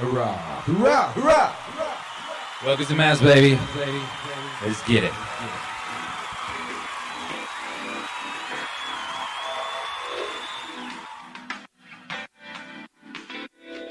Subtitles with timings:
[0.00, 0.34] Hurrah!
[0.64, 1.12] Hurrah!
[1.12, 1.54] Hurrah!
[2.64, 3.58] Welcome to Maz, baby.
[4.64, 5.12] Let's get it.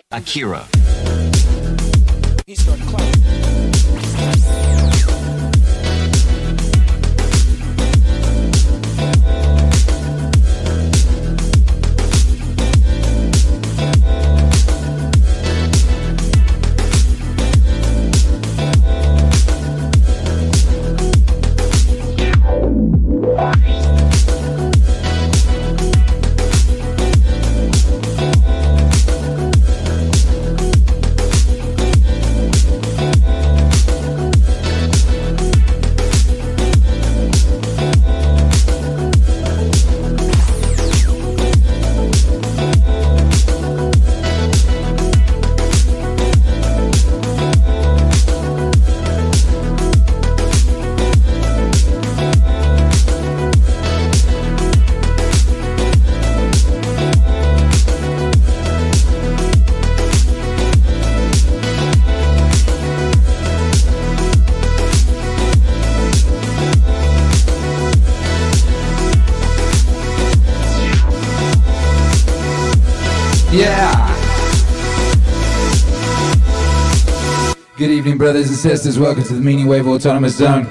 [0.10, 0.68] Akira.
[78.60, 79.00] Sisters.
[79.00, 80.68] Welcome to the Meaning Wave Autonomous Zone.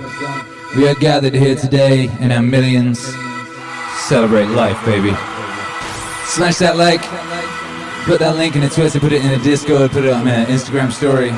[0.76, 2.98] We are gathered here today in our millions.
[4.08, 5.08] Celebrate life, baby.
[6.26, 7.00] Smash that like.
[8.04, 10.44] Put that link in a Twitter, put it in a Discord, put it on an
[10.48, 11.30] Instagram story.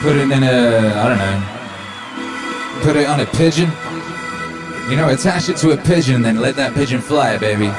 [0.00, 2.82] Put it in a, I don't know.
[2.82, 3.70] Put it on a pigeon.
[4.90, 7.70] You know, attach it to a pigeon, then let that pigeon fly, baby.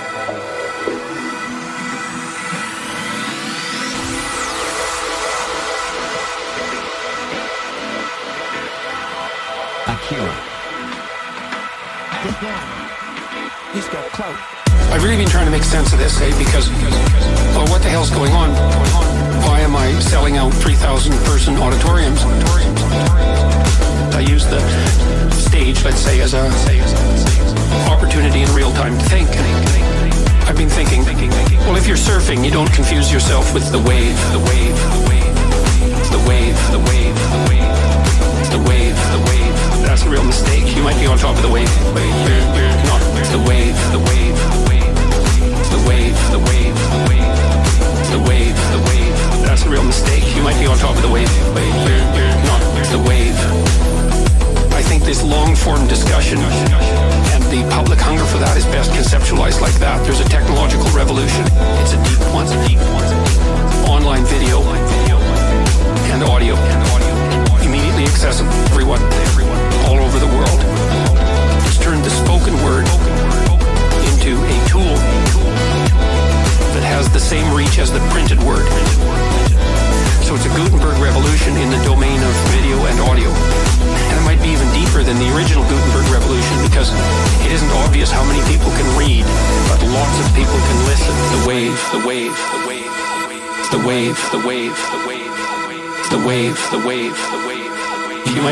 [33.23, 34.02] Yourself with the wave,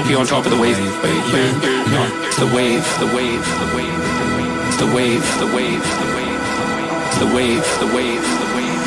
[0.01, 2.09] might be on top of the wave, but you're, you're not.
[2.41, 4.01] The wave, the wave, the wave,
[4.81, 6.41] the wave, the wave, the wave,
[7.21, 8.81] the wave, the wave, the wave.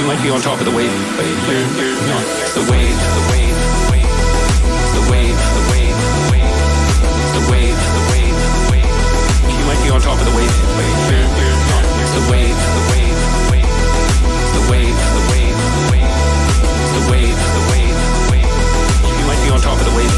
[0.00, 1.68] You might be on top of the wave, but you're.
[2.56, 4.16] The wave, the wave, the wave,
[4.96, 6.56] the wave, the wave, the wave,
[7.36, 8.96] the wave, the wave, the wave.
[9.60, 11.28] You might be on top of the wave, but you're.
[12.16, 13.76] The wave, the wave, the wave,
[14.56, 16.16] the wave, the wave, the wave,
[16.96, 18.48] the wave, the wave, the wave.
[19.20, 20.15] You might be on top of the wave,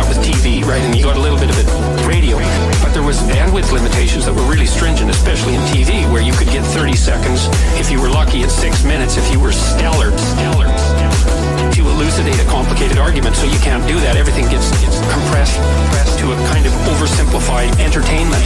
[0.00, 0.80] that with TV, right?
[0.80, 1.68] And you got a little bit of it
[2.06, 2.38] radio.
[2.80, 6.48] But there was bandwidth limitations that were really stringent, especially in TV, where you could
[6.48, 10.68] get 30 seconds if you were lucky at six minutes if you were stellar, stellar,
[10.68, 11.72] stellar.
[11.76, 14.16] To elucidate a complicated argument, so you can't do that.
[14.16, 18.40] Everything gets, gets compressed, compressed to a kind of oversimplified entertainment.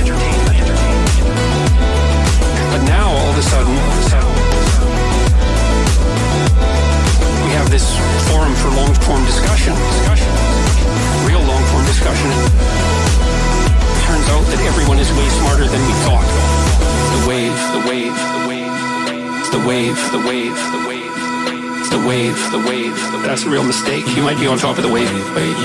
[2.73, 4.33] But now, all of a sudden, all of a sudden
[7.47, 7.95] we have this
[8.27, 9.75] forum for long form discussion.
[9.75, 10.54] discussion
[11.27, 12.31] real long form discussion.
[14.07, 16.29] Turns out that everyone is way smarter than we thought.
[17.15, 18.75] The wave, the wave, the wave,
[19.51, 21.15] the wave, the wave, the wave.
[21.95, 22.97] The wave, the wave.
[23.23, 24.05] That's a real mistake.
[24.17, 25.57] You might be on top of the wave, the wave,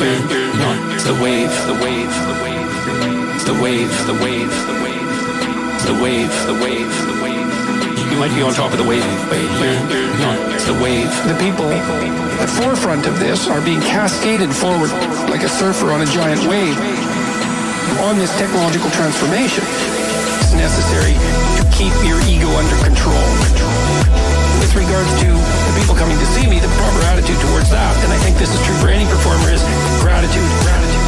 [1.03, 2.11] the wave, the wave.
[3.45, 5.01] The wave, the wave, the wave,
[5.85, 7.18] the wave, the wave.
[8.19, 10.35] Might be on top of the wave, but you're, not.
[10.51, 11.07] It's the wave.
[11.23, 14.91] The people at the forefront of this are being cascaded forward
[15.31, 16.75] like a surfer on a giant wave
[18.03, 19.63] on this technological transformation.
[20.43, 23.23] It's necessary to keep your ego under control.
[24.59, 28.11] With regards to the people coming to see me, the proper attitude towards that, and
[28.11, 29.63] I think this is true for any performer, is
[30.03, 31.07] gratitude, gratitude.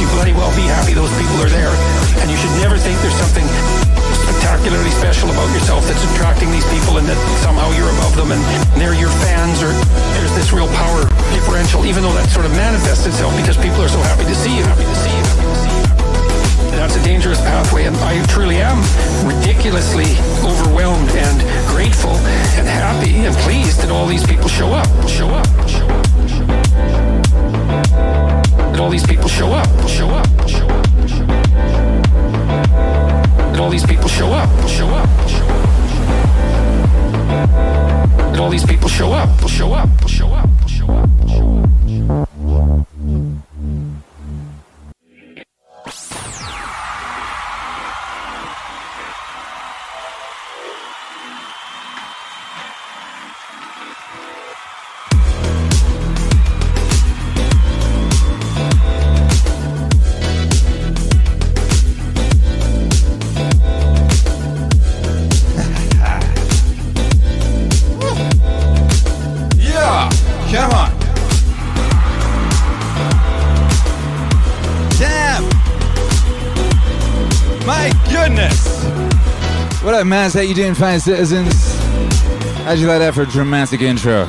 [0.00, 1.76] You bloody well be happy those people are there.
[2.24, 3.44] And you should never think there's something
[4.30, 8.38] spectacularly special about yourself that's attracting these people and that somehow you're above them and
[8.78, 9.74] they're your fans or
[10.14, 11.02] there's this real power
[11.34, 14.54] differential, even though that sort of manifests itself because people are so happy to see
[14.54, 15.82] you, happy to see you, happy to see you.
[16.78, 18.78] That's a dangerous pathway, and I truly am
[19.26, 20.06] ridiculously
[20.46, 22.14] overwhelmed and grateful
[22.54, 26.46] and happy and pleased that all these people show up, show up, show up, show
[26.46, 26.70] up.
[28.70, 30.39] That all these people show up, show up,
[33.70, 35.70] all these people show up, show up, show up.
[38.32, 39.88] That all these people show up, show up, show up,
[80.30, 80.44] What?
[80.44, 81.74] How you doing, fine citizens?
[82.62, 84.28] How'd you like that for a dramatic intro?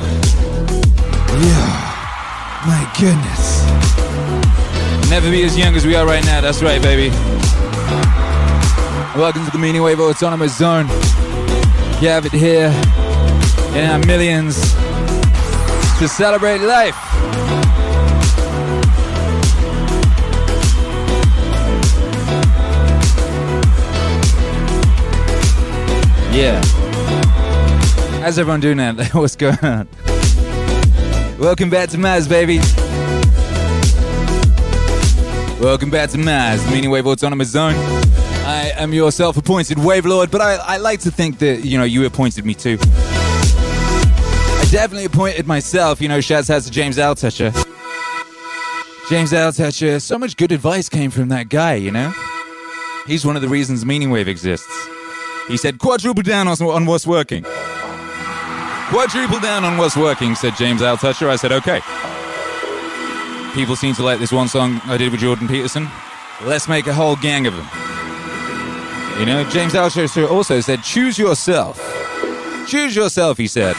[2.66, 3.62] My goodness.
[5.08, 6.40] Never be as young as we are right now.
[6.40, 7.10] That's right, baby.
[9.16, 10.88] Welcome to the Meaning Wave Autonomous Zone.
[12.02, 12.72] You have it here
[13.78, 14.60] in our millions
[16.00, 16.91] to celebrate life.
[26.32, 26.62] Yeah.
[28.22, 28.94] How's everyone doing now?
[29.12, 29.86] What's going on?
[31.38, 32.56] Welcome back to Maz, baby.
[35.62, 37.74] Welcome back to Maz, the Meaning Wave Autonomous Zone.
[37.74, 41.84] I am your self-appointed Wave Lord, but I, I like to think that, you know,
[41.84, 42.78] you appointed me too.
[42.80, 47.52] I definitely appointed myself, you know, shouts out to James Altucher.
[49.10, 52.10] James Altucher, so much good advice came from that guy, you know?
[53.06, 54.81] He's one of the reasons Meaning Wave exists.
[55.48, 57.44] He said, quadruple down on, on what's working.
[58.88, 61.28] Quadruple down on what's working, said James Altucher.
[61.28, 61.80] I said, okay.
[63.54, 65.88] People seem to like this one song I did with Jordan Peterson.
[66.44, 67.66] Let's make a whole gang of them.
[69.18, 71.78] You know, James Altucher also said, choose yourself.
[72.66, 73.76] Choose yourself, he said.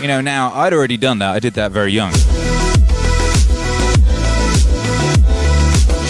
[0.00, 1.34] You know, now, I'd already done that.
[1.34, 2.12] I did that very young.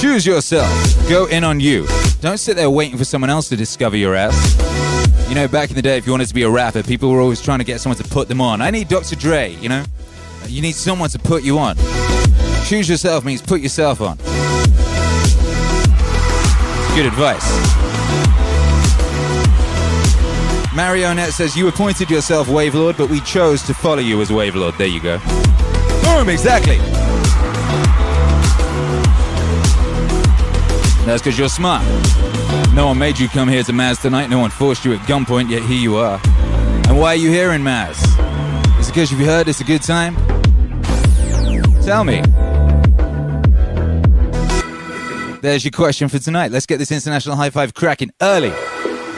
[0.00, 1.08] Choose yourself.
[1.08, 1.86] Go in on you.
[2.24, 5.28] Don't sit there waiting for someone else to discover your ass.
[5.28, 7.20] You know, back in the day, if you wanted to be a rapper, people were
[7.20, 8.62] always trying to get someone to put them on.
[8.62, 9.14] I need Dr.
[9.14, 9.84] Dre, you know?
[10.46, 11.76] You need someone to put you on.
[12.64, 14.16] Choose yourself means put yourself on.
[16.96, 17.44] Good advice.
[20.74, 24.54] Marionette says, You appointed yourself Wave Lord, but we chose to follow you as Wave
[24.54, 24.76] Lord.
[24.78, 25.18] There you go.
[26.02, 26.78] Boom, exactly.
[31.04, 31.84] That's because you're smart.
[32.72, 34.30] No one made you come here to Maz tonight.
[34.30, 36.20] No one forced you at gunpoint, yet here you are.
[36.88, 37.98] And why are you here in Maz?
[38.80, 40.16] Is it because you've heard it's a good time?
[41.82, 42.22] Tell me.
[45.42, 46.50] There's your question for tonight.
[46.50, 48.50] Let's get this international high five cracking early.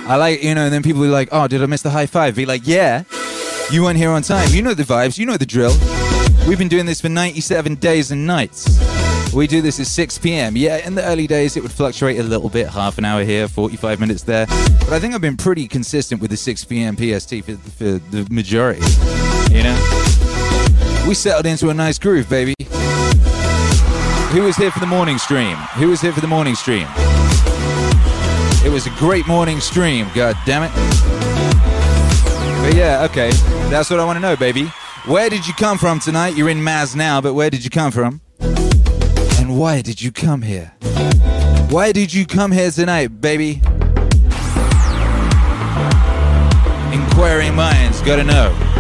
[0.09, 2.07] I like, you know, and then people be like, oh, did I miss the high
[2.07, 2.35] five?
[2.35, 3.05] Be like, yeah,
[3.71, 4.49] you weren't here on time.
[4.51, 5.77] You know the vibes, you know the drill.
[6.49, 8.96] We've been doing this for 97 days and nights.
[9.37, 10.57] We do this at 6 p.m.
[10.57, 13.47] Yeah, in the early days, it would fluctuate a little bit, half an hour here,
[13.49, 14.47] 45 minutes there.
[14.47, 16.97] But I think I've been pretty consistent with the 6 p.m.
[16.97, 18.81] PST for, for the majority.
[19.55, 21.05] You know?
[21.07, 22.55] We settled into a nice groove, baby.
[24.31, 25.57] Who was here for the morning stream?
[25.75, 26.87] Who was here for the morning stream?
[28.65, 30.73] It was a great morning stream, god damn it.
[32.65, 33.33] But yeah, okay.
[33.69, 34.73] That's what I want to know, baby.
[35.05, 36.39] Where did you come from tonight?
[36.39, 38.23] You're in Maz now, but where did you come from?
[39.57, 40.75] Why did you come here?
[41.71, 43.63] Why did you come here tonight, baby?
[46.93, 48.76] Inquiring minds gotta know.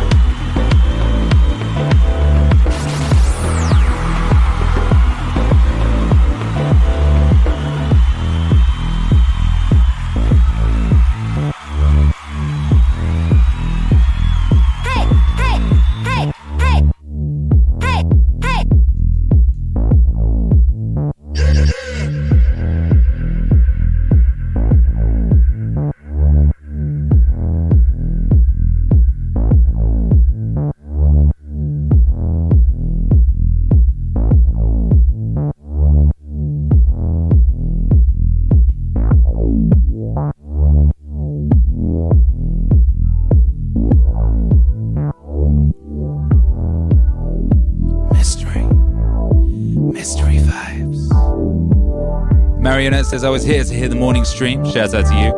[53.07, 54.65] Marionette says, I was here to hear the morning stream.
[54.65, 55.33] Shouts out to you.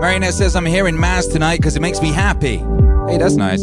[0.00, 2.58] Marionette says, I'm here in Maz tonight because it makes me happy.
[3.08, 3.60] Hey, that's nice.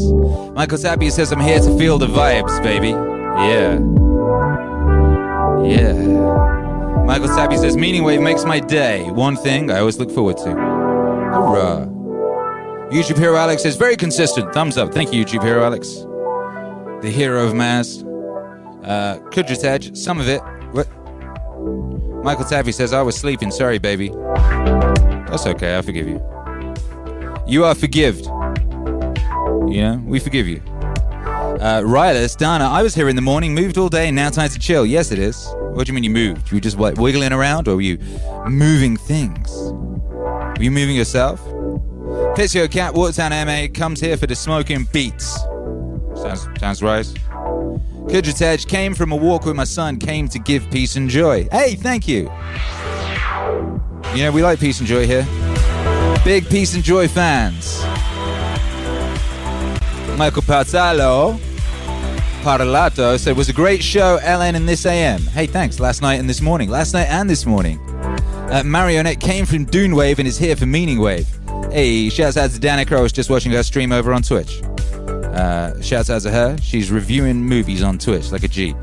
[0.51, 2.89] Michael Tapia says, I'm here to feel the vibes, baby.
[2.89, 3.79] Yeah.
[5.65, 5.93] Yeah.
[7.05, 9.09] Michael Tapia says, Meaning Wave makes my day.
[9.11, 10.49] One thing I always look forward to.
[10.49, 11.85] Hurrah.
[12.91, 14.53] YouTube Hero Alex says, very consistent.
[14.53, 14.93] Thumbs up.
[14.93, 15.87] Thank you, YouTube Hero Alex.
[17.01, 18.05] The hero of Maz.
[18.83, 20.41] Uh, Kudrat Edge, some of it.
[22.21, 22.37] What?
[22.37, 23.49] Michael Taffy says, I was sleeping.
[23.49, 24.09] Sorry, baby.
[24.09, 25.75] That's okay.
[25.75, 26.23] I forgive you.
[27.47, 28.25] You are forgived.
[28.25, 30.61] You know, we forgive you.
[30.67, 34.49] Uh, Rylas, Dana, I was here in the morning, moved all day, and now time
[34.49, 34.85] to chill.
[34.85, 35.47] Yes, it is.
[35.73, 36.51] What do you mean you moved?
[36.51, 37.97] You were just like wiggling around, or were you
[38.47, 39.49] moving things?
[39.51, 41.39] Were you moving yourself?
[42.35, 45.39] Pizio Cat, Watertown MA, comes here for the smoking beats.
[46.15, 47.07] Sounds, sounds right.
[48.11, 51.47] Kudrat Edge came from a walk with my son, came to give peace and joy.
[51.49, 52.29] Hey, thank you.
[54.13, 55.25] You know, we like peace and joy here.
[56.25, 57.81] Big peace and joy fans.
[60.17, 61.39] Michael Parzalo,
[62.41, 65.21] Parlato said, was a great show, LN and this AM.
[65.21, 65.79] Hey, thanks.
[65.79, 66.69] Last night and this morning.
[66.69, 67.79] Last night and this morning.
[67.79, 71.29] Uh, Marionette came from Dune Wave and is here for Meaning Wave.
[71.71, 72.97] Hey, shouts out to Danica.
[72.97, 74.61] I was just watching her stream over on Twitch.
[75.33, 76.57] Uh, shouts out to her.
[76.61, 78.75] She's reviewing movies on Twitch like a G.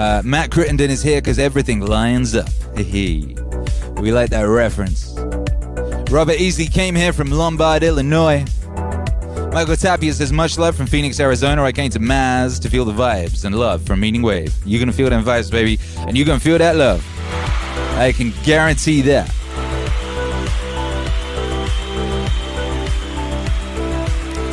[0.00, 2.48] Uh, Matt Crittenden is here because everything lines up.
[2.76, 5.14] we like that reference.
[6.10, 8.44] Robert Easley came here from Lombard, Illinois.
[9.52, 11.62] Michael Tapia says, much love from Phoenix, Arizona.
[11.64, 14.54] I came to Maz to feel the vibes and love from Meaning Wave.
[14.64, 17.04] You're going to feel them vibes, baby, and you're going to feel that love.
[17.98, 19.34] I can guarantee that.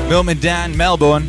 [0.09, 1.27] Milton Dan, Melbourne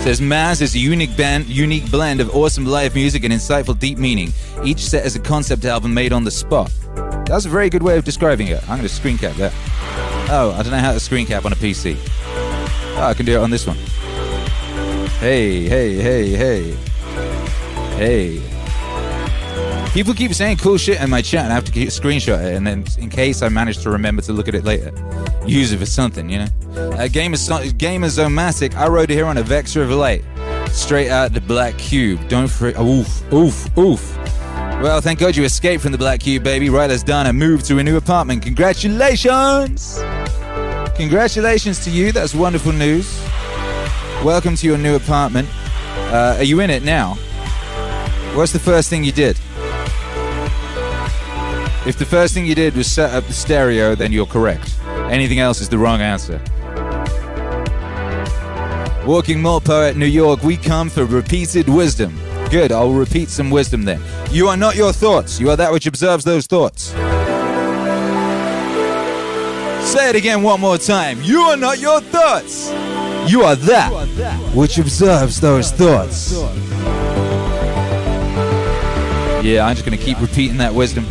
[0.00, 3.98] says Maz is a unique band, unique blend of awesome live music and insightful deep
[3.98, 4.32] meaning.
[4.64, 6.72] Each set is a concept album made on the spot.
[7.26, 8.62] That's a very good way of describing it.
[8.62, 9.52] I'm going to screen cap that.
[10.30, 11.98] Oh, I don't know how to screen cap on a PC.
[12.96, 13.76] Oh, I can do it on this one.
[15.18, 16.76] Hey, hey, hey, hey.
[17.96, 18.59] Hey.
[19.92, 22.54] People keep saying cool shit in my chat, and I have to keep screenshot it,
[22.54, 24.92] and then in case I manage to remember to look at it later,
[25.44, 26.44] use it for something, you know.
[26.44, 30.22] Uh, Gamers Gamerzomatic, I rode here on a Vector of Light,
[30.68, 32.20] straight out the Black Cube.
[32.28, 32.78] Don't freak.
[32.78, 34.16] Oof, oof, oof.
[34.80, 36.70] Well, thank God you escaped from the Black Cube, baby.
[36.70, 38.44] Right done Dana moved to a new apartment.
[38.44, 39.98] Congratulations!
[40.94, 42.12] Congratulations to you.
[42.12, 43.20] That's wonderful news.
[44.24, 45.48] Welcome to your new apartment.
[46.12, 47.14] Uh, are you in it now?
[48.34, 49.36] What's the first thing you did?
[51.86, 54.76] If the first thing you did was set up the stereo, then you're correct.
[55.10, 56.38] Anything else is the wrong answer.
[59.06, 62.20] Walking Mall Poet, New York, we come for repeated wisdom.
[62.50, 64.02] Good, I'll repeat some wisdom then.
[64.30, 66.88] You are not your thoughts, you are that which observes those thoughts.
[69.90, 71.22] Say it again one more time.
[71.22, 72.70] You are not your thoughts,
[73.26, 73.90] you are that
[74.54, 76.32] which observes those thoughts.
[79.42, 81.06] Yeah, I'm just going to keep repeating that wisdom.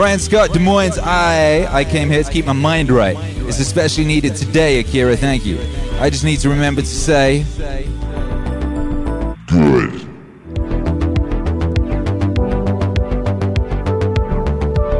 [0.00, 3.18] Brian Scott, Des Moines, I I came here to keep my mind right.
[3.46, 5.14] It's especially needed today, Akira.
[5.14, 5.58] Thank you.
[5.98, 7.44] I just need to remember to say.
[9.46, 9.92] Good.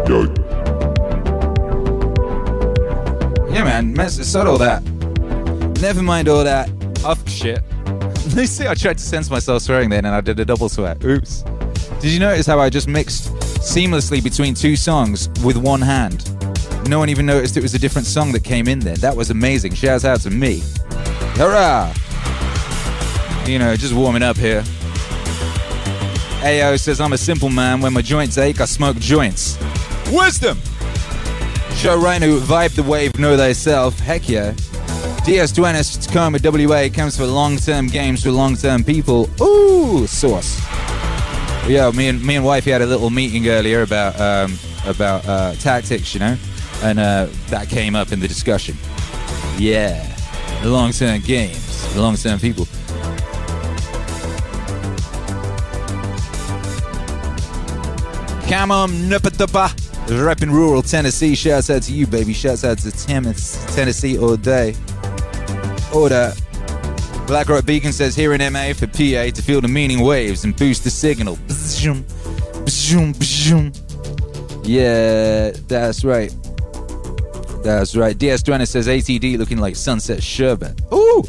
[0.06, 0.26] Yo,
[3.54, 4.82] Yeah, man, mess, sod all that.
[5.80, 6.68] Never mind all that.
[7.06, 7.62] Off shit.
[8.36, 10.98] you see, I tried to sense myself swearing then, and I did a double swear.
[11.02, 11.42] Oops.
[12.00, 13.39] Did you notice how I just mixed
[13.70, 16.28] seamlessly between two songs with one hand?
[16.88, 18.96] No one even noticed it was a different song that came in there.
[18.96, 19.74] That was amazing.
[19.74, 20.64] Shouts out to me.
[21.36, 21.94] Hurrah!
[23.46, 24.64] You know, just warming up here.
[26.42, 27.80] AO says, I'm a simple man.
[27.80, 29.56] When my joints ache, I smoke joints.
[30.10, 30.58] Wisdom!
[31.76, 34.00] Show Rhino, vibe the wave, know thyself.
[34.00, 34.52] Heck yeah.
[35.24, 39.30] DS Duenas, Tacoma, WA comes for long term games for long term people.
[39.40, 40.69] Ooh, sauce.
[41.70, 44.58] Yeah, me and me and wifey had a little meeting earlier about um,
[44.88, 46.36] about uh, tactics, you know,
[46.82, 48.76] and uh, that came up in the discussion.
[49.56, 50.04] Yeah,
[50.64, 52.66] the long term games, the long term people.
[58.48, 59.68] Come on, Nupatapa.
[60.08, 61.36] Repping rural Tennessee.
[61.36, 62.32] Shouts out to you, baby.
[62.32, 64.74] Shouts out to Tennessee, Tennessee all day.
[65.94, 66.32] Order.
[67.30, 70.56] Black Rock Beacon says here in MA for PA to feel the meaning waves and
[70.56, 71.38] boost the signal.
[74.64, 76.34] Yeah, that's right.
[77.62, 78.18] That's right.
[78.18, 80.80] DS Drenner says ATD looking like Sunset Sherbet.
[80.92, 81.22] Ooh!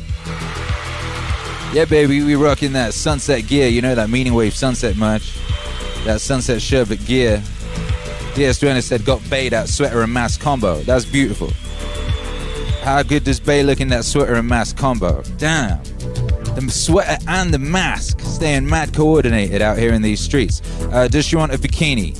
[1.71, 3.67] Yeah, baby, we rocking that sunset gear.
[3.67, 5.37] You know that meaning wave sunset merch.
[6.05, 7.43] That Sunset Sherbet gear.
[8.33, 10.79] DS Duenas said, got Bay that sweater and mask combo.
[10.79, 11.51] That's beautiful.
[12.81, 15.21] How good does Bay look in that sweater and mask combo?
[15.37, 15.79] Damn.
[16.55, 20.61] The sweater and the mask staying mad coordinated out here in these streets.
[20.91, 22.15] Uh, does she want a bikini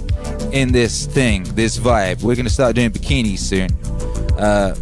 [0.54, 2.24] in this thing, this vibe?
[2.24, 3.70] We're gonna start doing bikinis soon.
[4.40, 4.74] Uh,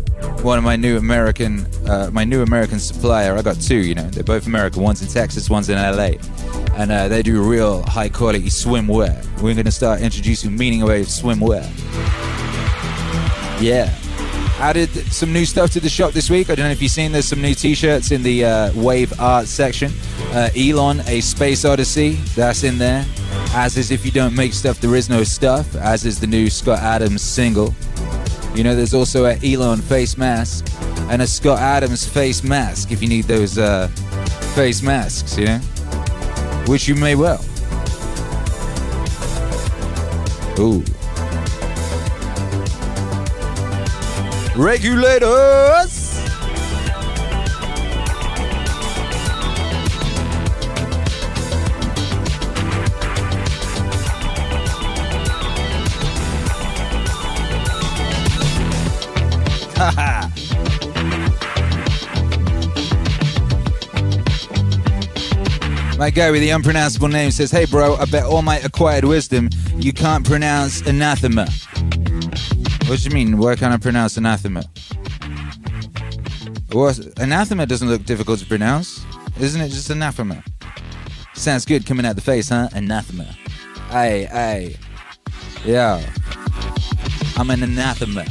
[0.44, 3.36] one of my new American, uh, my new American supplier.
[3.36, 3.78] I got two.
[3.78, 4.84] You know, they're both American.
[4.84, 6.12] One's in Texas, one's in LA,
[6.76, 9.26] and uh, they do real high quality swimwear.
[9.42, 11.64] We're gonna start introducing meaning wave swimwear.
[13.62, 13.94] Yeah.
[14.60, 16.50] Added some new stuff to the shop this week.
[16.50, 17.14] I don't know if you've seen.
[17.14, 19.92] There's some new T-shirts in the uh, Wave Art section.
[20.32, 23.06] Uh, Elon, a Space Odyssey, that's in there.
[23.54, 25.76] As is if you don't make stuff, there is no stuff.
[25.78, 27.74] As is the new Scott Adams single.
[28.54, 30.66] You know, there's also a Elon face mask
[31.10, 33.88] and a Scott Adams face mask if you need those uh,
[34.56, 35.60] face masks, you know,
[36.68, 37.44] which you may well.
[40.60, 40.84] Ooh.
[44.60, 46.20] Regulators!
[65.98, 69.50] My guy with the unpronounceable name says, Hey bro, I bet all my acquired wisdom
[69.78, 71.48] you can't pronounce anathema.
[72.90, 73.38] What do you mean?
[73.38, 74.64] Why can't I pronounce anathema?
[76.72, 77.00] What?
[77.20, 79.06] Anathema doesn't look difficult to pronounce.
[79.40, 80.44] Isn't it just anathema?
[81.36, 82.68] Sounds good coming out the face, huh?
[82.74, 83.26] Anathema.
[83.92, 84.76] Hey, hey.
[85.64, 86.04] Yeah.
[87.38, 88.26] I'm an anathema.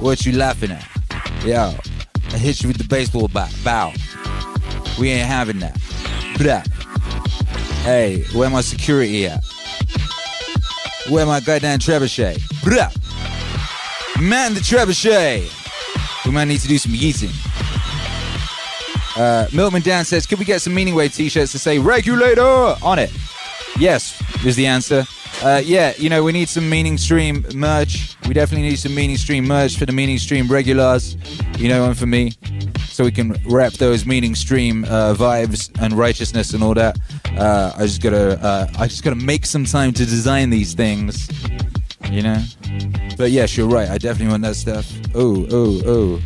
[0.00, 0.84] What you laughing at?
[1.44, 1.72] Yo,
[2.32, 3.54] I hit you with the baseball bat.
[3.62, 3.92] Bow.
[4.98, 5.80] We ain't having that.
[6.36, 6.64] Blah.
[7.84, 9.44] Hey, where my security at?
[11.08, 12.42] Where my goddamn trebuchet?
[12.64, 12.90] Blah.
[14.20, 15.48] Man, the trebuchet.
[16.26, 17.32] We might need to do some yeeting.
[19.16, 22.98] Uh, Milton Dan says, could we get some Meaning Wave t-shirts to say regulator on
[22.98, 23.12] it?
[23.78, 25.04] Yes, is the answer.
[25.42, 28.16] Uh, yeah, you know, we need some Meaning Stream merch.
[28.26, 31.16] We definitely need some Meaning Stream merch for the Meaning Stream regulars,
[31.56, 32.32] you know, and for me,
[32.88, 36.98] so we can rep those Meaning Stream uh, vibes and righteousness and all that.
[37.36, 41.28] Uh, I just gotta, uh, I just gotta make some time to design these things,
[42.10, 42.42] you know.
[43.16, 43.88] But yes, you're right.
[43.88, 44.90] I definitely want that stuff.
[45.14, 46.22] Oh, oh, oh.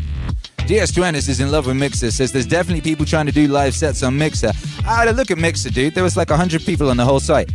[0.66, 2.10] DS Duanis is in love with Mixer.
[2.10, 4.52] Says there's definitely people trying to do live sets on Mixer.
[4.86, 5.94] I had a look at Mixer, dude.
[5.94, 7.50] There was like hundred people on the whole site.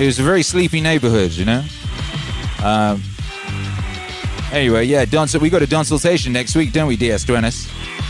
[0.00, 1.64] It was a very sleepy neighborhood, you know.
[2.62, 3.02] Um,
[4.52, 5.36] anyway, yeah, dance.
[5.36, 7.68] We got a consultation next week, don't we, DS Duanis?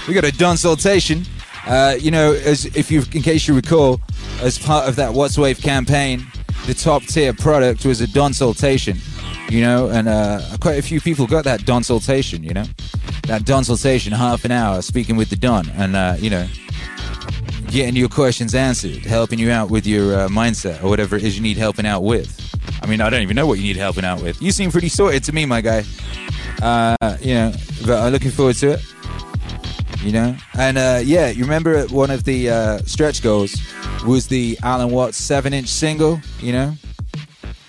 [0.09, 1.25] We got a consultation.
[1.67, 4.01] Uh, you know, as if you, in case you recall,
[4.41, 6.27] as part of that What's Wave campaign,
[6.67, 8.99] the top tier product was a consultation.
[9.49, 12.43] You know, and uh, quite a few people got that consultation.
[12.43, 12.65] You know,
[13.27, 16.47] that consultation, half an hour speaking with the Don, and uh, you know,
[17.67, 21.37] getting your questions answered, helping you out with your uh, mindset or whatever it is
[21.37, 22.39] you need helping out with.
[22.83, 24.41] I mean, I don't even know what you need helping out with.
[24.41, 25.85] You seem pretty sorted to me, my guy.
[26.63, 27.53] Uh, you know,
[27.87, 28.81] but I'm looking forward to it.
[30.03, 33.55] You know, and uh, yeah, you remember one of the uh, stretch goals
[34.05, 36.21] was the Alan Watts seven-inch single.
[36.41, 36.75] You know,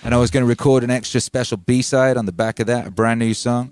[0.03, 2.87] and I was going to record an extra special B-side on the back of that,
[2.87, 3.71] a brand new song.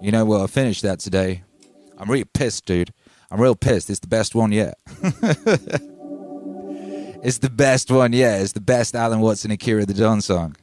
[0.00, 1.44] You know, well, I finished that today.
[1.98, 2.92] I'm really pissed, dude.
[3.30, 3.88] I'm real pissed.
[3.88, 4.74] It's the best one yet.
[7.22, 8.40] it's the best one yet.
[8.40, 10.56] It's the best Alan Watts and Akira the Don song.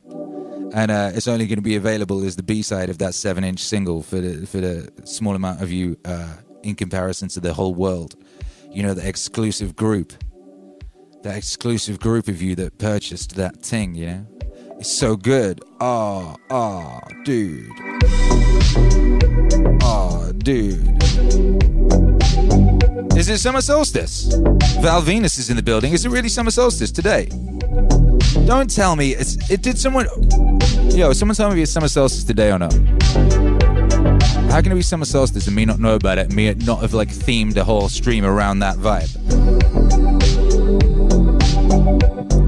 [0.73, 4.03] And uh, it's only going to be available as the B-side of that seven-inch single
[4.03, 8.15] for the for the small amount of you uh, in comparison to the whole world.
[8.69, 10.13] You know, the exclusive group,
[11.23, 13.95] that exclusive group of you that purchased that thing.
[13.95, 14.25] You know,
[14.79, 15.61] it's so good.
[15.79, 17.69] Oh, oh, dude.
[19.81, 21.03] Oh, dude.
[23.17, 24.33] Is it summer solstice?
[24.79, 25.91] Val Venus is in the building.
[25.93, 27.25] Is it really summer solstice today?
[28.45, 29.49] Don't tell me it's.
[29.49, 30.07] It did someone.
[30.91, 32.73] Yo, someone tell me it's summer solstice today or not?
[34.49, 36.31] How can it be summer solstice and me not know about it?
[36.31, 40.08] Me not have like themed the whole stream around that vibe?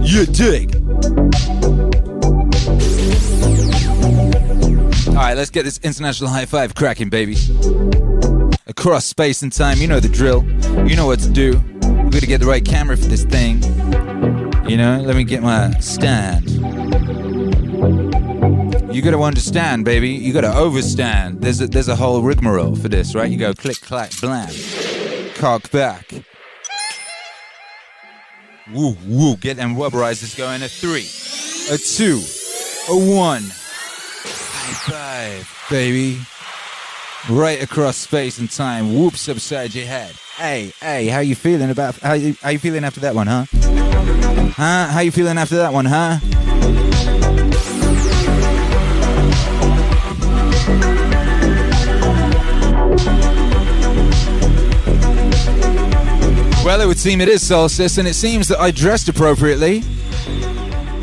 [0.04, 0.76] You dig?
[5.08, 7.36] All right, let's get this international high five cracking, baby.
[8.68, 10.44] Across space and time, you know the drill.
[10.88, 11.58] You know what to do.
[11.82, 13.62] We gotta get the right camera for this thing.
[14.70, 16.50] You know, let me get my stand.
[18.94, 20.10] You gotta understand, baby.
[20.10, 21.42] You gotta overstand.
[21.42, 23.30] There's a, there's a whole rigmarole for this, right?
[23.30, 24.54] You go click, clack, blam,
[25.36, 26.14] cock back.
[28.74, 29.36] Woo, woo.
[29.38, 30.62] Get them rubberizers going.
[30.64, 31.08] A three,
[31.74, 32.22] a two,
[32.90, 33.44] a one.
[34.24, 36.20] High five, baby.
[37.30, 38.96] Right across space and time.
[38.96, 40.16] Whoops upside your head.
[40.38, 43.46] Hey, hey, how you feeling about how you how you feeling after that one, huh?
[44.56, 44.88] Huh?
[44.88, 46.20] How you feeling after that one, huh?
[56.64, 59.84] Well, it would seem it is solstice, and it seems that I dressed appropriately.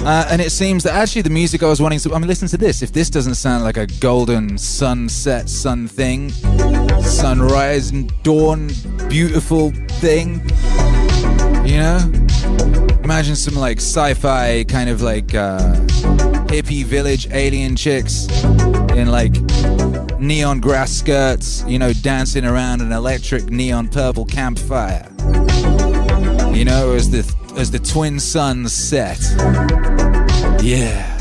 [0.01, 2.15] Uh, and it seems that actually the music I was wanting to.
[2.15, 2.81] I mean, listen to this.
[2.81, 6.31] If this doesn't sound like a golden sunset, sun thing,
[7.03, 8.71] sunrise and dawn,
[9.09, 10.41] beautiful thing,
[11.67, 11.99] you know?
[13.03, 15.75] Imagine some like sci fi kind of like uh,
[16.47, 18.29] hippie village alien chicks
[18.95, 19.35] in like
[20.19, 25.09] neon grass skirts, you know, dancing around an electric neon purple campfire.
[26.55, 29.21] You know, as the as the twin suns set.
[30.63, 31.17] Yeah.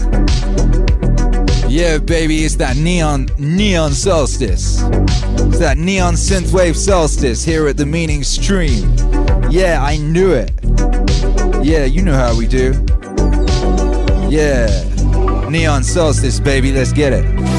[1.67, 4.81] Yeah, baby, it's that neon neon solstice.
[4.81, 8.95] It's that neon synthwave solstice here at the meaning stream.
[9.49, 10.51] Yeah, I knew it.
[11.63, 12.73] Yeah, you know how we do.
[14.29, 14.67] Yeah.
[15.49, 17.56] Neon solstice, baby, let's get it.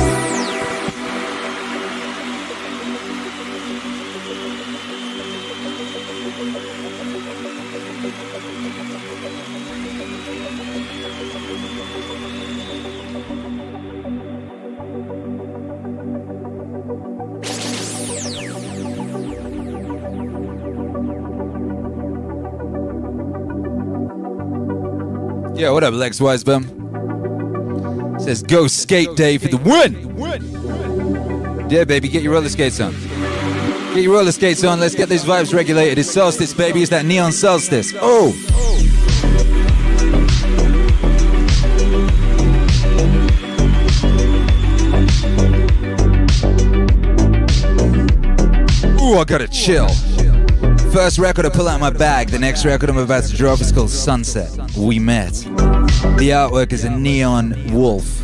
[25.58, 26.62] Yo, what up, Lex Wisebum?
[28.20, 30.06] Says go skate day for the win.
[31.68, 32.92] Yeah, baby, get your roller skates on.
[33.92, 34.78] Get your roller skates on.
[34.78, 35.98] Let's get these vibes regulated.
[35.98, 36.82] It's solstice, baby.
[36.82, 37.92] It's that neon solstice.
[37.96, 38.28] Oh.
[49.02, 49.88] Ooh, I gotta chill.
[50.92, 52.30] First record I pull out my bag.
[52.30, 54.50] The next record I'm about to drop is called Sunset.
[54.76, 55.32] We met.
[55.32, 58.18] The artwork is a neon wolf.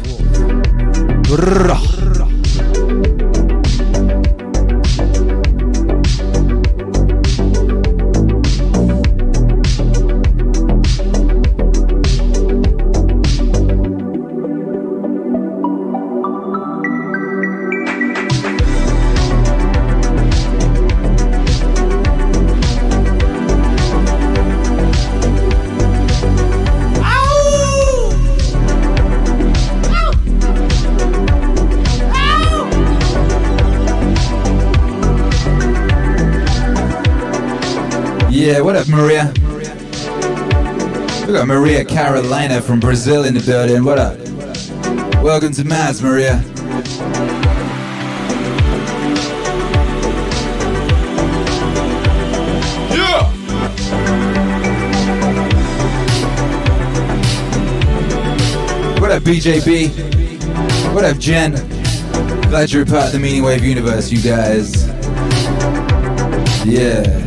[38.55, 39.33] Yeah, what up, Maria?
[41.27, 43.83] We got Maria Carolina from Brazil in the building.
[43.83, 44.17] What up?
[45.25, 46.41] Welcome to Maz, Maria.
[52.95, 53.29] Yeah!
[59.01, 60.95] What up, BJB?
[60.95, 61.55] What up, Jen?
[62.51, 64.87] Glad you're part of the Meaning Wave universe, you guys.
[66.65, 67.24] Yeah.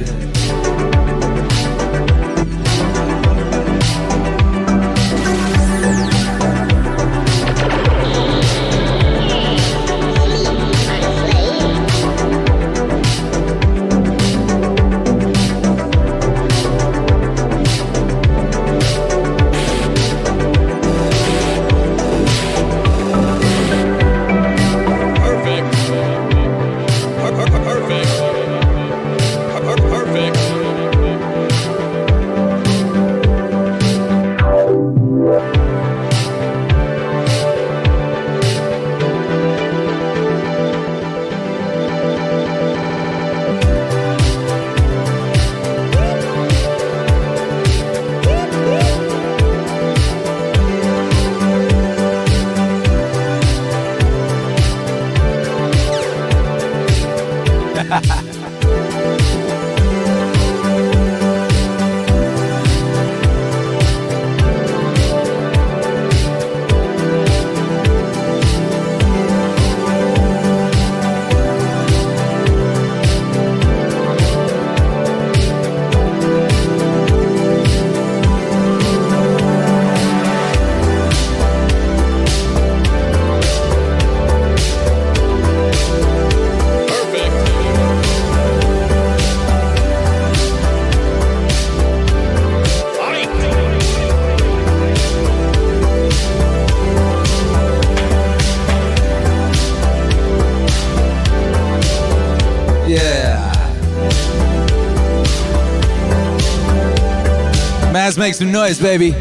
[108.17, 109.12] Make some noise, baby.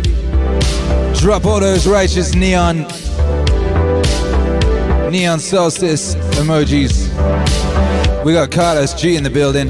[1.16, 2.78] Drop all those righteous neon,
[5.12, 7.04] neon solstice emojis.
[8.24, 9.68] We got Carlos G in the building.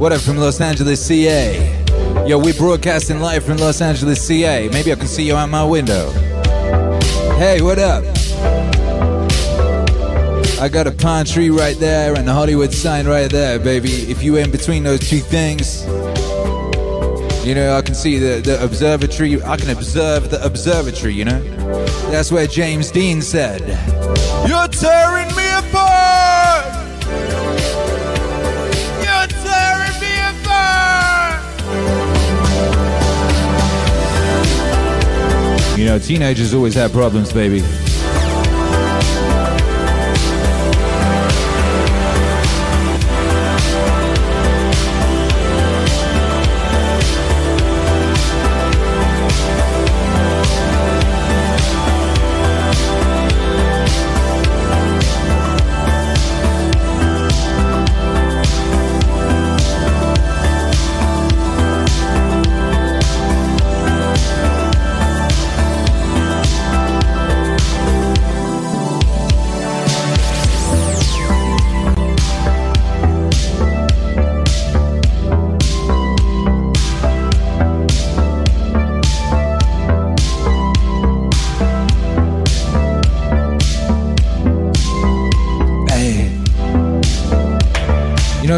[0.00, 1.84] What up from Los Angeles, CA?
[2.24, 4.68] Yo, we broadcasting live from Los Angeles, CA.
[4.68, 6.10] Maybe I can see you out my window.
[7.38, 8.04] Hey, what up?
[10.60, 13.90] I got a pine tree right there and a Hollywood sign right there, baby.
[13.90, 15.84] If you in between those two things,
[17.44, 19.42] you know, I can see the, the observatory.
[19.42, 21.42] I can observe the observatory, you know?
[22.10, 23.60] That's where James Dean said,
[24.48, 26.94] You're tearing me apart!
[29.02, 31.42] You're tearing me apart!
[35.78, 37.62] You know, teenagers always have problems, baby.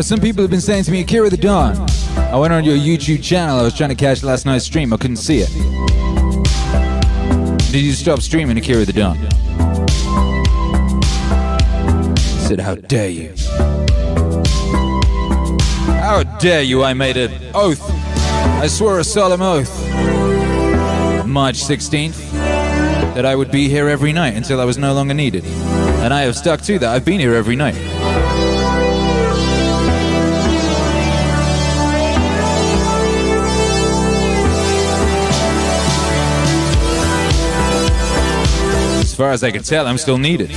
[0.05, 1.75] Some people have been saying to me, Akira the Don.
[2.19, 3.59] I went on your YouTube channel.
[3.59, 4.93] I was trying to catch last night's stream.
[4.93, 5.49] I couldn't see it.
[7.73, 9.17] Did you stop streaming Akira the Don?
[11.97, 13.33] I said, How dare you?
[15.87, 16.85] How dare you?
[16.85, 17.81] I made an oath.
[18.61, 19.75] I swore a solemn oath.
[21.27, 22.31] March 16th.
[23.14, 25.47] That I would be here every night until I was no longer needed.
[25.47, 26.90] And I have stuck to that.
[26.90, 28.54] I've been here every night.
[39.14, 40.50] As far as I can tell, I'm still needed.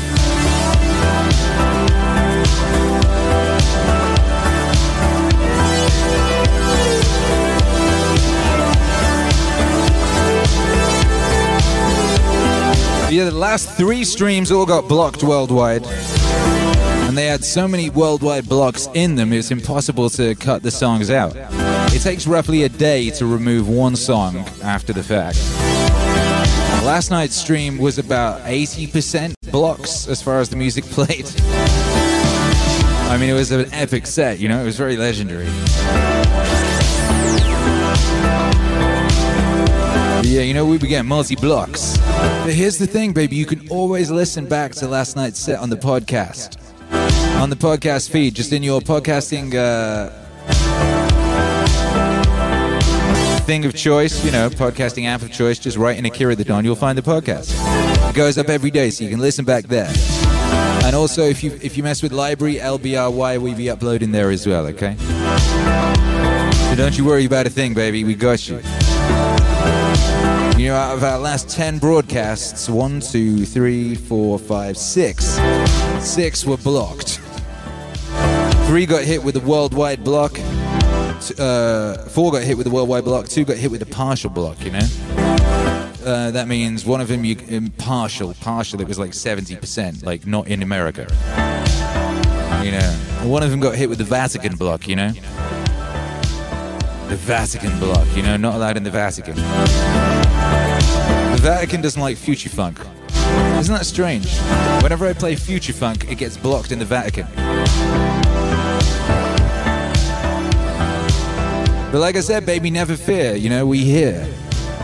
[13.13, 15.85] Yeah, the last three streams all got blocked worldwide.
[15.85, 21.11] And they had so many worldwide blocks in them, it's impossible to cut the songs
[21.11, 21.35] out.
[21.93, 25.37] It takes roughly a day to remove one song after the fact.
[26.83, 31.25] Last night's stream was about 80% blocks as far as the music played.
[33.09, 35.47] I mean, it was an epic set, you know, it was very legendary.
[40.23, 41.97] Yeah, you know, we began multi blocks.
[41.97, 45.69] But here's the thing, baby, you can always listen back to last night's set on
[45.69, 46.57] the podcast.
[47.41, 51.06] On the podcast feed, just in your podcasting uh,
[53.47, 56.65] thing of choice, you know, podcasting app of choice, just write in Akira the Don,
[56.65, 57.55] you'll find the podcast.
[58.09, 59.89] It goes up every day, so you can listen back there.
[60.83, 64.45] And also, if you if you mess with library, LBRY, we be uploading there as
[64.45, 64.97] well, okay?
[64.97, 68.57] So don't you worry about a thing, baby, we got you.
[70.61, 75.39] You know, out of our last 10 broadcasts, one, two, three, four, five, six,
[76.01, 77.21] six were blocked.
[78.67, 80.37] Three got hit with a worldwide block.
[81.31, 83.27] Uh, four got hit with a worldwide block.
[83.27, 84.87] Two got hit with a partial block, you know?
[86.05, 88.79] Uh, that means one of them you um, partial, partial.
[88.79, 91.01] It was like 70%, like not in America.
[92.63, 95.11] You know, one of them got hit with the Vatican block, you know?
[97.09, 99.35] The Vatican block, you know, not allowed in the Vatican.
[99.35, 102.79] The Vatican doesn't like future funk.
[103.59, 104.37] Isn't that strange?
[104.81, 107.27] Whenever I play future funk, it gets blocked in the Vatican.
[111.91, 113.35] But like I said, baby, never fear.
[113.35, 114.27] You know, we here.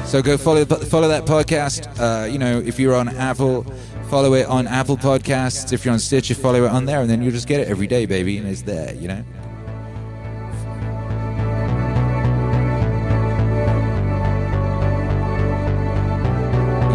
[0.06, 2.00] So go follow follow that podcast.
[2.00, 3.64] Uh, you know, if you're on Apple,
[4.10, 5.74] follow it on Apple Podcasts.
[5.74, 7.88] If you're on Stitcher, follow it on there, and then you'll just get it every
[7.88, 8.94] day, baby, and it's there.
[8.96, 9.24] You know.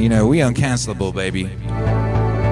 [0.01, 1.51] You know, we uncancelable, baby.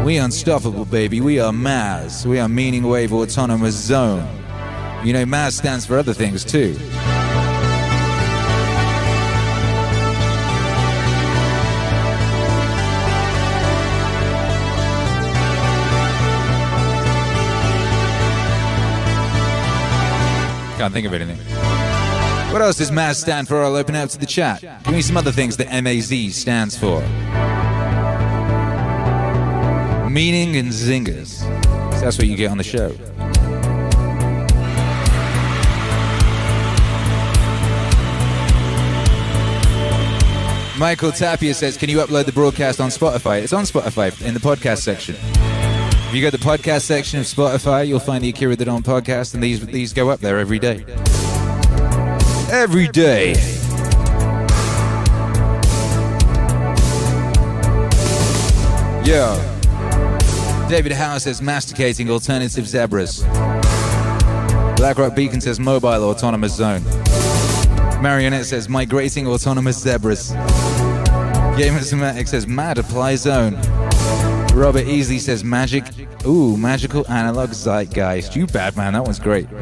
[0.04, 1.20] We unstoppable, baby.
[1.22, 2.26] We are MAZ.
[2.26, 4.28] We are Meaning Wave Autonomous Zone.
[5.04, 6.76] You know, MAZ stands for other things too.
[20.86, 21.38] Can't think of anything.
[22.52, 23.60] What else does MAZ stand for?
[23.60, 24.60] I'll open up to the chat.
[24.60, 27.00] Give me some other things that MAZ stands for.
[30.08, 31.40] Meaning and zingers.
[32.00, 32.90] That's what you get on the show.
[40.78, 43.42] Michael Tapia says, Can you upload the broadcast on Spotify?
[43.42, 45.16] It's on Spotify in the podcast section.
[46.16, 48.82] If you go to the podcast section of Spotify, you'll find the Akira the Don
[48.82, 50.82] podcast, and these these go up there every day.
[52.50, 53.32] Every day.
[59.04, 59.36] Yo.
[60.70, 63.22] David Howe says masticating alternative zebras.
[64.78, 66.82] Blackrock Beacon says mobile autonomous zone.
[68.00, 70.30] Marionette says migrating autonomous zebras.
[71.58, 73.75] Gamer Semantic says mad apply zone.
[74.56, 75.84] Robert Easley says magic.
[76.24, 78.34] Ooh, magical analog zeitgeist.
[78.34, 79.46] You bad man, that one's great.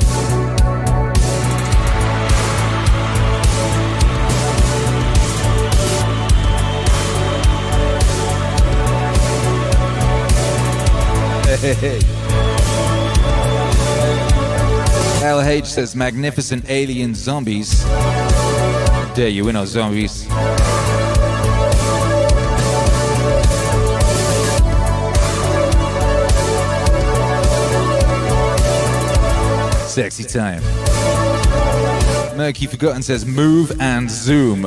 [15.24, 17.82] LH says magnificent alien zombies.
[19.14, 20.28] Dare you, we're zombies.
[29.94, 30.60] Sexy time.
[32.36, 34.64] Murky Forgotten says move and zoom.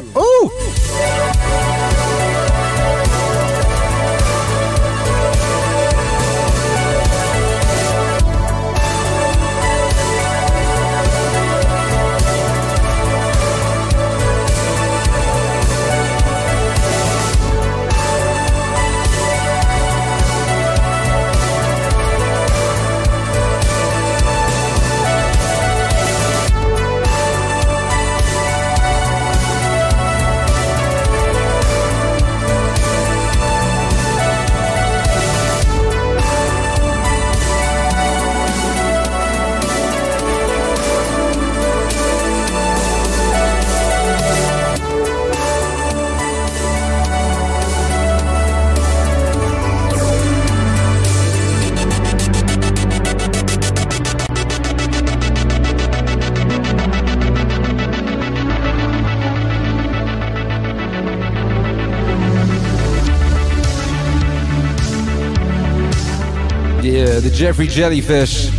[67.78, 68.50] Jellyfish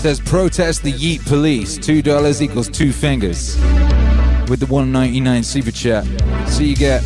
[0.00, 1.76] says protest the Yeet Police.
[1.76, 3.60] Two dollars equals two fingers.
[4.48, 6.06] With the 199 super chat.
[6.48, 7.02] So you get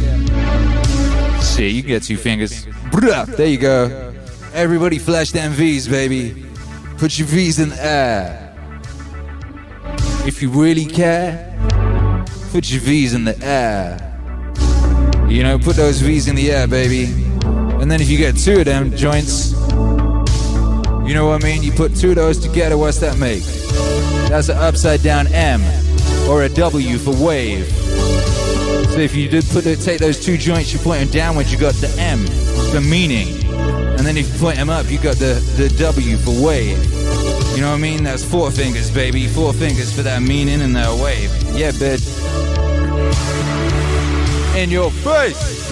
[1.42, 2.68] See, you get two fingers.
[2.92, 4.14] There you go.
[4.54, 6.46] Everybody flash them V's, baby.
[6.96, 8.56] Put your V's in the air.
[10.28, 11.56] If you really care,
[12.52, 13.98] put your V's in the air.
[15.28, 17.06] You know, put those V's in the air, baby.
[17.82, 19.55] And then if you get two of them joints,
[21.06, 21.62] you know what I mean?
[21.62, 23.42] You put two of those together, what's that make?
[24.28, 25.62] That's an upside down M
[26.28, 27.66] or a W for wave.
[27.68, 31.74] So if you did put take those two joints, you point them downwards, you got
[31.74, 32.24] the M
[32.72, 33.44] for meaning.
[33.96, 36.82] And then if you point them up, you got the, the W for wave.
[37.54, 38.02] You know what I mean?
[38.02, 39.26] That's four fingers, baby.
[39.28, 41.32] Four fingers for that meaning and that wave.
[41.52, 42.02] Yeah, bid.
[44.56, 45.70] In your face!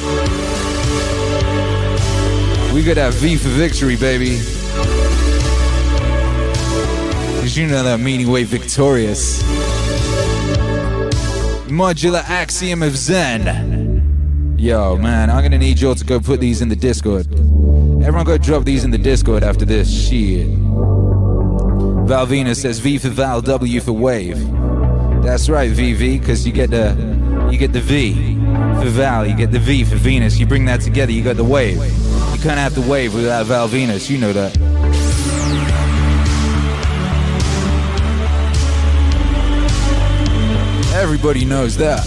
[2.72, 4.40] We got that V for victory, baby.
[7.56, 9.40] Know that meaning way victorious.
[11.70, 14.56] Modular axiom of Zen.
[14.58, 17.26] Yo, man, I'm gonna need y'all to go put these in the Discord.
[17.32, 20.48] Everyone go drop these in the Discord after this shit.
[22.06, 24.36] Valvina says V for Val, W for wave.
[25.22, 26.96] That's right, VV, because you get the
[27.52, 28.34] you get the V
[28.82, 30.38] for Val, you get the V for Venus.
[30.38, 31.76] You bring that together, you got the wave.
[31.76, 34.63] You can't have the wave without Val Venus, you know that.
[41.04, 42.02] Everybody knows that.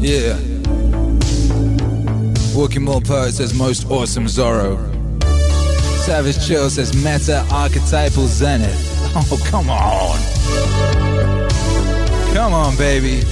[0.00, 0.36] Yeah.
[2.52, 4.93] Walking More Poet says most awesome Zorro.
[6.04, 8.90] Savage Chill says meta archetypal zenith.
[9.16, 10.18] Oh, come on.
[12.34, 13.22] Come on, baby.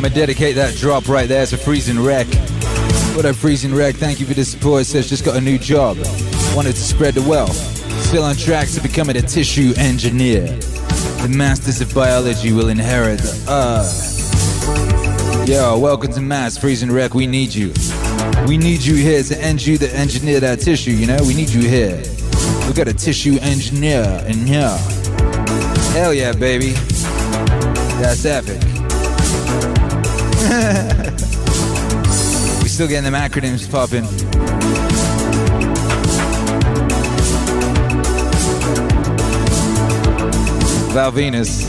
[0.00, 2.26] I'm gonna dedicate that drop right there to Freezing Wreck.
[3.14, 3.96] What up, Freezing Wreck?
[3.96, 4.86] Thank you for the support.
[4.86, 5.98] Says just got a new job.
[6.56, 7.54] Wanted to spread the wealth.
[8.04, 10.46] Still on track to becoming a tissue engineer.
[10.46, 15.46] The masters of biology will inherit the earth.
[15.46, 17.12] Yo, welcome to MAZ Freezing Wreck.
[17.12, 17.74] We need you.
[18.46, 21.18] We need you here to end you to engineer that tissue, you know?
[21.26, 22.02] We need you here.
[22.66, 24.78] We got a tissue engineer in here.
[25.92, 26.70] Hell yeah, baby.
[28.00, 28.69] That's epic.
[32.80, 34.04] Still getting them acronyms popping.
[40.94, 41.60] Val Venus,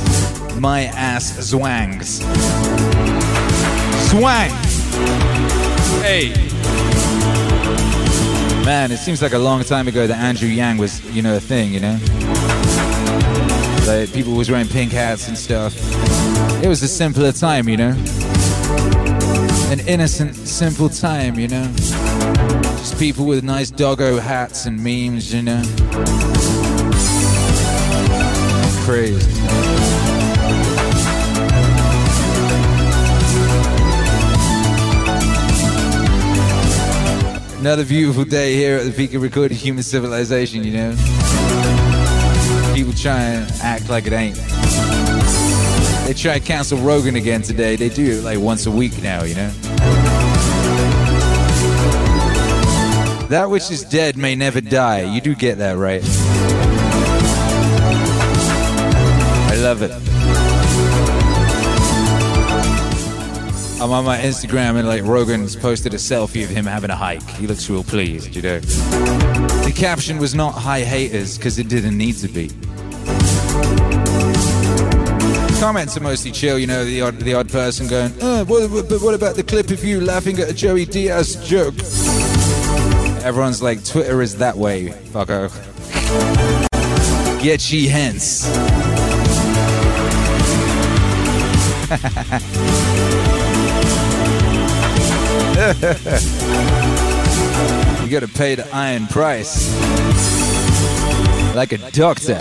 [0.58, 2.22] my ass zwangs.
[4.10, 4.52] Swang!
[6.02, 6.30] Hey!
[8.64, 11.42] Man, it seems like a long time ago that Andrew Yang was, you know, a
[11.42, 12.00] thing, you know?
[13.86, 15.76] Like, people was wearing pink hats and stuff.
[16.64, 19.01] It was a simpler time, you know?
[19.72, 21.64] An innocent, simple time, you know?
[22.76, 25.64] Just people with nice doggo hats and memes, you know?
[28.84, 29.32] Crazy.
[37.62, 40.92] Another beautiful day here at the peak of recorded human civilization, you know?
[42.76, 44.51] People try and act like it ain't.
[46.12, 47.78] They try to cancel Rogan again today.
[47.78, 49.50] They do it like once a week now, you know?
[53.30, 55.04] That which is dead may never die.
[55.04, 56.02] You do get that, right?
[59.50, 59.92] I love it.
[63.82, 67.26] I'm on my Instagram and like Rogan's posted a selfie of him having a hike.
[67.30, 68.60] He looks real pleased, you know.
[68.60, 72.52] The caption was not hi haters because it didn't need to be.
[75.62, 79.00] Comments are mostly chill, you know, the odd, the odd person going, oh, what, but
[79.00, 81.76] what about the clip of you laughing at a Joey Diaz joke?
[83.24, 85.52] Everyone's like, Twitter is that way, fucker.
[87.44, 88.48] Get ye hence.
[98.02, 99.70] you gotta pay the iron price.
[101.54, 102.40] Like a doctor.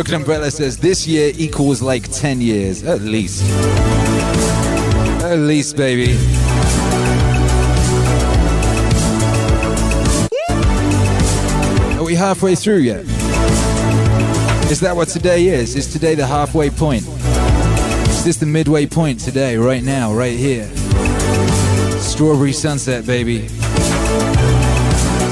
[0.00, 3.44] Broken Umbrella says this year equals like 10 years, at least.
[5.22, 6.12] At least, baby.
[11.98, 13.00] Are we halfway through yet?
[14.70, 15.76] Is that what today is?
[15.76, 17.06] Is today the halfway point?
[18.08, 20.66] Is this the midway point today, right now, right here?
[21.98, 23.40] Strawberry sunset, baby.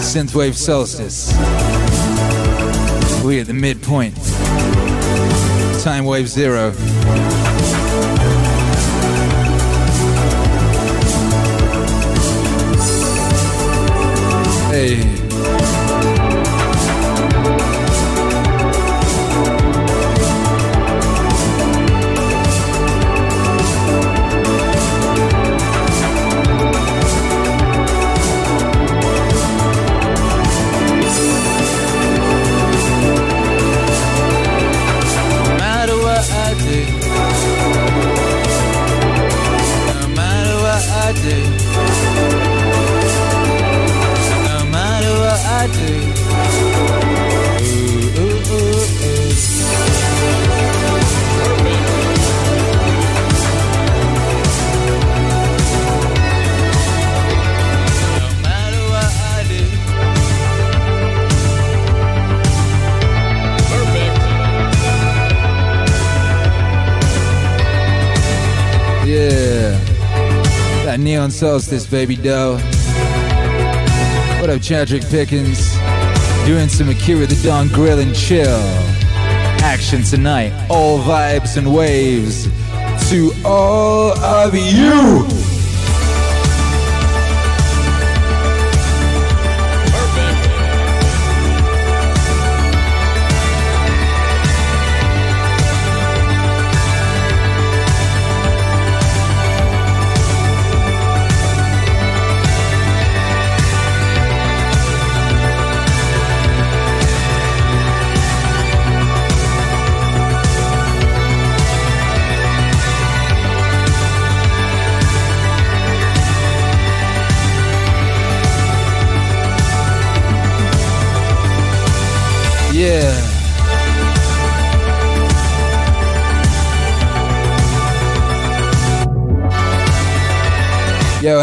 [0.05, 1.33] Synthwave solstice.
[3.25, 4.38] We at the midpoint.
[5.79, 6.73] Time wave zero.
[14.71, 15.18] Hey.
[71.09, 72.59] Neon solstice, baby dough.
[74.41, 75.77] What up, Chadrick Pickens?
[76.47, 78.61] Doing some Akira the Don grill and chill.
[79.65, 80.53] Action tonight.
[80.71, 82.45] All vibes and waves
[83.11, 85.58] to all of you.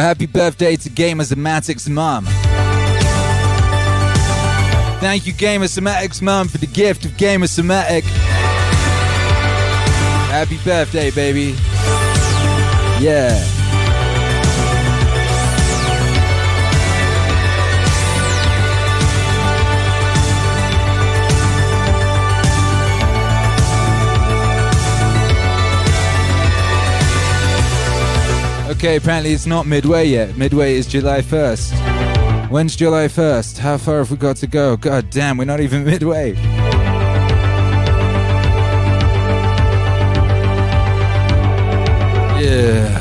[0.05, 2.25] Happy birthday to Gamer Somatic's mom.
[4.99, 8.03] Thank you, Gamer Somatic's mom, for the gift of Gamer Somatic.
[10.29, 11.55] Happy birthday, baby.
[13.03, 13.54] Yeah.
[28.75, 30.35] Okay, apparently it's not midway yet.
[30.35, 32.49] Midway is July 1st.
[32.49, 33.57] When's July 1st?
[33.57, 34.75] How far have we got to go?
[34.75, 36.33] God damn, we're not even midway.
[42.37, 42.94] Yeah.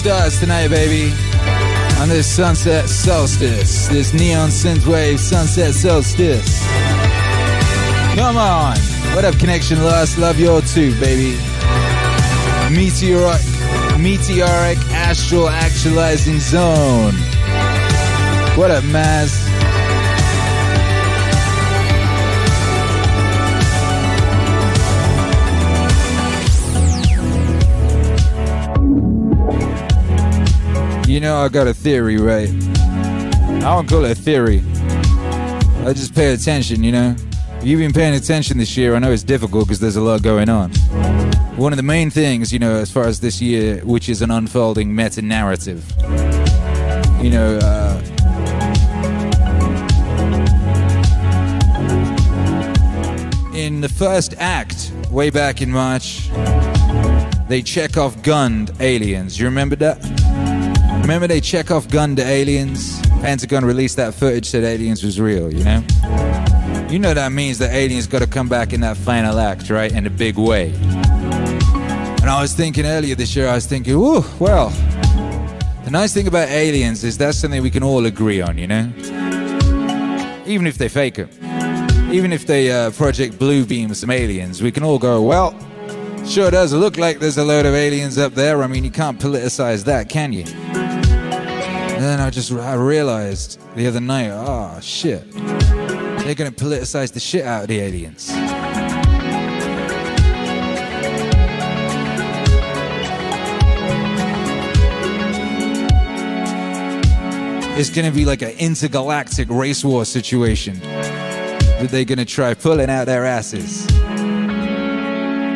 [0.00, 1.12] Stars tonight, baby.
[2.00, 6.64] On this sunset solstice, this neon synthwave sunset solstice.
[8.14, 8.78] Come on.
[9.14, 10.16] What up, Connection Lost?
[10.16, 11.36] Love your too, baby.
[12.74, 13.42] Meteoric,
[13.98, 17.12] meteoric astral actualizing zone.
[18.56, 19.49] What up, Maz?
[31.10, 32.48] You know, I got a theory, right?
[32.48, 34.62] I don't call it a theory.
[35.84, 37.16] I just pay attention, you know?
[37.58, 38.94] If you've been paying attention this year.
[38.94, 40.70] I know it's difficult because there's a lot going on.
[41.56, 44.30] One of the main things, you know, as far as this year, which is an
[44.30, 45.84] unfolding meta narrative,
[47.20, 48.00] you know, uh,
[53.52, 56.30] in the first act, way back in March,
[57.48, 59.40] they Chekhov gunned aliens.
[59.40, 60.19] You remember that?
[61.10, 63.00] Remember they Chekhov gunned the aliens?
[63.20, 65.84] Pentagon released that footage, said aliens was real, you know?
[66.88, 69.90] You know that means the aliens gotta come back in that final act, right?
[69.90, 70.72] In a big way.
[70.72, 74.68] And I was thinking earlier this year, I was thinking, ooh, well,
[75.82, 78.92] the nice thing about aliens is that's something we can all agree on, you know?
[80.46, 81.36] Even if they fake it.
[82.12, 85.58] Even if they uh, Project Blue beam some aliens, we can all go, well,
[86.24, 88.62] sure does look like there's a load of aliens up there.
[88.62, 90.44] I mean, you can't politicize that, can you?
[92.00, 97.20] And then I just I realized the other night, oh shit, they're gonna politicize the
[97.20, 98.30] shit out of the aliens.
[107.78, 113.04] It's gonna be like an intergalactic race war situation that they're gonna try pulling out
[113.04, 113.86] their asses.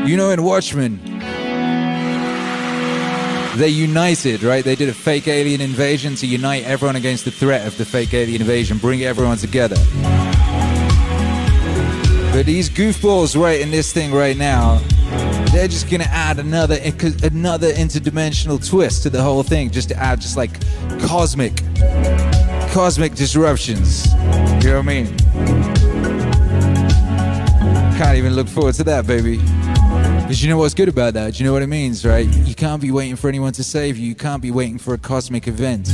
[0.07, 1.01] You know, in Watchmen,
[3.57, 4.65] they united, right?
[4.65, 8.13] They did a fake alien invasion to unite everyone against the threat of the fake
[8.13, 9.77] alien invasion, bring everyone together.
[12.33, 14.79] But these goofballs right in this thing right now,
[15.53, 16.79] they're just gonna add another
[17.23, 20.59] another interdimensional twist to the whole thing, just to add just like
[21.01, 21.63] cosmic,
[22.73, 24.13] cosmic disruptions.
[24.65, 25.17] You know what I mean?
[27.97, 29.39] Can't even look forward to that, baby.
[30.22, 31.34] Because you know what's good about that?
[31.34, 32.26] Do You know what it means, right?
[32.26, 34.07] You can't be waiting for anyone to save you.
[34.07, 35.88] You can't be waiting for a cosmic event.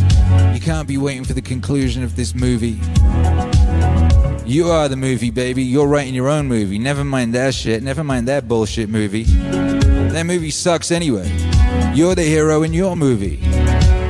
[0.54, 2.78] You can't be waiting for the conclusion of this movie.
[4.46, 5.62] You are the movie, baby.
[5.62, 6.78] You're writing your own movie.
[6.78, 7.82] Never mind that shit.
[7.82, 9.24] Never mind that bullshit movie.
[9.24, 11.28] That movie sucks anyway.
[11.94, 13.40] You're the hero in your movie.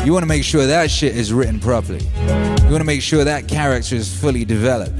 [0.04, 2.00] You want to make sure that shit is written properly.
[2.00, 4.98] You want to make sure that character is fully developed.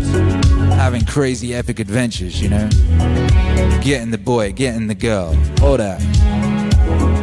[0.81, 2.67] Having crazy epic adventures, you know?
[3.83, 6.01] Getting the boy, getting the girl, all that.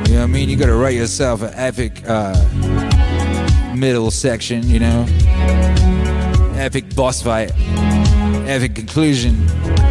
[0.08, 0.47] You know what I mean?
[0.47, 2.36] You gotta write yourself an epic uh,
[3.76, 5.08] middle section, you know?
[6.55, 7.51] Epic boss fight,
[8.47, 9.36] epic conclusion.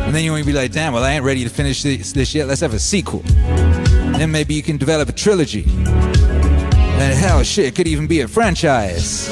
[0.07, 2.13] And then you want to be like, damn, well, I ain't ready to finish this,
[2.13, 2.47] this yet.
[2.47, 3.23] Let's have a sequel.
[3.27, 5.65] And then maybe you can develop a trilogy.
[5.67, 9.29] And hell, shit, it could even be a franchise.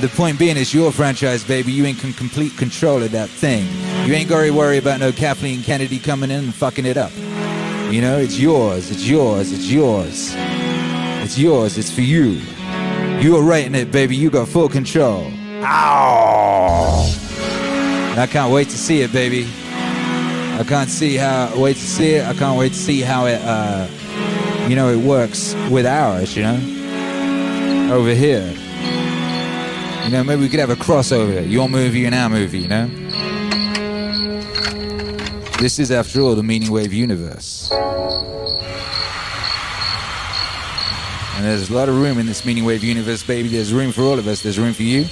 [0.00, 1.72] The point being, it's your franchise, baby.
[1.72, 3.66] You ain't in complete control of that thing.
[4.06, 7.10] You ain't gotta worry about no Kathleen Kennedy coming in and fucking it up.
[7.92, 10.34] You know, it's yours, it's yours, it's yours.
[10.36, 12.40] It's yours, it's for you.
[13.20, 14.14] You are writing it, baby.
[14.14, 15.32] You got full control.
[15.64, 17.14] Ow!
[18.16, 19.48] I can't wait to see it, baby.
[19.72, 22.26] I can't see how wait to see it.
[22.26, 23.88] I can't wait to see how it uh
[24.68, 27.92] you know it works with ours, you know?
[27.92, 28.54] over here.
[30.08, 31.46] You know, maybe we could have a crossover.
[31.46, 32.86] Your movie and our movie, you know?
[35.60, 37.70] This is, after all, the Meaning Wave universe.
[41.36, 43.50] And there's a lot of room in this Meaning Wave universe, baby.
[43.50, 44.42] There's room for all of us.
[44.42, 45.04] There's room for you.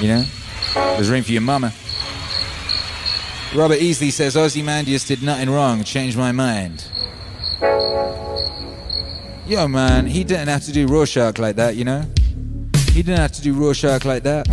[0.00, 0.24] You know?
[0.72, 1.70] There's room for your mama.
[3.54, 5.84] Robert Easley says, Ozymandias did nothing wrong.
[5.84, 6.86] Changed my mind.
[9.46, 12.06] Yo, man, he didn't have to do Rorschach like that, you know?
[12.92, 14.46] He didn't have to do Rorschach like that.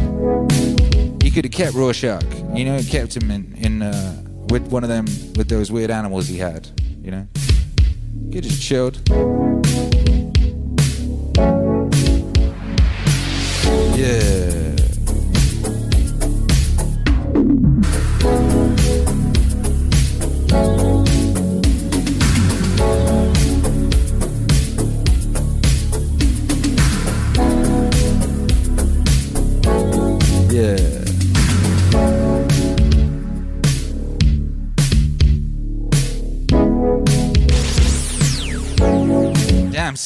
[1.23, 2.23] He could have kept Rorschach,
[2.53, 6.27] you know, kept him in, in uh, with one of them, with those weird animals
[6.27, 6.69] he had,
[7.01, 7.27] you know?
[8.33, 9.01] Have just chilled.
[13.97, 14.57] Yeah.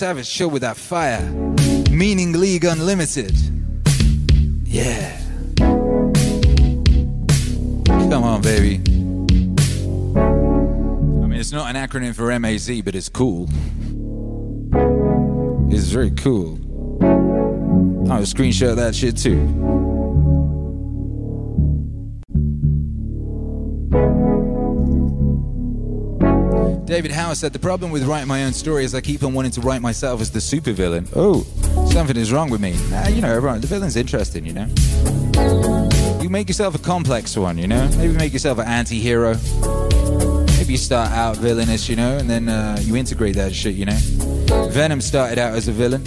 [0.02, 1.22] Savage show with that fire.
[1.91, 3.38] Meaning League Unlimited.
[4.66, 5.22] Yeah.
[8.10, 8.82] Come on, baby.
[10.18, 13.47] I mean, it's not an acronym for MAZ, but it's cool.
[15.72, 16.58] It's very cool.
[18.12, 19.90] I'll screenshot that shit too.
[26.91, 29.51] David Howe said the problem with writing my own story is I keep on wanting
[29.51, 31.07] to write myself as the supervillain.
[31.15, 31.43] Oh,
[31.89, 32.75] something is wrong with me.
[32.89, 34.67] Nah, you know, everyone, the villain's interesting, you know.
[36.21, 37.87] You make yourself a complex one, you know.
[37.95, 39.35] Maybe make yourself an anti-hero.
[40.57, 43.85] Maybe you start out villainous, you know, and then uh, you integrate that shit, you
[43.85, 43.97] know.
[44.69, 46.03] Venom started out as a villain.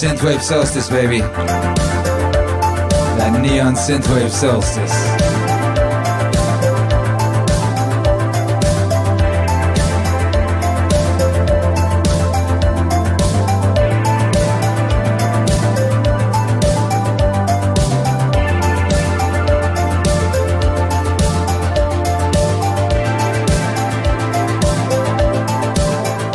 [0.00, 1.18] Synthwave solstice, baby.
[3.18, 4.94] That neon synthwave solstice.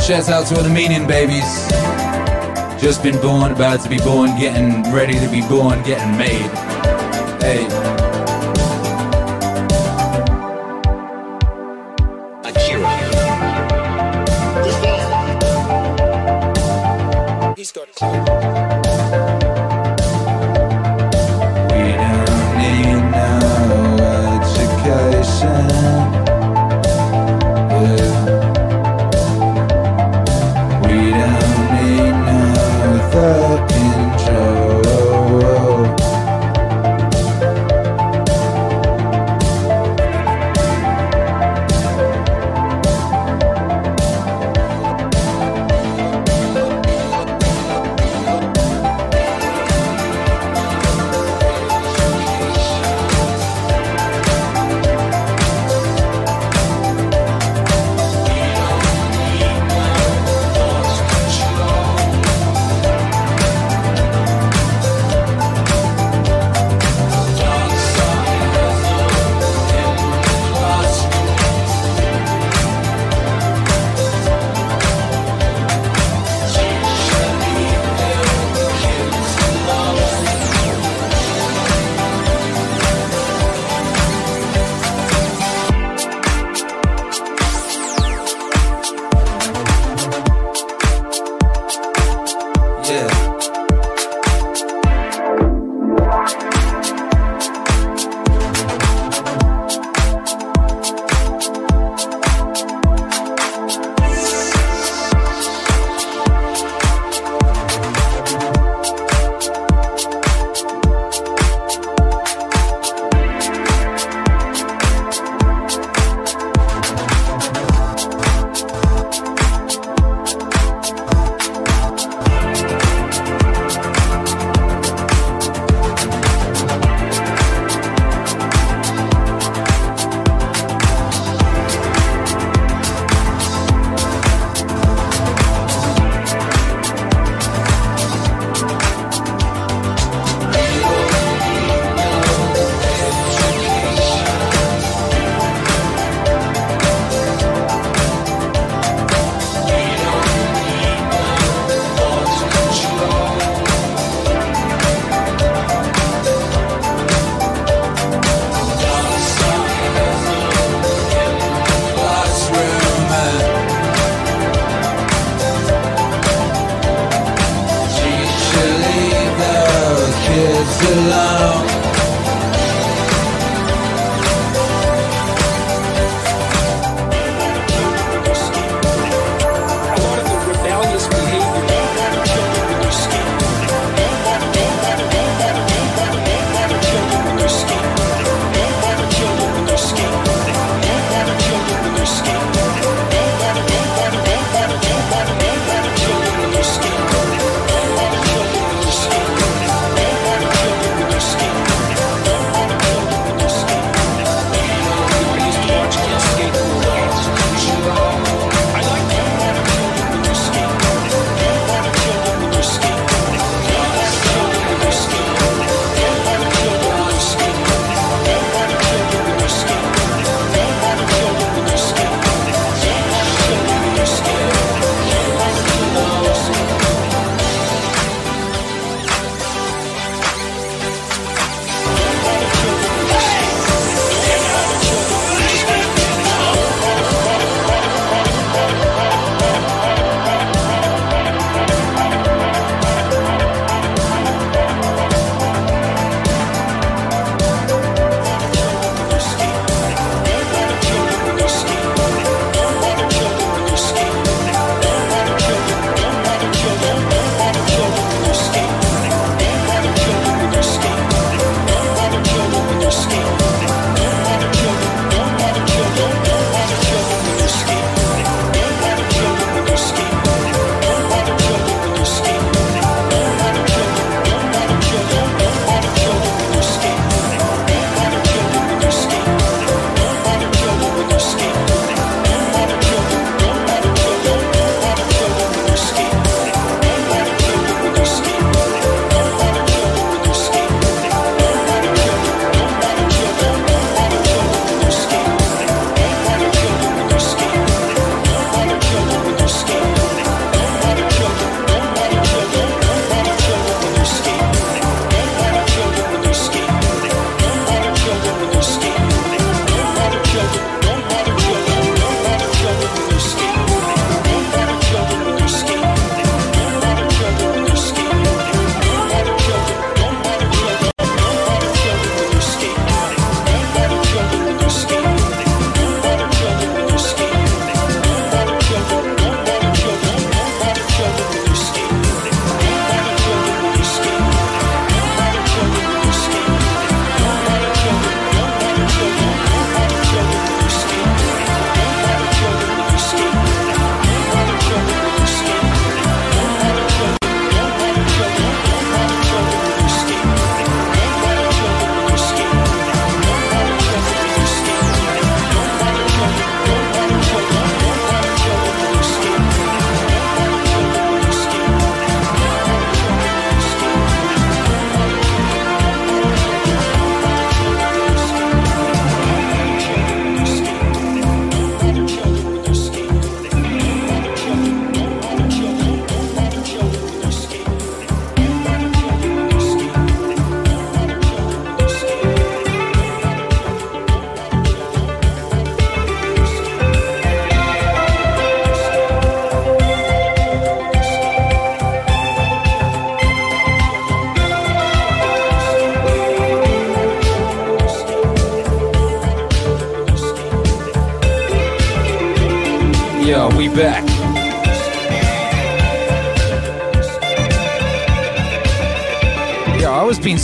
[0.06, 1.95] Shouts out to all the meaning babies.
[2.80, 6.52] Just been born, about to be born, getting ready to be born, getting made.
[7.42, 7.95] Hey.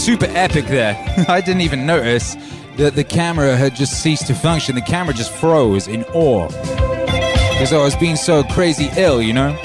[0.01, 0.95] Super epic there.
[1.27, 2.35] I didn't even notice
[2.77, 4.73] that the camera had just ceased to function.
[4.73, 6.47] The camera just froze in awe.
[6.47, 9.55] Because I was being so crazy ill, you know?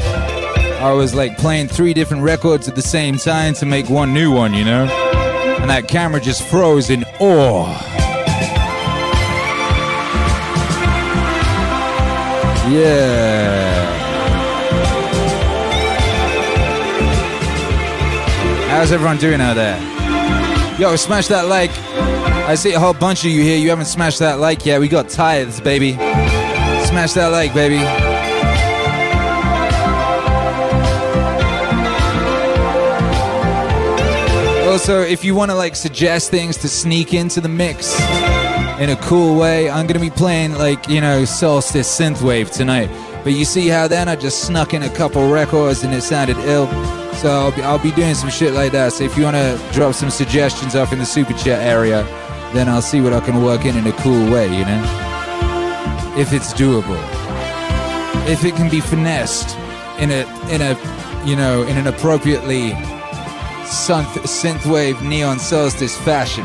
[0.81, 4.31] I was like playing three different records at the same time to make one new
[4.31, 4.85] one, you know?
[4.85, 7.73] And that camera just froze in awe.
[12.71, 13.97] Yeah.
[18.69, 19.86] How's everyone doing out there?
[20.79, 21.71] Yo, smash that like.
[22.47, 23.57] I see a whole bunch of you here.
[23.57, 24.79] You haven't smashed that like yet.
[24.79, 25.93] We got tithes, baby.
[25.93, 27.79] Smash that like, baby.
[34.71, 37.99] Also, if you want to like suggest things to sneak into the mix
[38.79, 42.91] in a cool way, I'm gonna be playing like you know Solstice synthwave tonight.
[43.25, 46.37] But you see how then I just snuck in a couple records and it sounded
[46.41, 46.67] ill.
[47.17, 48.93] So I'll be, I'll be doing some shit like that.
[48.93, 52.03] So if you want to drop some suggestions off in the super chat area,
[52.53, 54.45] then I'll see what I can work in in a cool way.
[54.47, 57.01] You know, if it's doable,
[58.29, 59.57] if it can be finessed
[59.99, 60.77] in a in a
[61.27, 62.73] you know in an appropriately
[63.65, 66.45] synth synthwave neon solstice fashion.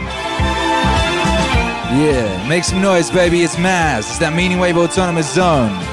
[1.91, 3.43] Yeah, make some noise, baby.
[3.43, 3.99] It's Maz.
[3.99, 5.90] It's that Meaning Wave Autonomous Zone.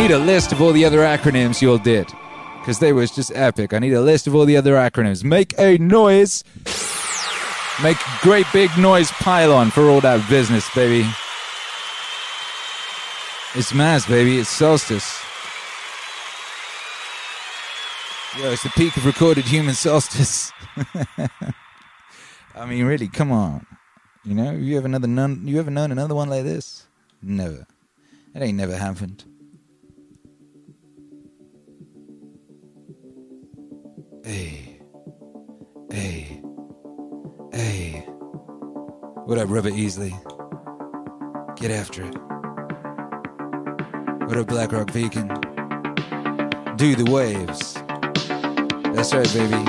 [0.00, 2.10] Need a list of all the other acronyms you all did.
[2.58, 3.74] Because they was just epic.
[3.74, 5.22] I need a list of all the other acronyms.
[5.22, 6.42] Make a noise.
[7.82, 11.06] Make great big noise pylon for all that business, baby.
[13.54, 14.38] It's Maz, baby.
[14.38, 15.22] It's solstice.
[18.38, 20.50] Yo, it's the peak of recorded human solstice.
[22.54, 23.66] I mean, really, come on.
[24.24, 26.86] You know, you ever another none, you ever known another one like this?
[27.20, 27.66] Never.
[28.34, 29.24] It ain't never happened.
[34.30, 34.78] Hey,
[35.90, 36.40] hey,
[37.52, 38.04] hey.
[39.24, 40.12] What up, Robert Easley?
[41.56, 42.14] Get after it.
[44.28, 45.26] What up, BlackRock Beacon?
[46.76, 47.74] Do the waves.
[48.94, 49.64] That's right, baby.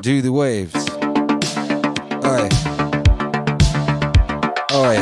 [0.00, 0.88] Do the waves.
[2.24, 2.48] Oi.
[4.72, 4.96] Oi.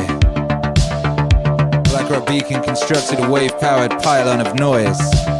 [1.84, 5.37] BlackRock Beacon constructed a wave powered pylon of noise.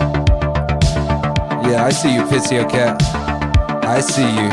[1.70, 2.96] Yeah, I see you, Pizio Cat.
[3.84, 4.48] I see you.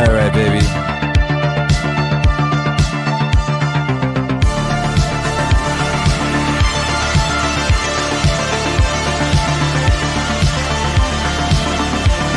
[0.00, 0.64] Alright, baby.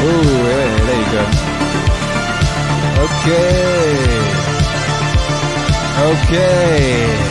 [0.01, 1.23] Ooh, hey, there you go.
[3.05, 3.49] Okay.
[6.01, 7.28] Okay.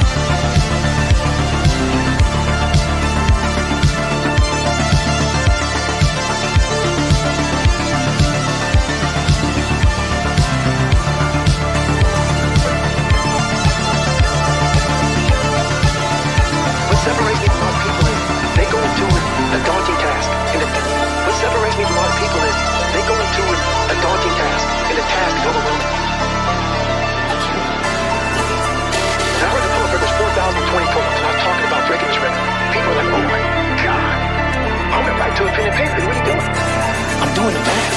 [37.39, 37.88] doing it back.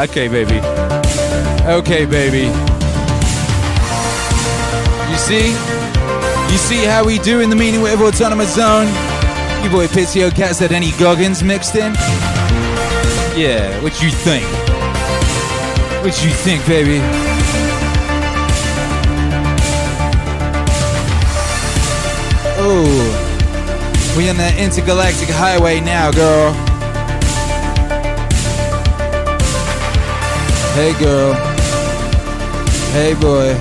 [0.00, 0.58] Okay, baby.
[1.66, 2.46] Okay, baby.
[5.10, 5.50] You see?
[6.50, 8.86] You see how we do in the Meaning Wave Autonomous Zone?
[9.62, 11.92] Your boy Pizio Cat said any Goggins mixed in?
[13.36, 14.46] Yeah, what you think?
[16.02, 17.00] What you think, baby?
[22.56, 26.69] Oh, we on the intergalactic highway now, girl.
[30.74, 31.34] Hey girl.
[32.92, 33.58] Hey boy.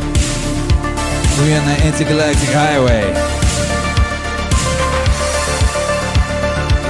[1.39, 3.01] We're on the intergalactic highway.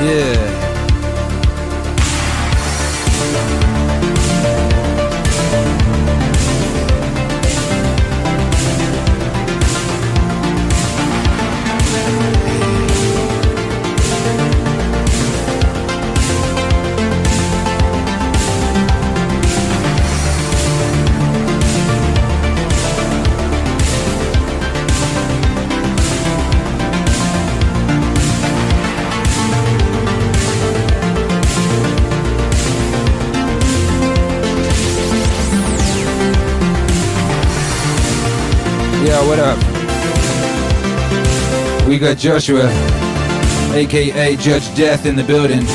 [0.06, 0.49] Yeah.
[42.00, 42.70] got Joshua,
[43.74, 45.66] aka Judge Death, in the building.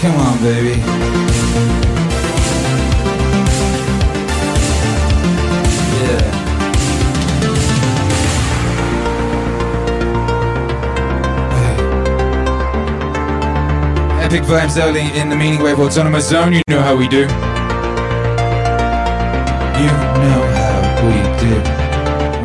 [0.00, 0.78] Come on, baby.
[5.94, 6.34] Yeah.
[14.22, 16.52] Epic vibes early in the Meaning Wave Autonomous Zone.
[16.52, 17.20] You know how we do.
[19.80, 19.86] You
[20.28, 20.47] know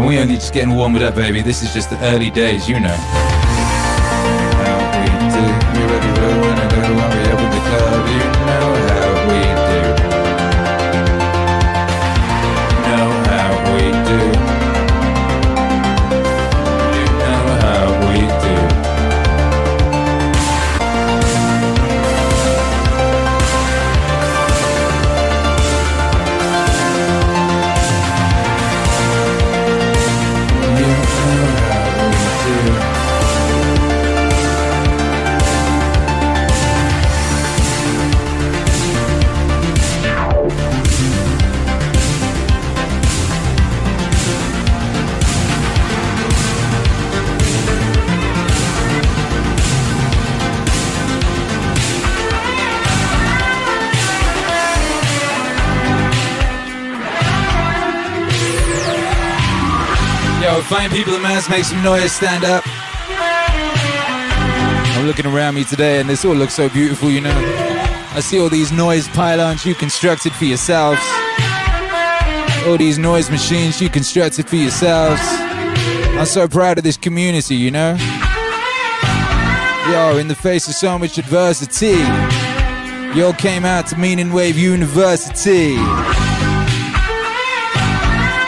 [0.03, 1.41] and we only just getting warmed up, baby.
[1.41, 3.22] This is just the early days, you know.
[60.73, 62.63] Find people in mass, make some noise, stand up.
[64.97, 67.29] I'm looking around me today and this all looks so beautiful, you know.
[68.15, 70.99] I see all these noise pylons you constructed for yourselves.
[72.65, 75.21] All these noise machines you constructed for yourselves.
[75.23, 77.95] I'm so proud of this community, you know.
[79.91, 81.99] Yo, in the face of so much adversity,
[83.15, 85.73] yo came out to Meaning Wave University.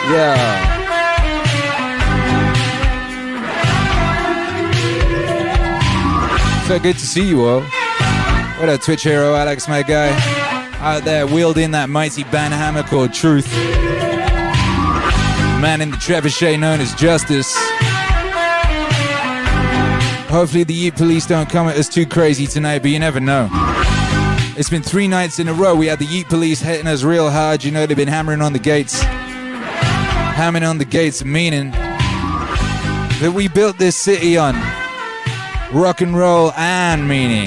[0.09, 0.64] Yeah.
[6.67, 7.61] So good to see you all.
[7.61, 10.09] What a Twitch hero Alex, my guy?
[10.79, 13.53] Out there wielding that mighty banhammer called Truth.
[15.61, 17.53] Man in the trebuchet known as Justice.
[20.27, 23.47] Hopefully the Yeet Police don't come at us too crazy tonight, but you never know.
[24.57, 25.75] It's been three nights in a row.
[25.75, 27.63] We had the Yeet Police hitting us real hard.
[27.63, 29.03] You know, they've been hammering on the gates.
[29.03, 31.69] Hammering on the gates, meaning
[33.21, 34.55] that we built this city on
[35.75, 37.45] rock and roll and meaning.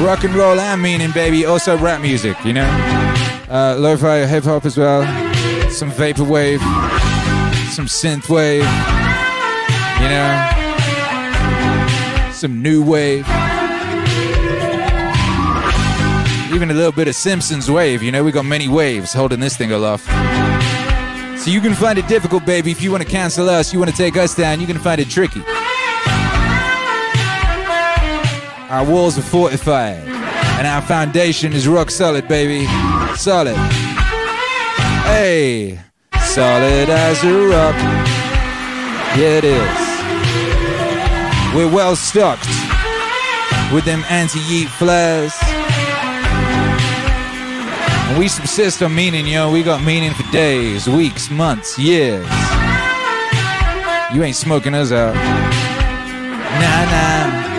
[0.00, 1.44] Rock and roll and meaning, baby.
[1.44, 2.66] Also rap music, you know?
[3.50, 5.02] Uh, lo-fi hip hop as well.
[5.70, 6.60] Some vaporwave.
[7.70, 8.62] Some synthwave.
[10.00, 10.50] You know?
[12.32, 13.26] Some new wave.
[16.54, 18.22] Even a little bit of Simpsons wave, you know?
[18.22, 20.06] We got many waves holding this thing aloft.
[21.40, 22.70] So you can find it difficult, baby.
[22.70, 25.00] If you want to cancel us, you want to take us down, you can find
[25.00, 25.42] it tricky.
[28.74, 30.02] Our walls are fortified,
[30.58, 32.66] and our foundation is rock solid, baby.
[33.14, 33.54] Solid.
[35.06, 35.78] Hey,
[36.20, 37.76] solid as a rock.
[39.16, 39.76] Yeah, it is.
[41.54, 42.48] We're well stocked
[43.72, 45.32] with them anti-yeet flares.
[48.10, 49.52] And we subsist on meaning, yo.
[49.52, 52.26] We got meaning for days, weeks, months, years.
[54.12, 55.14] You ain't smoking us out.
[56.54, 57.53] Nah, nah.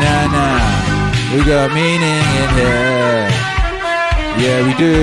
[0.00, 0.60] Nah, nah.
[1.32, 3.28] We got meaning in here.
[4.40, 4.96] Yeah, we do.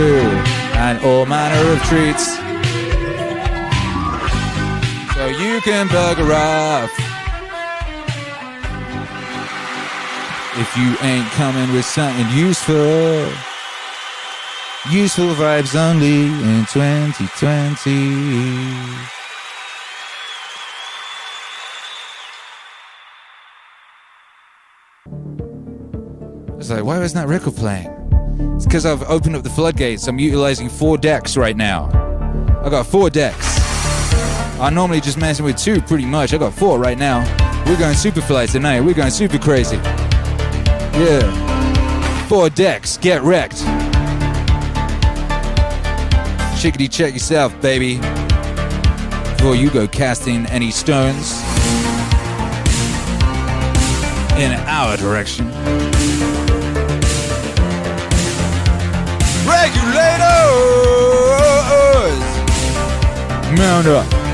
[0.85, 2.25] And all manner of treats.
[5.15, 6.91] So you can bugger off.
[10.57, 13.29] If you ain't coming with something useful.
[14.89, 19.14] Useful vibes only in 2020.
[26.65, 28.55] It's like, why wasn't that record playing?
[28.55, 30.07] It's because I've opened up the floodgates.
[30.07, 31.91] I'm utilizing four decks right now.
[32.63, 33.59] I got four decks.
[34.59, 36.33] I normally just messing with two pretty much.
[36.33, 37.19] I got four right now.
[37.67, 38.81] We're going super fly tonight.
[38.81, 39.75] We're going super crazy.
[40.95, 42.25] Yeah.
[42.27, 42.97] Four decks.
[42.97, 43.59] Get wrecked.
[46.59, 47.97] Chickadee check yourself, baby.
[49.37, 51.43] Before you go casting any stones
[54.39, 55.84] in our direction.
[59.45, 60.25] Regulators!
[63.55, 64.25] Mount up.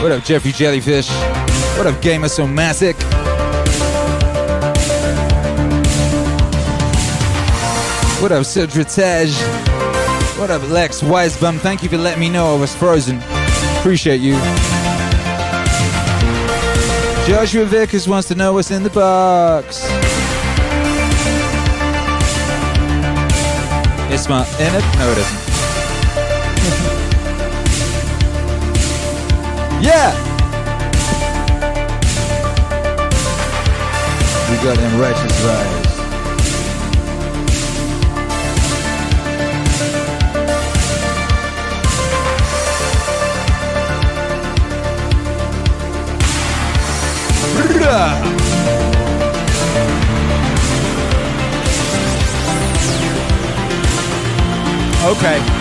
[0.00, 1.08] What up, Jeffrey Jellyfish?
[1.76, 2.96] What up, Gamer Somatic?
[8.20, 9.79] What up, Cedric Tej?
[10.40, 11.58] What up, Lex Wisebum?
[11.58, 13.18] Thank you for letting me know I was frozen.
[13.78, 14.32] Appreciate you.
[17.26, 19.82] Joshua Vickers wants to know what's in the box.
[24.10, 24.84] It's my in it?
[24.96, 25.40] No, it isn't.
[29.84, 30.16] yeah!
[34.48, 35.79] We got them righteous vibes.
[55.02, 55.59] Okay.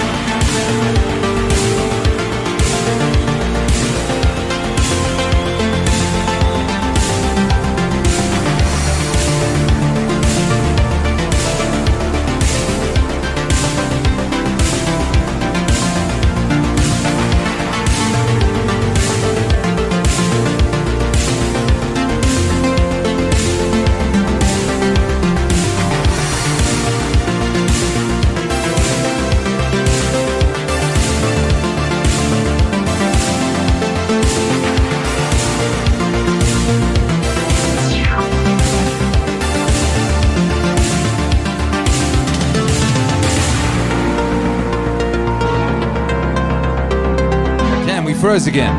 [48.30, 48.76] Froze again.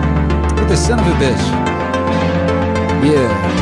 [0.55, 1.45] What the son of a bitch.
[3.05, 3.60] Yeah.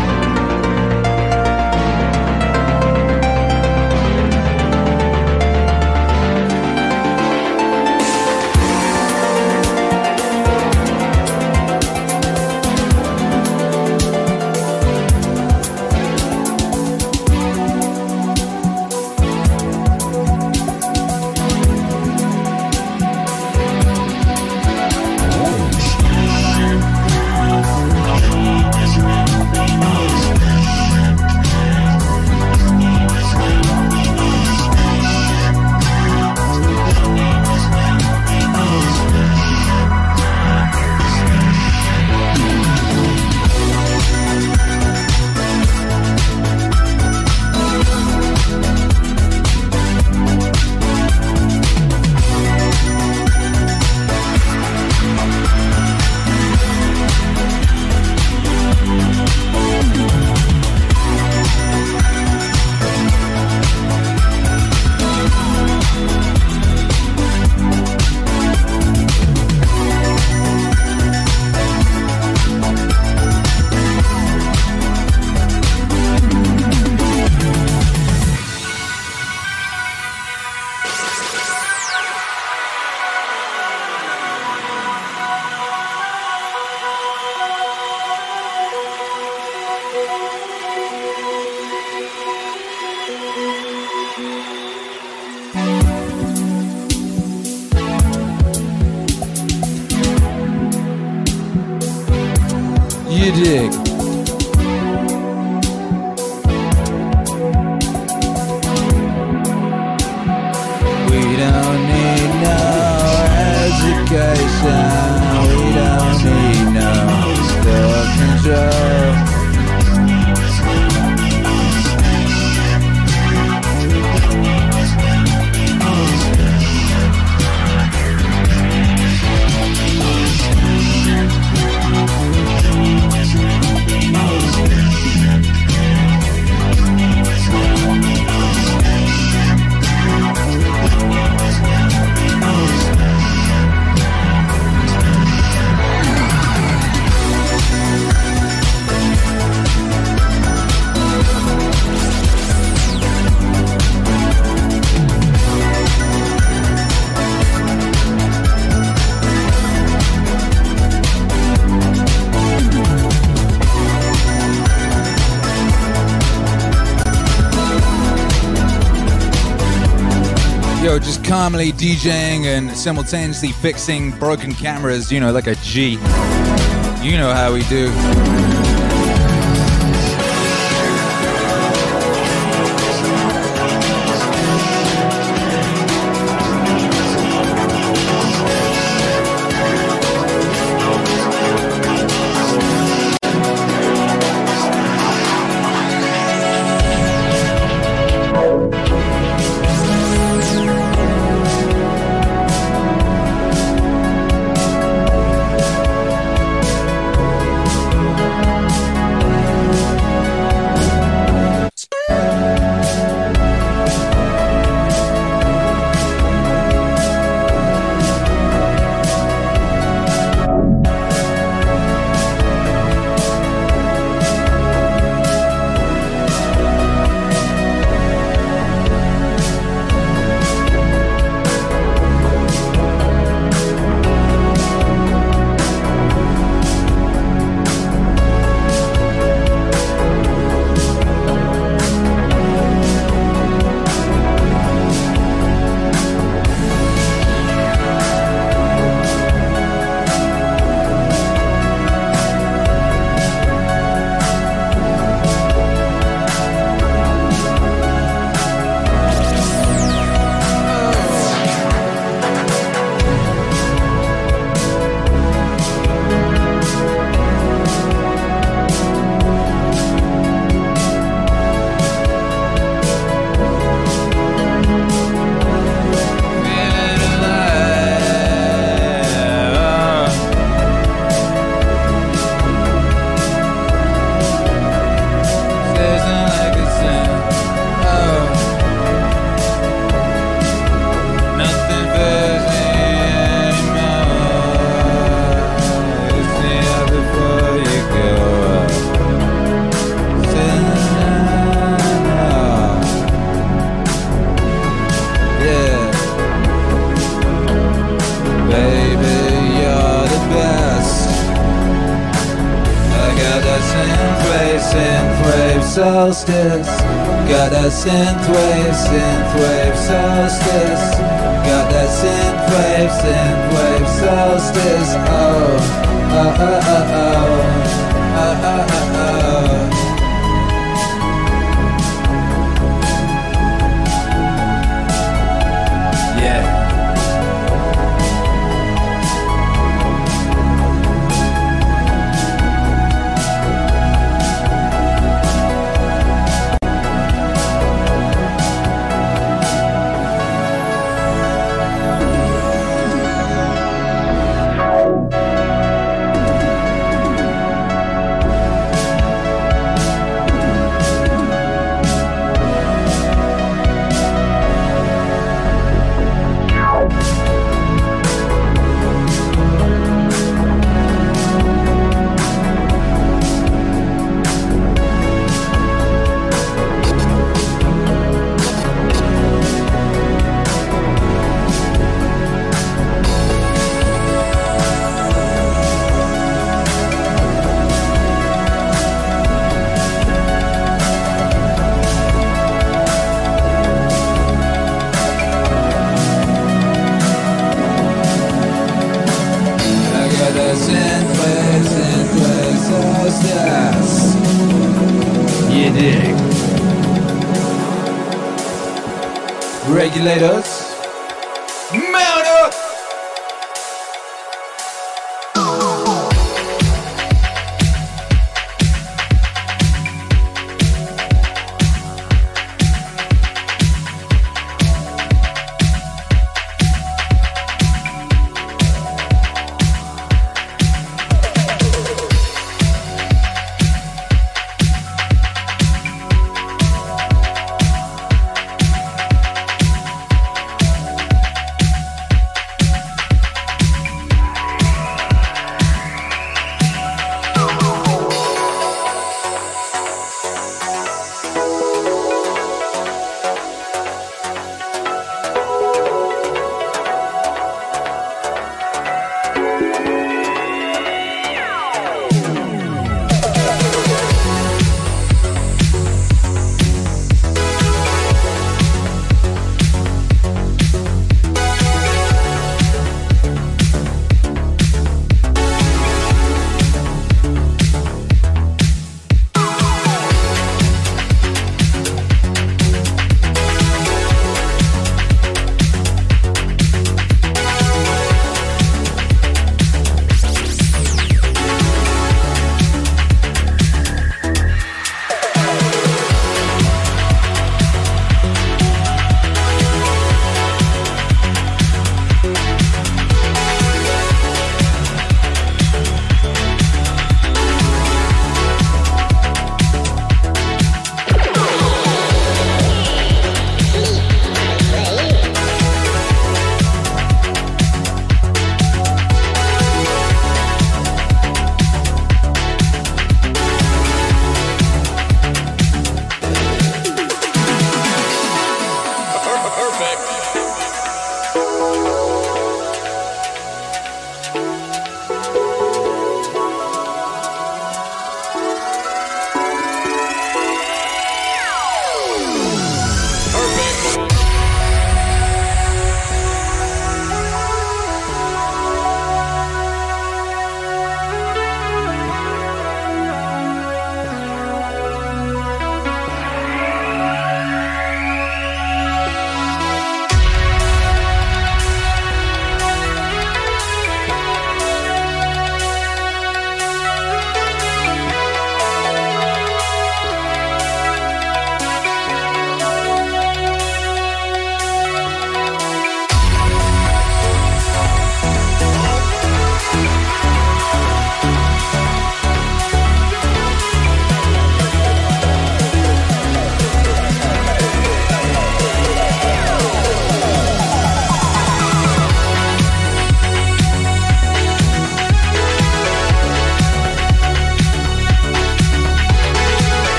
[171.48, 175.92] Family DJing and simultaneously fixing broken cameras, you know, like a G.
[175.92, 178.87] You know how we do.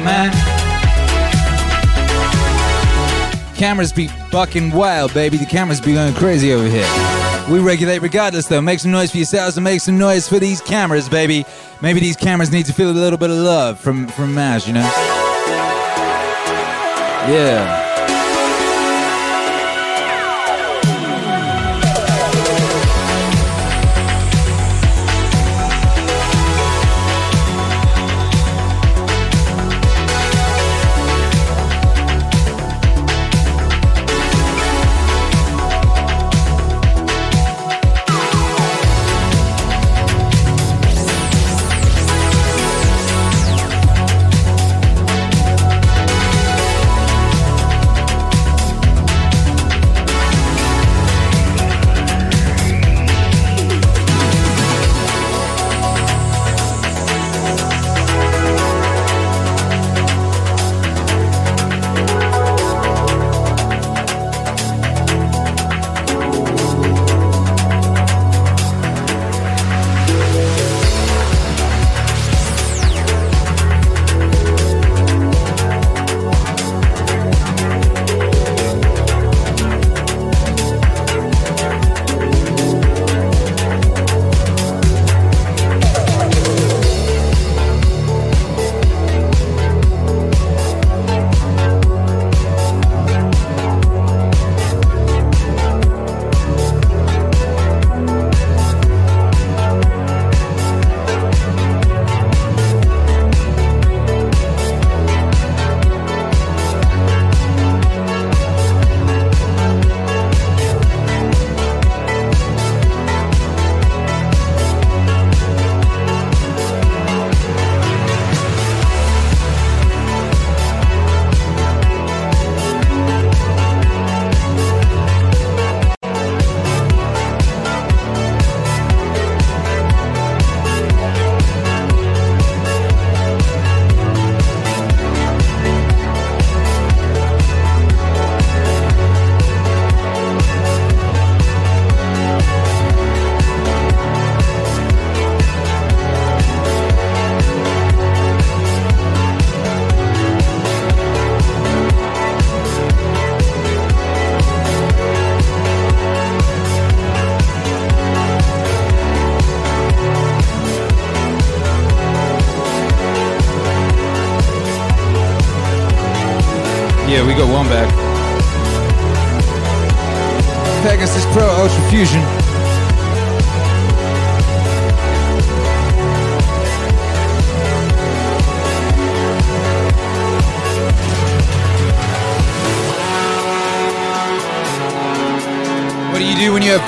[0.00, 0.32] Man.
[3.54, 5.36] Cameras be bucking wild, baby.
[5.36, 6.88] The cameras be going crazy over here.
[7.50, 8.60] We regulate regardless, though.
[8.60, 11.44] Make some noise for yourselves and make some noise for these cameras, baby.
[11.80, 14.72] Maybe these cameras need to feel a little bit of love from from Maz, you
[14.72, 14.90] know?
[17.28, 17.81] Yeah,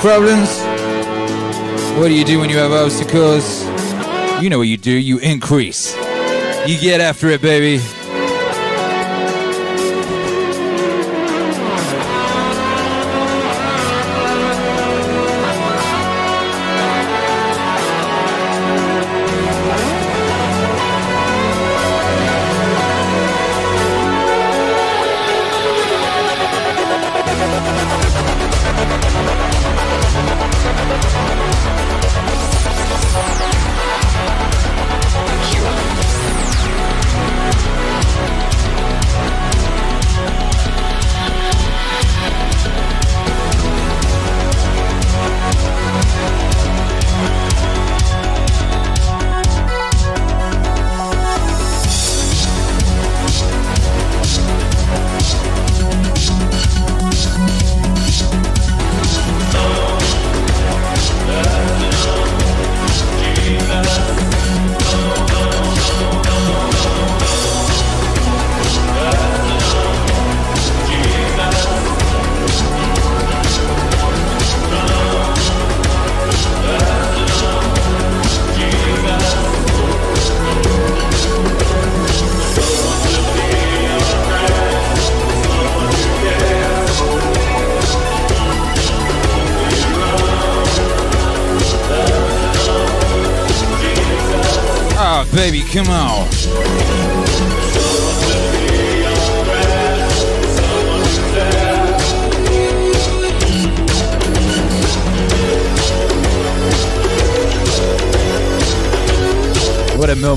[0.01, 0.49] problems?
[1.97, 3.63] What do you do when you have obstacles?
[4.41, 5.95] You know what you do, you increase.
[6.67, 7.83] You get after it, baby.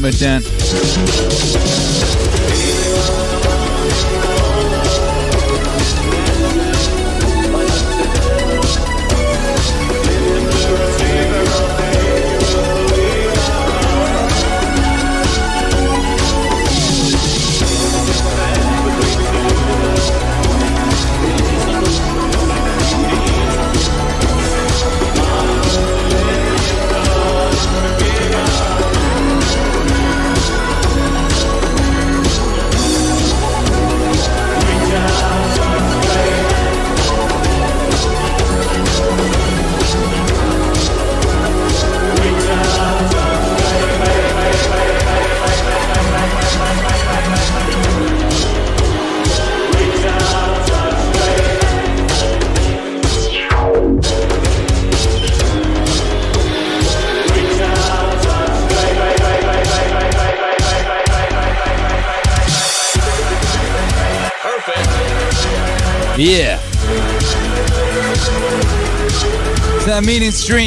[0.09, 0.58] A moment,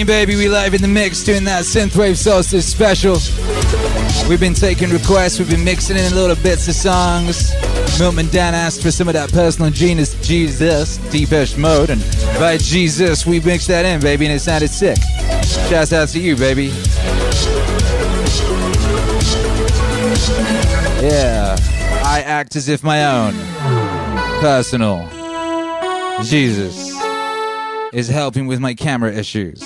[0.04, 0.36] baby.
[0.36, 3.18] We live in the mix doing that synthwave solstice special.
[4.30, 7.52] We've been taking requests, we've been mixing in little bits of songs.
[8.00, 12.02] Milton Dan asked for some of that personal genius Jesus, Depeche Mode, and
[12.40, 14.98] by Jesus, we mixed that in, baby, and it sounded sick.
[15.70, 16.68] Shouts out to you, baby.
[21.02, 21.56] Yeah,
[22.06, 23.34] I act as if my own
[24.40, 25.08] personal
[26.24, 26.92] Jesus
[27.94, 29.62] is helping with my camera issues.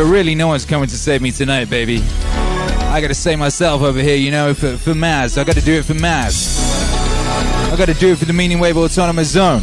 [0.00, 2.00] But really, no one's coming to save me tonight, baby.
[2.00, 5.36] I gotta save myself over here, you know, for, for Maz.
[5.36, 6.58] I gotta do it for Maz.
[7.70, 9.60] I gotta do it for the Meaning Wave Autonomous Zone.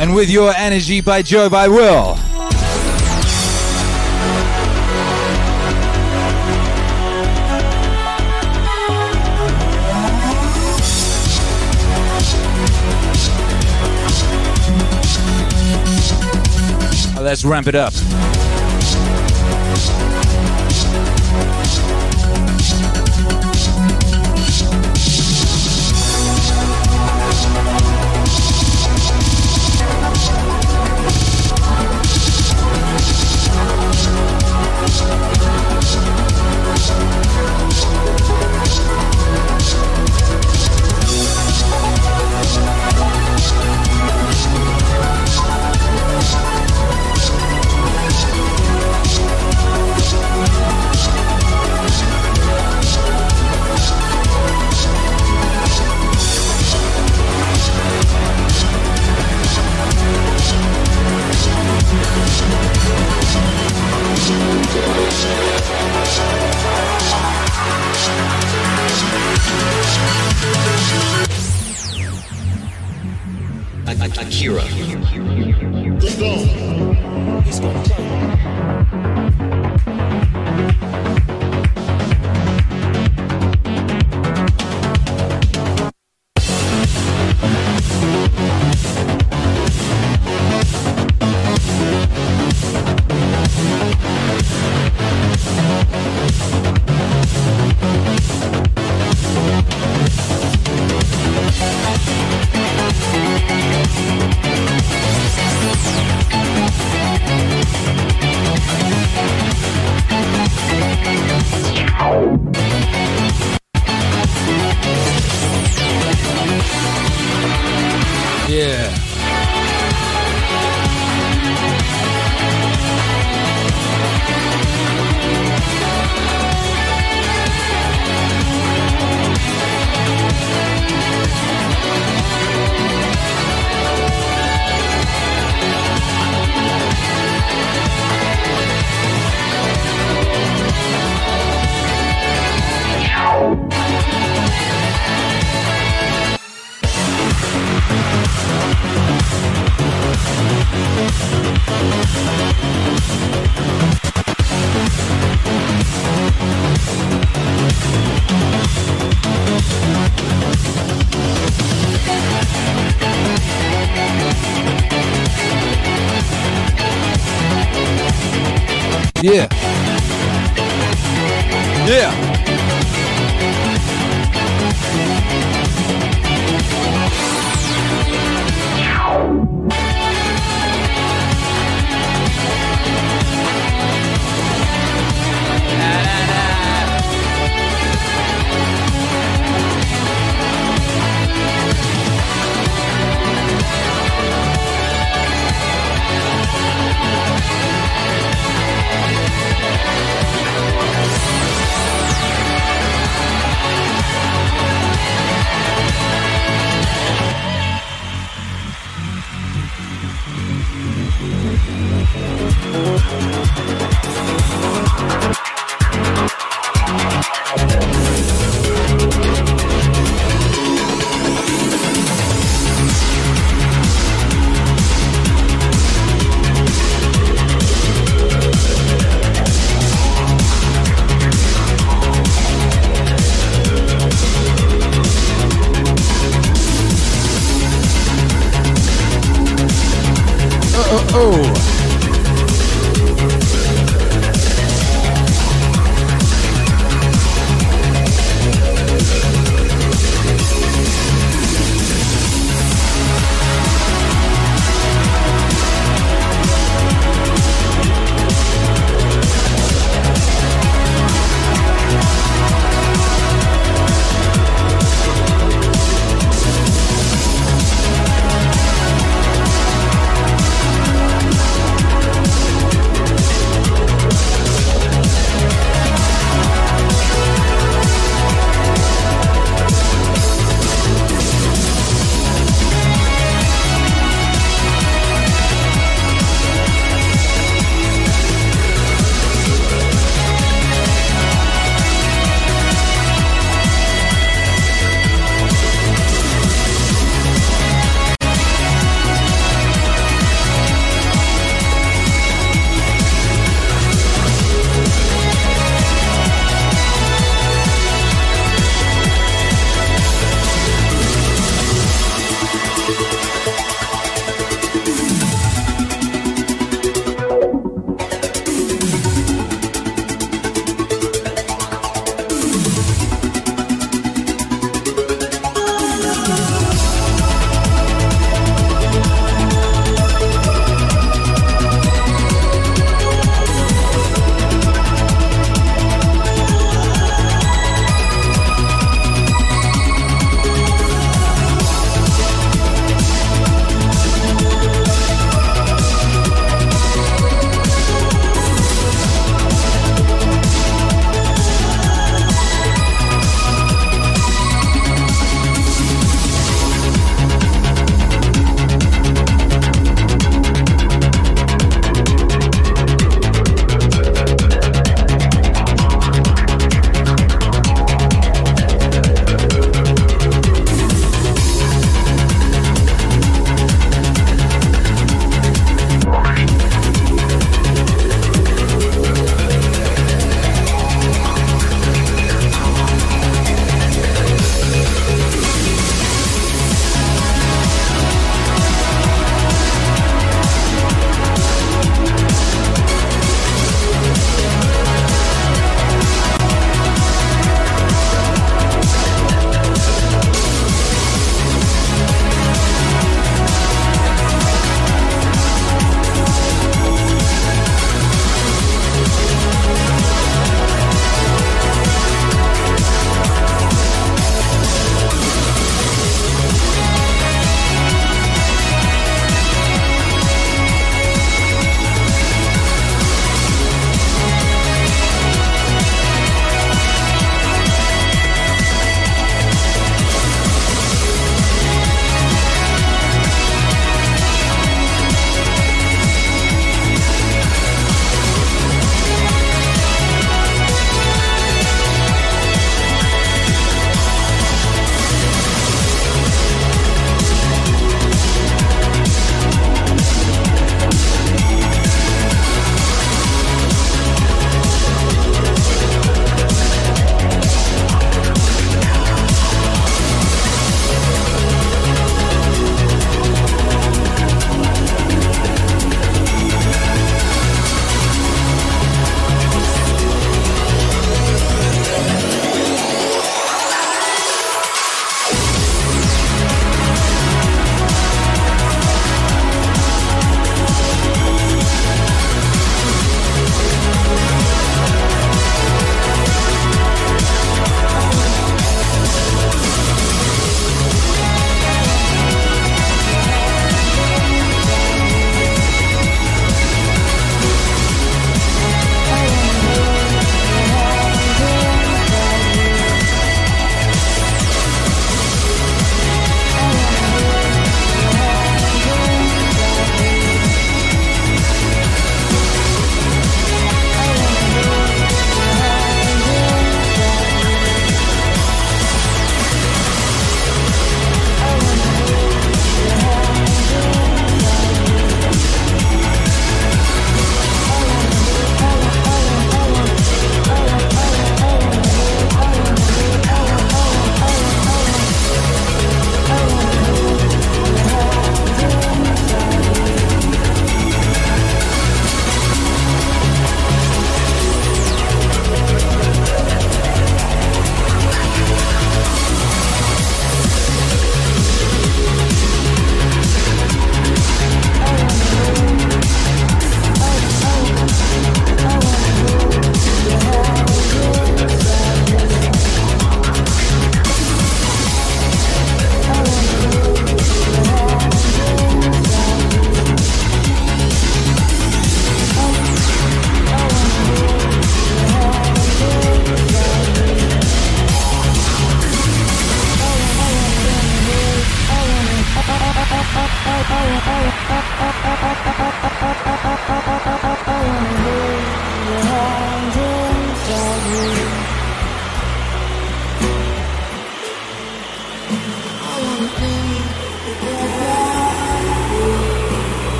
[0.00, 2.16] And with your energy, by Jove, I will.
[17.22, 17.92] Let's ramp it up.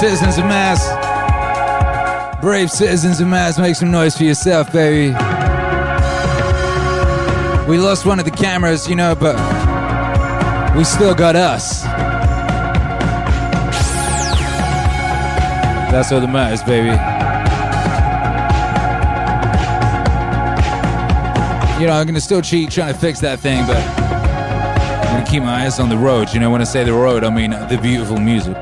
[0.00, 0.80] Citizens of Maz.
[2.40, 5.08] Brave citizens of Maz, make some noise for yourself, baby.
[7.68, 9.36] We lost one of the cameras, you know, but
[10.74, 11.82] we still got us.
[15.92, 16.88] That's all that matters, baby.
[21.78, 25.42] You know, I'm gonna still cheat trying to fix that thing, but I'm gonna keep
[25.42, 26.32] my eyes on the road.
[26.32, 28.56] You know, when I say the road, I mean the beautiful music.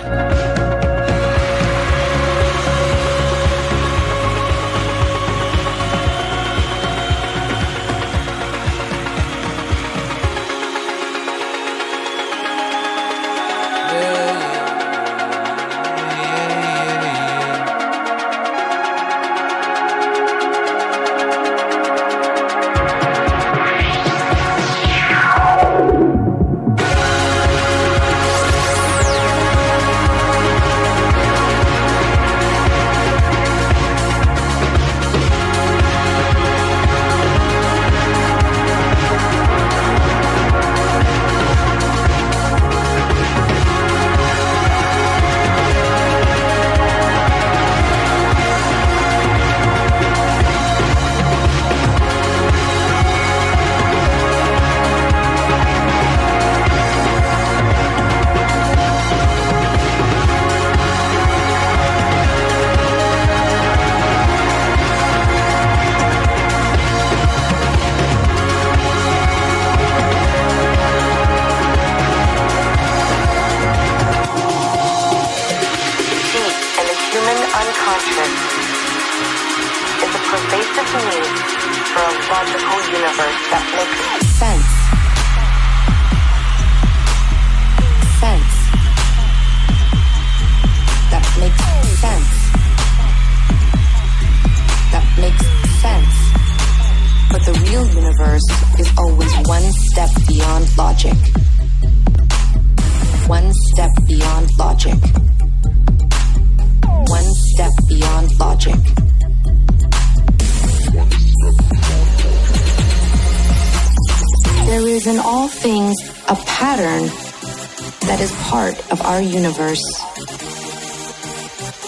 [119.58, 119.82] Universe.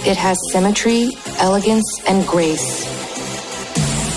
[0.07, 2.85] It has symmetry, elegance, and grace.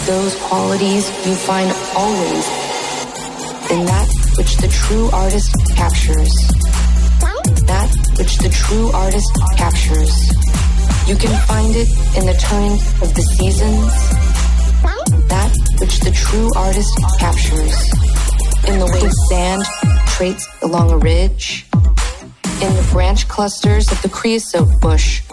[0.08, 2.46] Those qualities you find always
[3.72, 6.34] in that which the true artist captures.
[7.68, 10.14] That which the true artist captures.
[11.08, 13.94] You can find it in the turning of the seasons.
[15.30, 17.76] That which the true artist captures.
[18.68, 19.64] In the way sand
[20.08, 20.48] traits
[23.34, 25.24] clusters of the creosote bush.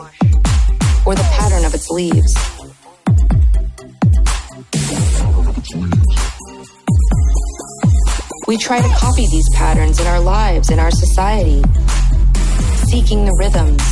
[1.04, 2.34] Or the pattern of its leaves.
[8.46, 11.62] We try to copy these patterns in our lives, in our society,
[12.88, 13.84] seeking the rhythms,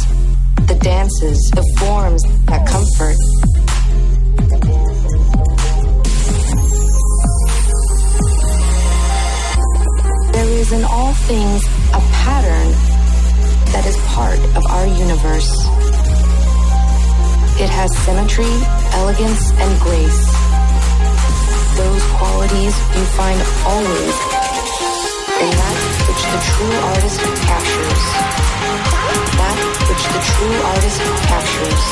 [0.66, 3.18] the dances, the forms that comfort.
[10.32, 11.87] There is in all things
[13.78, 15.54] that is part of our universe.
[17.62, 18.50] It has symmetry,
[18.98, 20.24] elegance, and grace.
[21.78, 23.38] Those qualities you find
[23.70, 24.14] always
[25.38, 25.78] in that
[26.10, 28.04] which the true artist captures.
[29.38, 30.98] That which the true artist
[31.30, 31.84] captures.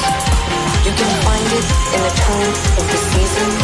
[0.90, 3.62] You can find it in the turn of the seasons.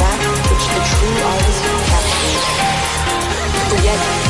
[0.00, 1.60] That which the true artist
[1.92, 2.44] captures.
[3.68, 4.29] But yet,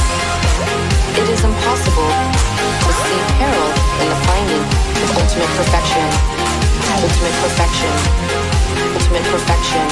[1.18, 6.06] it is impossible to see peril in the finding of ultimate perfection.
[7.02, 7.92] Ultimate perfection.
[8.94, 9.84] Ultimate perfection.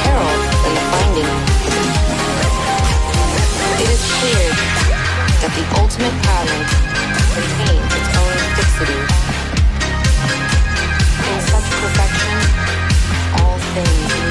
[0.00, 0.34] Peril
[0.64, 1.32] in the finding
[3.84, 4.48] it is clear
[5.42, 6.64] that the ultimate pattern
[7.36, 9.00] contains its own fixity.
[11.28, 12.36] In such perfection,
[13.42, 14.23] all things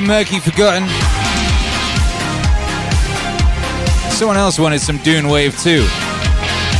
[0.00, 0.88] Murky Forgotten?
[4.10, 5.86] Someone else wanted some Dune Wave too.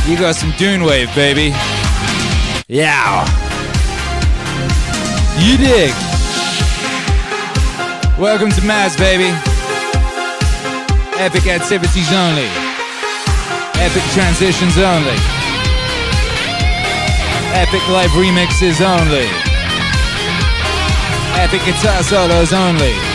[0.07, 1.53] You got some Dune Wave, baby.
[2.67, 3.25] Yeah.
[5.39, 5.93] You dig.
[8.19, 9.29] Welcome to Maz, baby.
[11.17, 12.47] Epic activities only.
[13.79, 15.17] Epic transitions only.
[17.53, 19.27] Epic live remixes only.
[21.39, 23.06] Epic guitar solos only.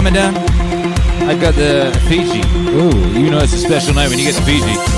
[0.00, 0.34] Mama Dan?
[1.28, 2.40] I got the Fiji.
[2.70, 4.89] Ooh, you know it's a special night when you get the Fiji.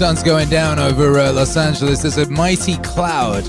[0.00, 2.00] Sun's going down over uh, Los Angeles.
[2.00, 3.44] There's a mighty cloud,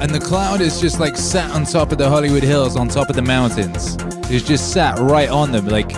[0.00, 3.08] and the cloud is just like sat on top of the Hollywood Hills, on top
[3.08, 3.96] of the mountains.
[4.28, 5.90] It's just sat right on them, like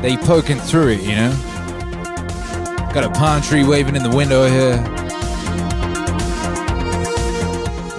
[0.00, 1.30] they poking through it, you know.
[2.94, 4.76] Got a palm tree waving in the window here.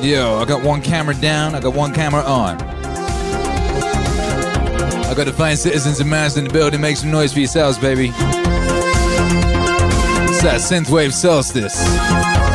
[0.03, 2.59] Yo, I got one camera down, I got one camera on.
[5.03, 6.81] I got the fine citizens of Maz in the building.
[6.81, 8.11] Make some noise for yourselves, baby.
[10.41, 12.50] That synthwave solstice.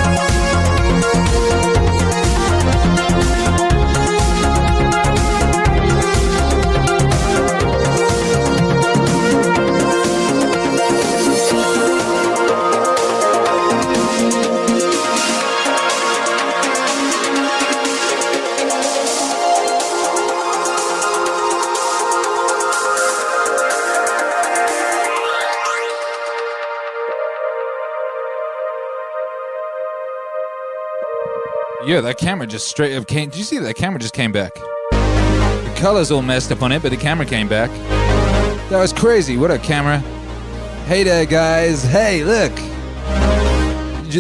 [32.02, 33.31] That camera just straight up came.
[33.31, 34.55] Did you see that camera just came back?
[34.55, 37.70] The colors all messed up on it, but the camera came back.
[38.70, 39.36] That was crazy.
[39.36, 39.98] What a camera.
[40.86, 41.82] Hey there, guys.
[41.82, 42.52] Hey, look.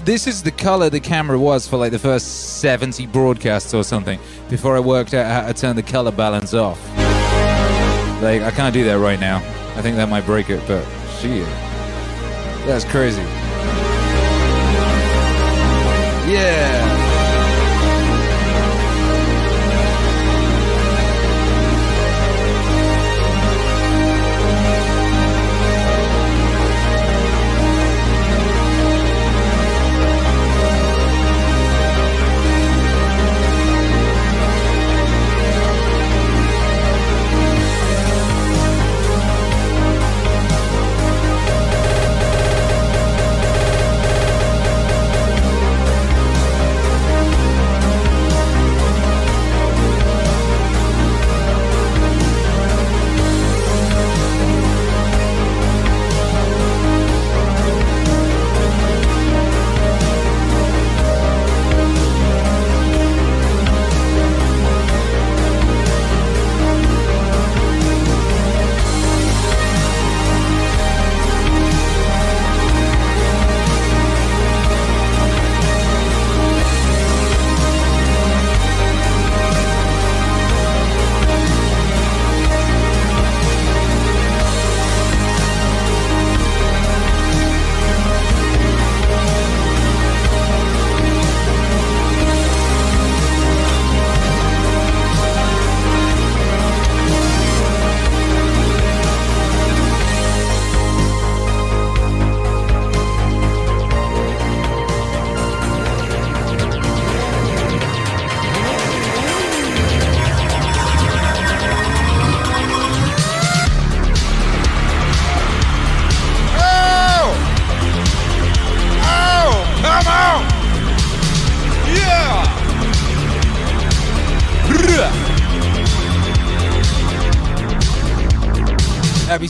[0.04, 4.18] This is the color the camera was for like the first 70 broadcasts or something
[4.48, 6.78] before I worked out how to turn the color balance off.
[8.22, 9.38] Like, I can't do that right now.
[9.76, 10.84] I think that might break it, but
[11.20, 11.46] shit.
[12.66, 13.22] That's crazy.
[16.30, 16.75] Yeah.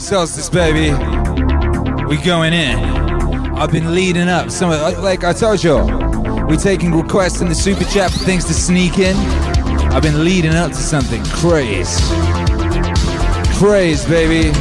[0.07, 0.93] Solstice, baby.
[2.05, 2.77] We going in.
[3.57, 4.49] I've been leading up.
[4.49, 5.79] Some of, like- I told you,
[6.47, 9.17] we taking requests in the super chat for things to sneak in.
[9.91, 12.01] I've been leading up to something crazy.
[13.59, 14.51] Craze, baby.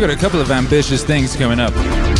[0.00, 2.15] Got a couple of ambitious things coming up.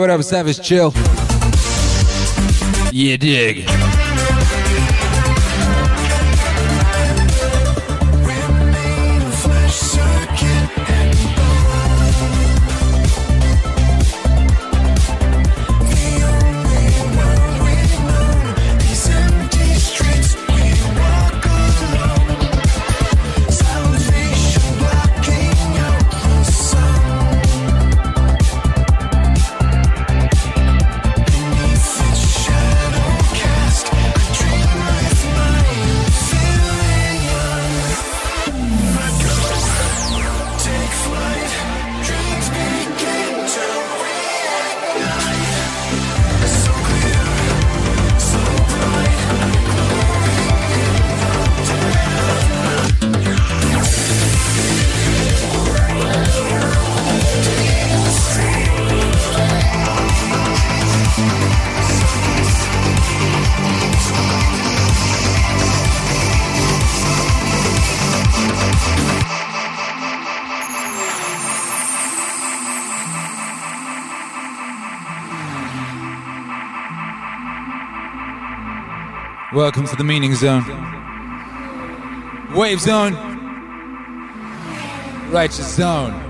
[0.00, 0.92] What up, Savage Chill?
[2.92, 3.77] Yeah, dig.
[79.58, 80.62] Welcome to the Meaning Zone.
[82.54, 83.14] Wave Zone.
[85.32, 86.27] Righteous Zone.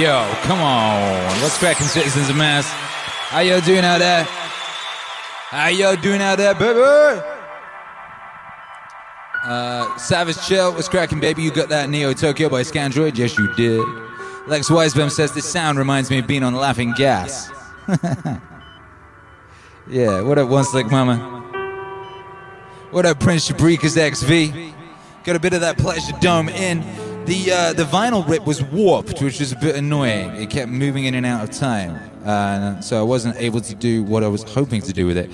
[0.00, 1.42] Yo, come on.
[1.42, 2.62] What's cracking, citizens of Maz?
[2.64, 4.24] How y'all doing out there?
[4.24, 7.20] How y'all doing out there, baby?
[9.44, 11.42] Uh, Savage Chill, what's cracking, baby?
[11.42, 13.18] You got that Neo Tokyo by Scandroid?
[13.18, 13.86] Yes, you did.
[14.46, 17.50] Lex Weisbaum says this sound reminds me of being on Laughing Gas.
[19.86, 21.18] yeah, what up, One Slick Mama?
[22.90, 24.74] What up, Prince Shabrika's XV?
[25.24, 26.99] Got a bit of that Pleasure Dome in.
[27.26, 30.34] The uh, the vinyl rip was warped, which was a bit annoying.
[30.36, 34.02] It kept moving in and out of time, uh, so I wasn't able to do
[34.02, 35.30] what I was hoping to do with it.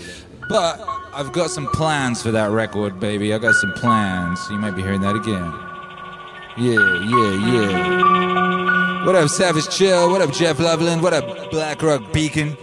[0.48, 0.80] But
[1.14, 3.32] I've got some plans for that record, baby.
[3.32, 4.38] I got some plans.
[4.50, 5.52] You might be hearing that again.
[6.58, 9.06] Yeah, yeah, yeah.
[9.06, 10.10] What up, Savage Chill?
[10.10, 11.02] What up, Jeff Loveland?
[11.02, 12.56] What up, Black Rock Beacon?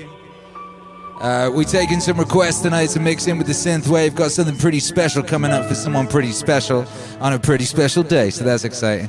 [1.24, 4.14] Uh, we taking some requests tonight to mix in with the synth wave.
[4.14, 6.86] Got something pretty special coming up for someone pretty special
[7.22, 9.08] on a pretty special day, so that's exciting.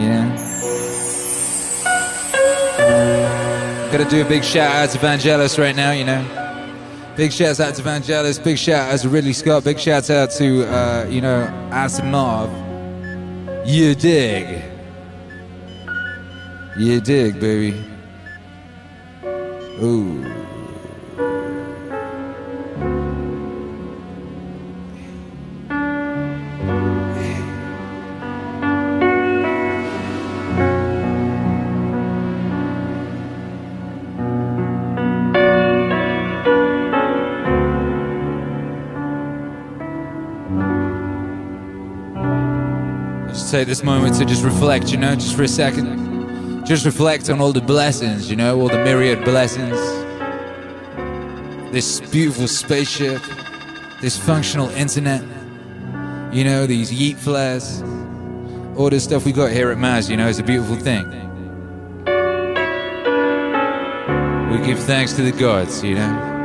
[0.00, 0.36] Yeah.
[3.92, 6.24] Gotta do a big shout out to Vangelis right now, you know.
[7.16, 8.42] Big shout out to Vangelis.
[8.42, 9.62] Big shout out to Ridley Scott.
[9.62, 12.50] Big shout out to, uh, you know, Asimov.
[13.64, 14.60] You dig.
[16.76, 17.95] You dig, baby.
[19.78, 20.24] Ooh.
[43.28, 46.05] Just take this moment to just reflect, you know, just for a second.
[46.66, 49.78] Just reflect on all the blessings, you know, all the myriad blessings.
[51.72, 53.22] This beautiful spaceship,
[54.00, 55.22] this functional internet,
[56.32, 57.82] you know, these yeet flares,
[58.76, 61.08] all this stuff we got here at Mars, you know, is a beautiful thing.
[64.50, 66.35] We give thanks to the gods, you know.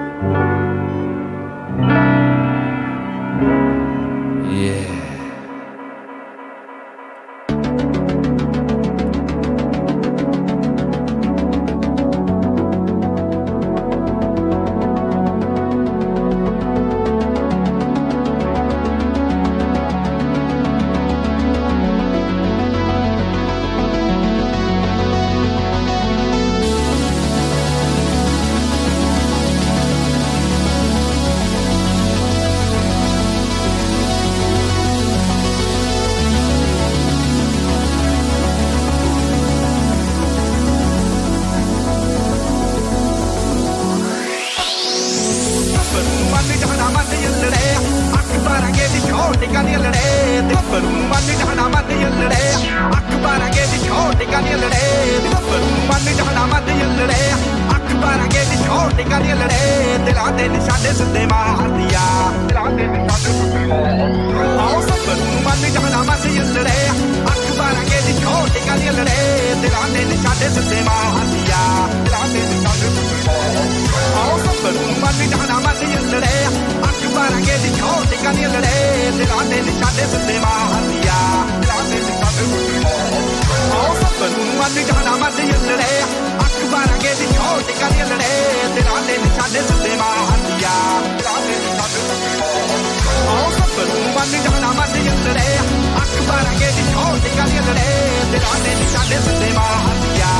[84.70, 86.02] ਸੱਬਰ ਮੰਨ ਜਾਣਾ ਮੰਨ ਯੱਲੜੇ
[86.44, 88.34] ਅੱਖ ਬਾਰਾਂਗੇ ਦੀ ਛੋਟ ਗਾਨੀ ਲੜੇ
[88.74, 90.74] ਦਿਲਾਂ ਦੇ ਨਿਸ਼ਾਨੇ ਸਿੱਧੇ ਮਾਰਦੀਆਂ
[91.16, 95.56] ਦਿਲਾਂ ਦੇ ਨਿਸ਼ਾਨੇ ਸਿੱਧੇ ਮਾਰਦੀਆਂ ਆਓ ਸੱਬਰ ਮੰਨ ਜਾਣਾ ਮੰਨ ਯੱਲੜੇ
[96.02, 97.90] ਅੱਖ ਬਾਰਾਂਗੇ ਦੀ ਛੋਟ ਗਾਨੀ ਲੜੇ
[98.32, 100.34] ਦਿਲਾਂ ਦੇ ਨਿਸ਼ਾਨੇ ਸਿੱਧੇ ਮਾਰਦੀਆਂ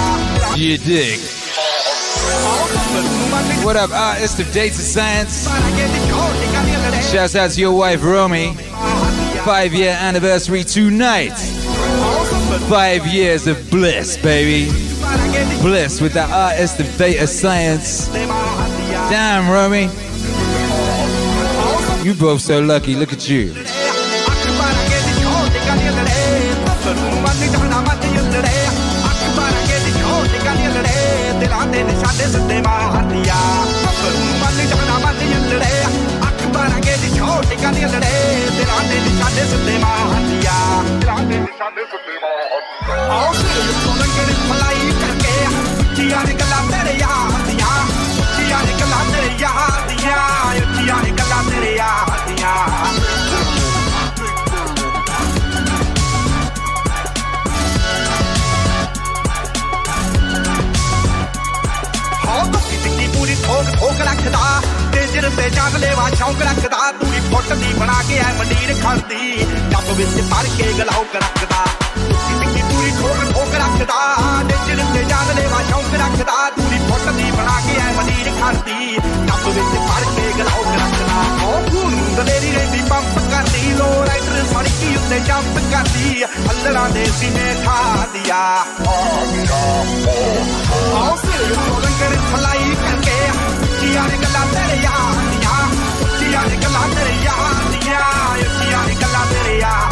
[0.58, 1.25] You dig?
[2.47, 3.02] ਆਓ ਸੱਬਰ
[3.33, 5.42] ਮੰਨ What up, artist of data science?
[5.49, 8.47] ਬਾਰਾਂਗੇ ਦੀ ਛੋਟ ਗਾਨੀ ਲੜੇ Shouts out to your wife, Romy.
[9.47, 11.42] Five year anniversary tonight.
[12.68, 14.70] Five years of bliss, baby.
[15.62, 18.08] Bliss with the artist of data science.
[19.08, 19.89] Damn, Romy.
[22.05, 22.94] You both so lucky.
[22.94, 23.42] Look at you.
[24.31, 26.94] ਅੱਖ ਬਾਰਾਂਗੇ ਦੀ ਛੋਟ ਗਾਨੀ ਲੜੇ ਬੱਬਰ
[27.25, 28.57] ਮੰਨ ਜਾਣਾ ਮੰਨ ਯੱਲੜੇ
[29.10, 33.41] ਅੱਖ ਬਾਰਾਂਗੇ ਦੀ ਛੋਟ ਗਾਨੀ ਲੜੇ ਦਿਲਾਂ ਦੇ ਨਿਸ਼ਾਨੇ ਸਿੱਧੇ ਮਾਰਦੀਆਂ
[33.84, 35.73] ਬੱਬਰ ਮੰਨ ਜਾਣਾ ਮੰਨ ਯੱਲੜੇ
[36.28, 38.15] ਅੱਖ ਬਾਰਾਂਗੇ ਦੀ ਛੋਟ ਗਾਨੀ ਲੜੇ
[38.58, 40.55] ਦਿਲਾਂ ਦੇ ਨਿਸ਼ਾਨੇ ਸਿੱਧੇ ਮਾਰਦੀਆਂ
[43.00, 47.86] ਆਓ ਸਿਰ ਤੋਂ ਲੰਗੜ ਫਲਾਈ ਕਰਕੇ ਚੀਆਂ ਨੇ ਗੱਲਾਂ ਤੇਰੇ ਯਾਰ ਦੀਆਂ
[48.36, 52.55] ਚੀਆਂ ਨੇ ਗੱਲਾਂ ਤੇਰੇ ਯਾਰ ਦੀਆਂ ਚੀਆਂ ਨੇ ਗੱਲਾਂ ਤੇਰੇ ਯਾਰ ਦੀਆਂ
[62.26, 64.60] ਹਾਂ ਧੁੱਕੀ ਟਿੱਕੀ ਪੂਰੀ ਠੋਕ ਠੋਕ ਰੱਖਦਾ
[64.92, 69.36] ਡੇਂਜਰ ਤੇ ਜਾਨ ਲੈਵਾ ਸ਼ੌਂਕ ਰੱਖਦਾ ਪੂਰੀ ਫੁੱਟ ਦੀ ਬਣਾ ਕੇ ਐ ਮੰਡੀਰ ਖੜਦੀ
[69.70, 71.65] ਜੱਬ ਵਿੱਚ ਭਰ ਕੇ ਗਲਾਉਕ ਰੱਖਦਾ
[73.81, 73.99] ਰੱਖਦਾ
[74.49, 79.47] ਡੇਂਜਰ ਤੇ ਜਾਨ ਲੈਵਾ ਸ਼ੌਂਕ ਰੱਖਦਾ ਪੂਰੀ ਫੁੱਟ ਦੀ ਬਣਾ ਕੇ ਐ ਮੰਡੀਰ ਖੜਦੀ ਜੱਬ
[79.49, 85.20] ਵਿੱਚ ਭਰ ਕੇ ਗਲਾਉਕ ਰੱਖਦਾ ਉਹ ਖੂਨ ਦਲੇਰੀ ਰਹਿੰਦੀ ਪੰਪ ਕਰਦੀ ਲੋ ਰਾਈਡਰ ਸੜਕੀ ਉੱਤੇ
[85.28, 88.42] ਜੰਪ ਕਰਦੀ ਅੱਲਰਾਂ ਦੇ ਸੀਨੇ ਠਾਦੀਆਂ
[90.94, 93.18] ਆਓ ਸਿਰ ਤੋਂ ਲੰਗਰ ਫਲਾਈ ਕਰਕੇ
[93.62, 95.58] ਉੱਚੀਆਂ ਨੇ ਗੱਲਾਂ ਤੇਰੇ ਯਾਰ ਦੀਆਂ
[96.02, 98.00] ਉੱਚੀਆਂ ਨੇ ਗੱਲਾਂ ਤੇਰੇ ਯਾਰ ਦੀਆਂ
[98.39, 99.90] ਉੱਚੀਆਂ ਨੇ ਗੱਲਾਂ ਤੇਰੇ ਯਾਰ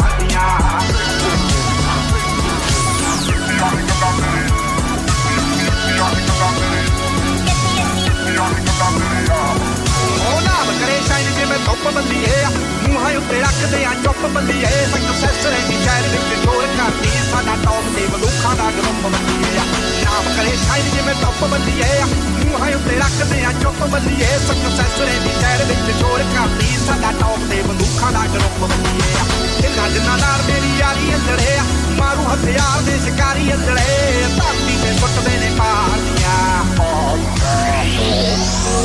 [11.69, 12.45] ਸ਼ਾਇਨ ਜਿਵੇਂ ਧੁੱਪ ਬੱਲੀਏ
[12.83, 18.05] ਮੂੰਹਾਂ ਉੱਤੇ ਰੱਖਦੇ ਆ ਚੁੱਪ ਬੱਲੀਏ ਸਕਸੈਸ ਰਹਿੰਦੀ ਸ਼ਹਿਰ ਵਿੱਚ ਸ਼ੋਰ ਕਰਦੀ ਸਾਡਾ ਟੌਪ ਤੇ
[18.07, 19.65] ਮਲੂਖਾਂ ਦਾ ਗਰੁੱਪ ਬੱਲੀਏ
[20.03, 25.63] ਨਾਮ ਕਰੇ ਸ਼ਾਇਨ ਜਿਵੇਂ ਧੁੱਪ ਬੱਲੀਏ ਮੂੰਹਾਂ ਉੱਤੇ ਰੱਖਦੇ ਆ ਚੁੱਪ ਬੱਲੀਏ ਸਕਸੈਸ ਰਹਿੰਦੀ ਸ਼ਹਿਰ
[25.65, 29.13] ਵਿੱਚ ਸ਼ੋਰ ਕਰਦੀ ਸਾਡਾ ਟੌਪ ਤੇ ਮਲੂਖਾਂ ਦਾ ਗਰੁੱਪ ਬੱਲੀਏ
[29.63, 31.59] ਇਹਨਾਂ ਜਿਨ੍ਹਾਂ ਨਾਲ ਮੇਰੀ ਯਾਰੀ ਅੰਦੜੇ
[31.97, 36.33] ਮਾਰੂ ਹਥਿਆਰ ਦੇ ਸ਼ਿਕਾਰੀ ਅੰਦੜੇ ਧਰਤੀ ਤੇ ਸੁੱਟਦੇ ਨੇ ਪਾਰਦੀਆਂ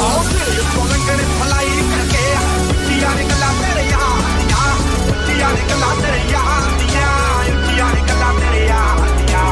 [0.00, 2.43] ਆਓ ਸਿਰ ਤੋਂ ਲੰਗੜ ਫਲਾਈ ਕਰਕੇ
[2.94, 4.64] ਉੱਚੀਆਂ ਨੇ ਗੱਲਾਂ ਤੇਰੇ ਯਾਰ ਦੀਆਂ
[5.10, 7.08] ਉੱਚੀਆਂ ਨੇ ਗੱਲਾਂ ਤੇਰੇ ਯਾਰ ਦੀਆਂ
[7.52, 9.44] ਉੱਚੀਆਂ ਨੇ ਗੱਲਾਂ ਤੇਰੇ ਯਾਰ ਦੀਆਂ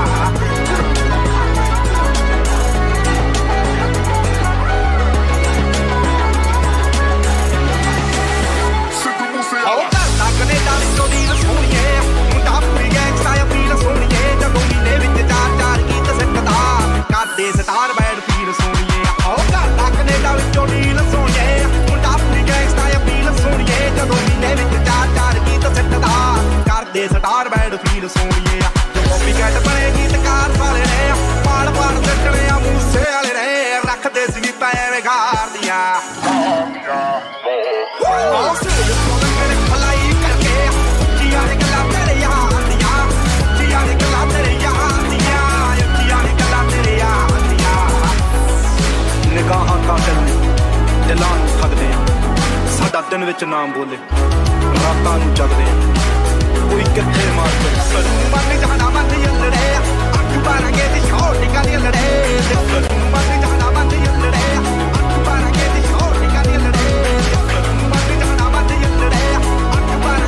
[9.69, 15.19] ਆਓ ਕਰਦਾ ਕਨੇਡਾ ਵਿੱਚੋਂ ਦੀ ਸੋਹਣੀਏ ਮੁੰਡਾ ਪੂਰੀ ਗੈਂਗਸਟਾ ਆ ਪੀਰ ਸੋਹਣੀਏ ਜਦੋਂ ਮਹੀਨੇ ਵਿੱਚ
[15.23, 16.57] ਚਾਰ ਚਾਰ ਗੀਤ ਸਿੱਖਦਾ
[17.11, 20.92] ਕਰਦੇ ਸਟਾਰ ਬੈਡ ਪੀਰ ਸੋਹਣੀਏ ਆਓ ਕਰਦਾ ਕਨੇਡਾ ਵਿੱਚੋਂ ਡੀਲ
[27.83, 31.13] ਪੀਰ ਸੋਹਣੀਏ ਆ ਕਾਪੀ ਕੈਟ ਬਣੇ ਗੀਤਕਾਰ ਸਾਲੇ ਨੇ
[31.45, 35.77] ਪਾੜ ਪਾੜ ਚੱਟਣੇ ਆ ਮੂਸੇ ਵਾਲੇ ਨੇ ਰੱਖਦੇ ਸੀ ਨੀਤਾਂ ਐਵੇਂ ਗਾਰਦੀਆਂ
[36.91, 40.69] ਆਹ ਸਿਰ ਤੋਂ ਮੇਰੇ ਭਲਾਈ ਕਰਕੇ
[41.19, 42.97] ਜੀਆਂ ਦੇ ਗੱਲਾਂ ਤੇਰੇ ਯਾਰ ਦੀਆਂ
[43.59, 47.77] ਜੀਆਂ ਦੇ ਗੱਲਾਂ ਤੇਰੇ ਯਾਰ ਦੀਆਂ ਜੀਆਂ ਦੇ ਗੱਲਾਂ ਤੇਰੇ ਯਾਰ ਦੀਆਂ
[49.35, 50.55] ਨਿਗਾਹਾਂ ਕਾਤਲ ਨੇ
[51.09, 52.07] ਦਿਲਾਂ ਨੂੰ ਠੱਗਦੇ ਆ
[52.79, 53.99] ਸਾਡਾ ਦਿਨ ਵਿੱਚ ਨਾਮ ਬੋਲੇ
[54.77, 56.12] ਰਾਤਾਂ ਨੂੰ ਜਗਦੇ ਆ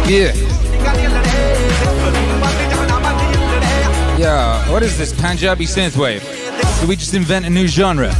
[0.07, 0.33] Yeah.
[4.19, 4.71] Yeah.
[4.71, 6.21] What is this Punjabi synthwave.
[6.79, 8.11] Did we just invent a new genre?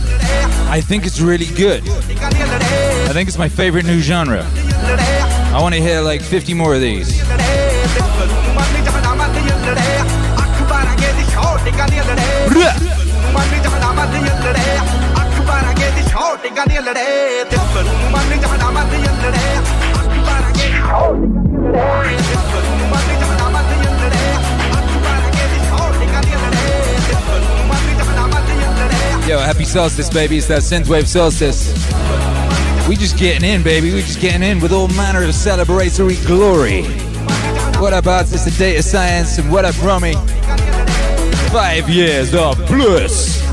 [0.67, 1.83] I think it's really good.
[1.87, 4.43] I think it's my favorite new genre.
[5.53, 7.21] I want to hear like 50 more of these.
[29.27, 30.37] Yo, happy solstice, baby.
[30.37, 31.73] It's that synthwave solstice.
[32.87, 33.91] We just getting in, baby.
[33.91, 36.83] We just getting in with all manner of celebratory glory.
[37.81, 40.13] What about this, the data science, and what up, Romy?
[41.55, 43.44] Five years of bliss.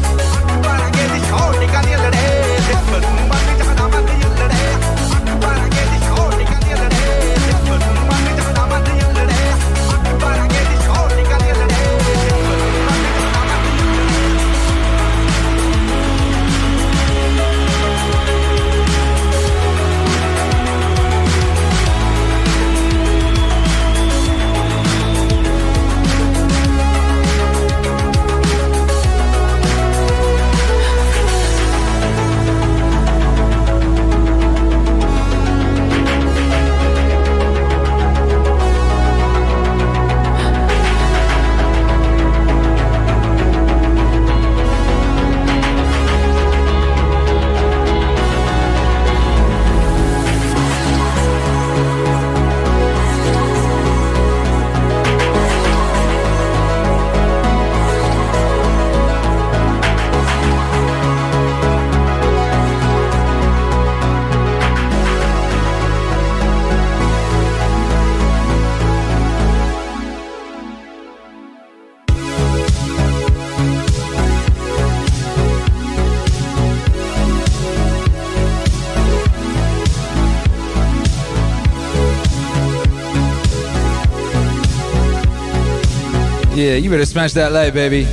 [86.73, 88.09] Yeah, you better smash that light, baby.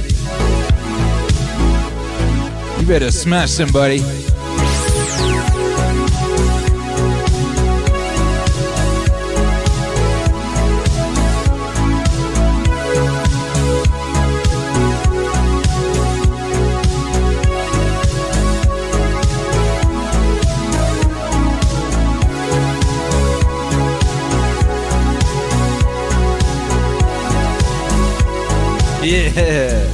[2.82, 4.19] You better smash somebody.
[29.10, 29.89] Yeah.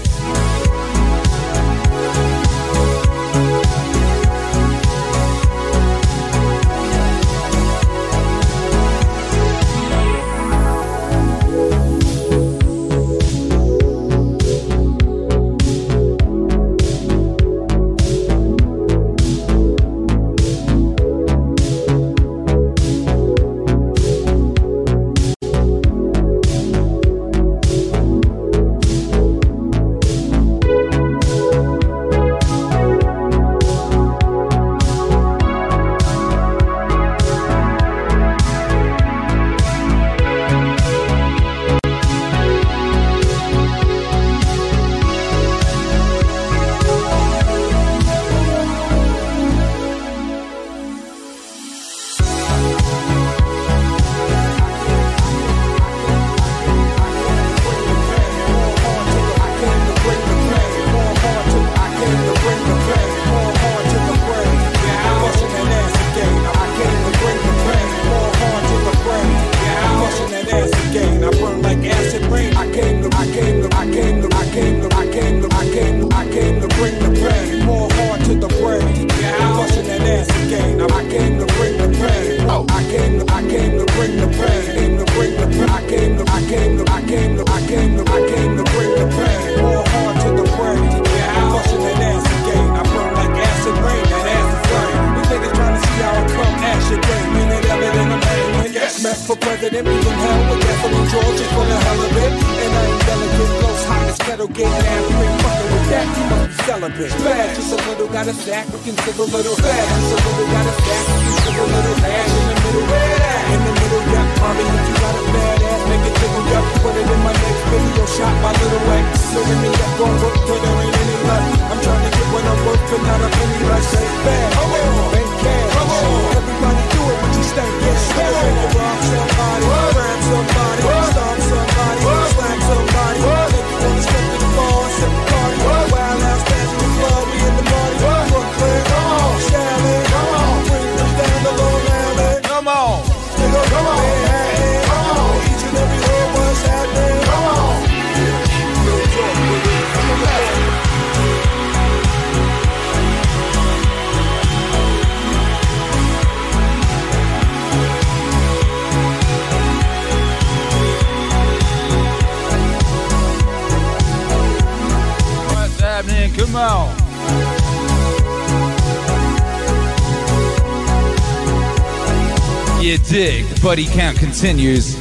[173.75, 174.95] Buddy count continues.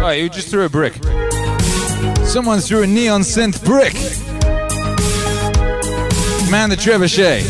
[0.00, 0.94] Oh, you just threw a brick.
[2.24, 4.21] Someone threw a neon synth brick.
[6.52, 7.40] Man the trebuchet.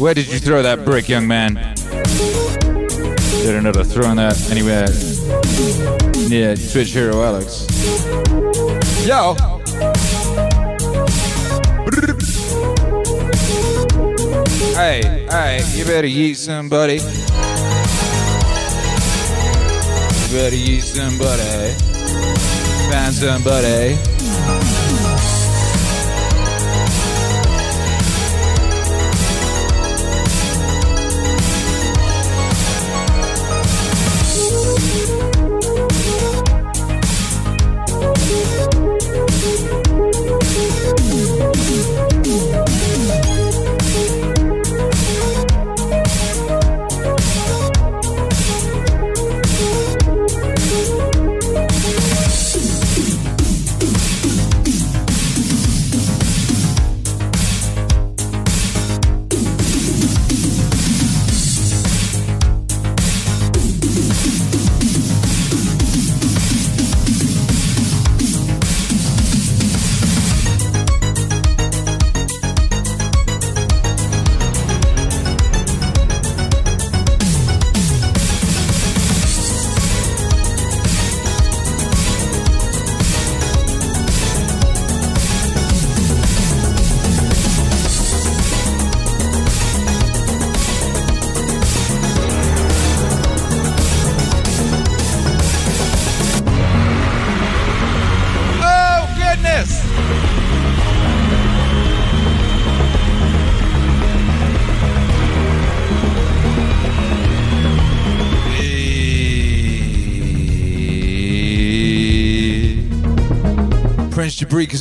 [0.00, 1.54] Where did you throw that brick, young man?
[3.44, 4.88] Didn't know to throwing that anywhere
[6.28, 7.68] near Twitch Hero Alex.
[9.06, 9.36] Yo!
[14.74, 16.94] Hey, hey, you better eat somebody.
[16.94, 17.00] You
[20.32, 21.74] better eat somebody.
[22.90, 24.11] Find somebody.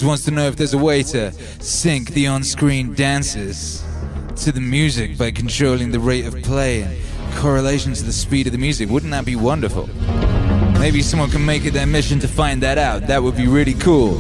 [0.02, 3.84] Jabrikas wants to know if there's a way to sync the on-screen dances
[4.38, 8.54] to the music by controlling the rate of play and correlation to the speed of
[8.54, 8.90] the music.
[8.90, 9.88] Wouldn't that be wonderful?
[10.80, 13.08] Maybe someone can make it their mission to find that out.
[13.08, 14.20] That would be really cool.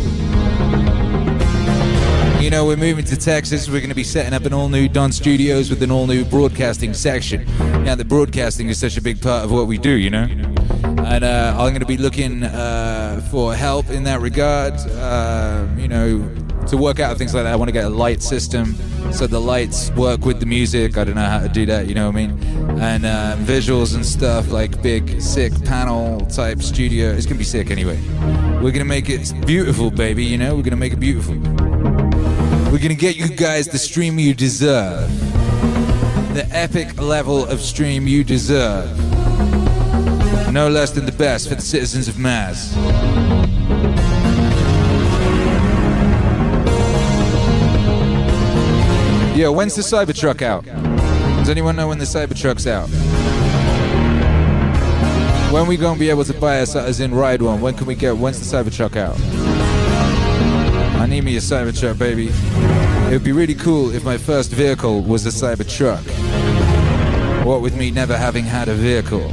[2.39, 3.67] You know, we're moving to Texas.
[3.67, 6.25] We're going to be setting up an all new Don Studios with an all new
[6.25, 7.45] broadcasting section.
[7.83, 10.27] Now, the broadcasting is such a big part of what we do, you know?
[10.83, 16.65] And uh, I'm going to be looking uh, for help in that regard, uh, know,
[16.67, 17.53] to work out things like that.
[17.53, 18.75] I want to get a light system
[19.11, 20.97] so the lights work with the music.
[20.97, 22.79] I don't know how to do that, you know what I mean?
[22.79, 27.11] And uh, visuals and stuff like big, sick panel type studio.
[27.11, 27.99] It's going to be sick anyway.
[28.55, 30.55] We're going to make it beautiful, baby, you know?
[30.55, 31.35] We're going to make it beautiful.
[32.71, 35.09] We're gonna get you guys the stream you deserve.
[36.33, 38.97] The epic level of stream you deserve.
[40.53, 43.40] No less than the best for the citizens of MAZ.
[49.41, 50.63] Yo, when's the Cybertruck out?
[50.65, 52.87] Does anyone know when the Cybertruck's out?
[55.51, 57.59] When we gonna be able to buy us as in ride one?
[57.59, 58.15] When can we get?
[58.15, 59.19] When's the Cybertruck out?
[61.01, 62.27] I need me a Cybertruck, baby.
[62.27, 66.03] It would be really cool if my first vehicle was a Cybertruck.
[67.43, 69.27] What with me never having had a vehicle.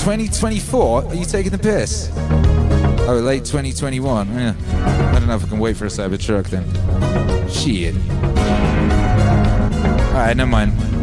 [0.00, 1.04] 2024?
[1.04, 2.10] Are you taking the piss?
[3.06, 4.28] Oh, late 2021.
[4.28, 4.54] Yeah.
[5.12, 6.64] I don't know if I can wait for a Cybertruck then.
[7.54, 7.94] Shit.
[10.12, 10.93] Alright, never mind.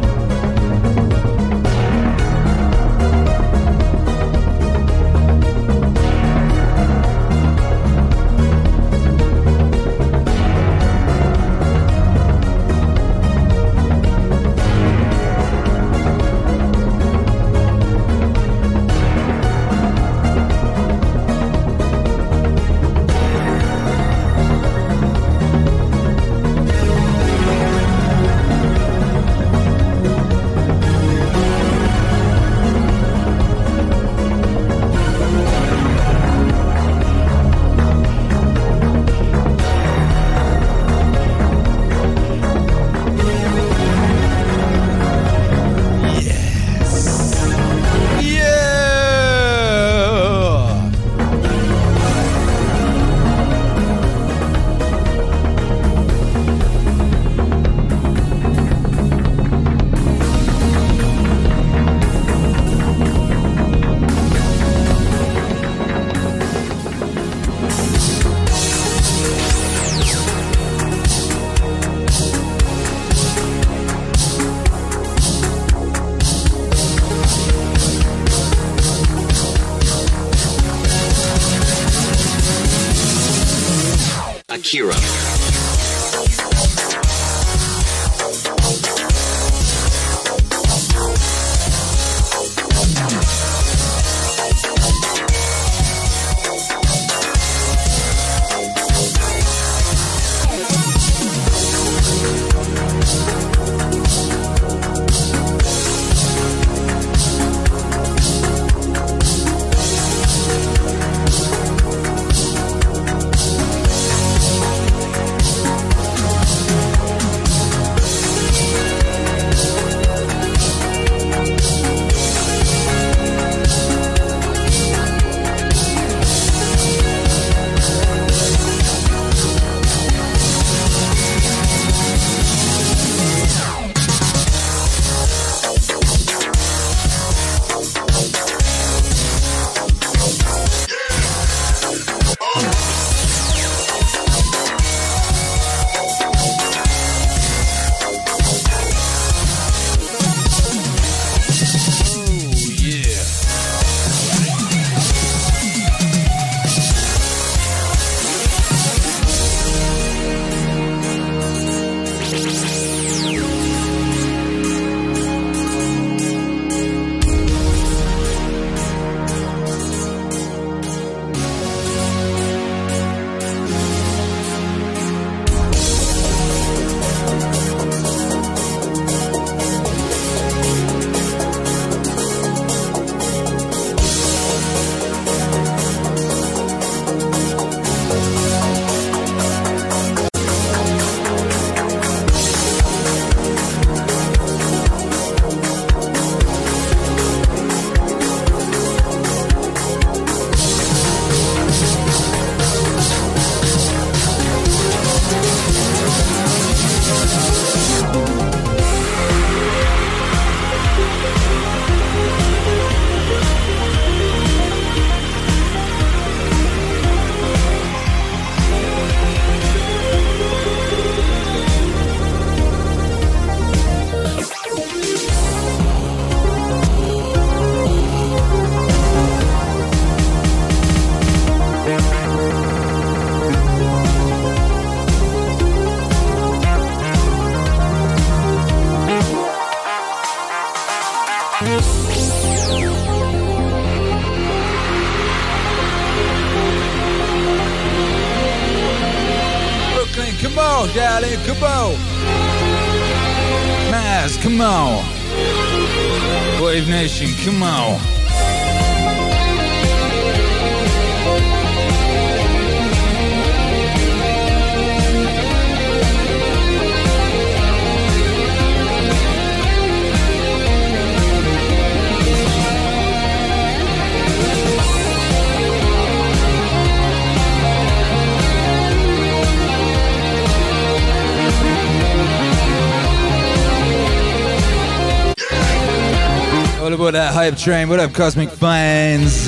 [287.41, 287.89] Hype train.
[287.89, 289.47] What up, Cosmic Fines?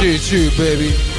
[0.00, 1.17] Choo choo, baby.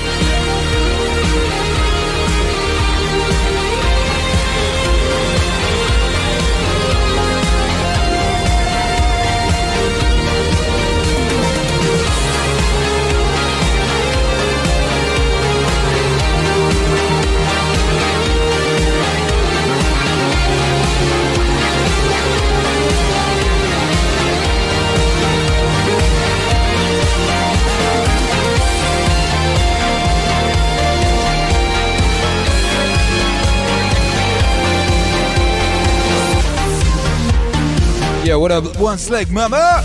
[38.30, 39.82] Yeah, what up, one slick mama?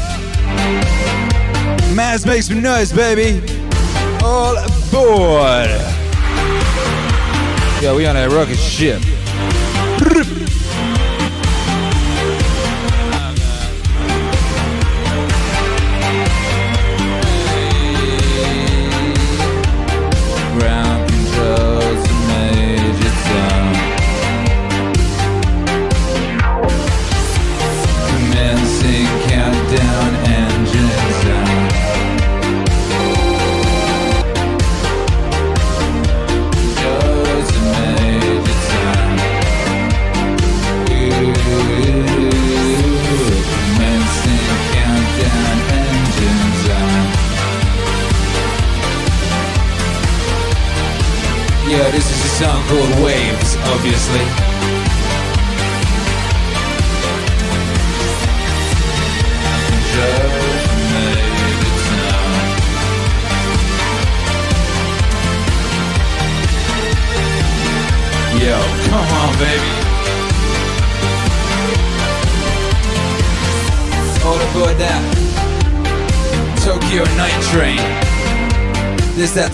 [1.97, 3.41] Maz makes some noise, baby.
[4.23, 5.71] All aboard.
[7.81, 9.01] Yeah, we on that rocket ship.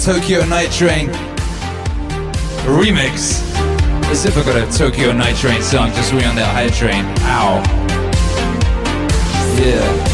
[0.01, 1.11] Tokyo Night Train
[2.65, 3.43] remix.
[4.11, 7.05] As if I got a Tokyo Night Train song, just we on that high train.
[7.25, 7.63] Ow.
[9.63, 10.10] Yeah.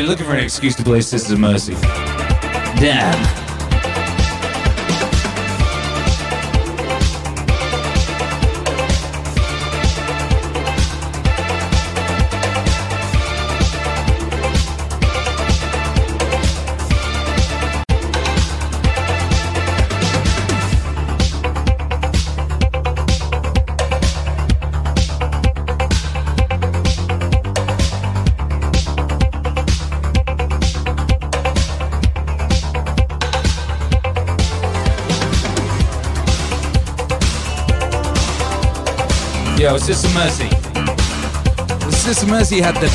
[0.00, 1.74] Been looking for an excuse to play Sisters of Mercy.
[2.80, 3.39] Damn.
[39.80, 40.48] Sister Mercy.
[41.90, 42.86] Sister Mercy had the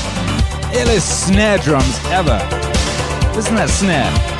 [0.77, 2.37] illest snare drums ever.
[3.35, 4.34] Listen to that snare.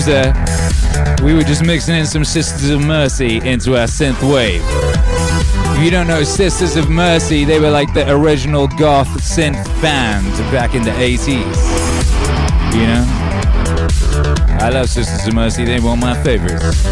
[0.00, 1.24] Confused there.
[1.24, 4.62] We were just mixing in some Sisters of Mercy into our synth wave.
[5.76, 10.26] If you don't know Sisters of Mercy, they were like the original goth synth band
[10.52, 11.56] back in the 80s.
[12.74, 13.06] You know?
[14.60, 16.86] I love Sisters of Mercy, they were one of my favorites.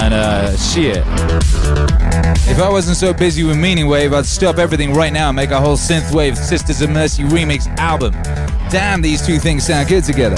[0.00, 1.04] And uh, shit.
[2.50, 5.50] If I wasn't so busy with Meaning Wave, I'd stop everything right now and make
[5.50, 8.14] a whole synthwave Sisters of Mercy remix album.
[8.70, 10.36] Damn, these two things sound good together.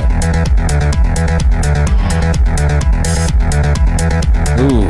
[4.61, 4.89] Ooh.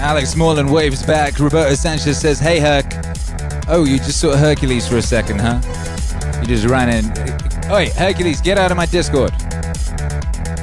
[0.00, 1.38] Alex Morland waves back.
[1.38, 2.86] Roberto Sanchez says, Hey, Herc.
[3.68, 5.60] Oh, you just saw Hercules for a second, huh?
[6.40, 7.70] You just ran in.
[7.70, 9.32] Oi, Hercules, get out of my Discord.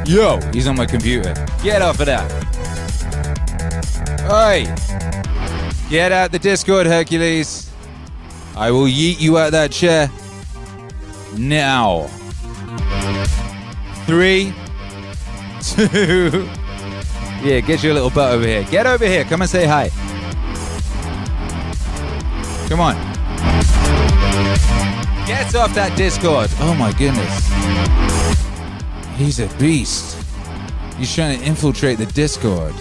[0.08, 1.34] Yo, he's on my computer.
[1.62, 2.32] Get off of that.
[4.32, 4.66] Oi,
[5.90, 7.72] get out the Discord, Hercules.
[8.56, 10.10] I will yeet you out that chair.
[11.38, 12.08] Now.
[14.06, 14.54] Three,
[15.62, 16.50] two.
[17.42, 18.66] Yeah, get your little butt over here.
[18.66, 19.24] Get over here.
[19.24, 19.88] Come and say hi.
[22.68, 22.96] Come on.
[25.26, 26.50] Get off that Discord.
[26.60, 27.48] Oh my goodness.
[29.18, 30.22] He's a beast.
[30.98, 32.74] He's trying to infiltrate the Discord.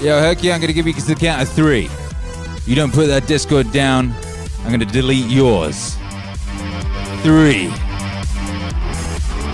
[0.00, 1.88] Yo, Herky, I'm gonna give you the count of three.
[2.66, 4.14] You don't put that Discord down,
[4.62, 5.96] I'm gonna delete yours.
[7.22, 7.72] Three,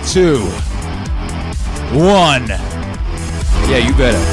[0.05, 0.39] two,
[1.97, 2.47] one.
[3.69, 4.32] Yeah, you better.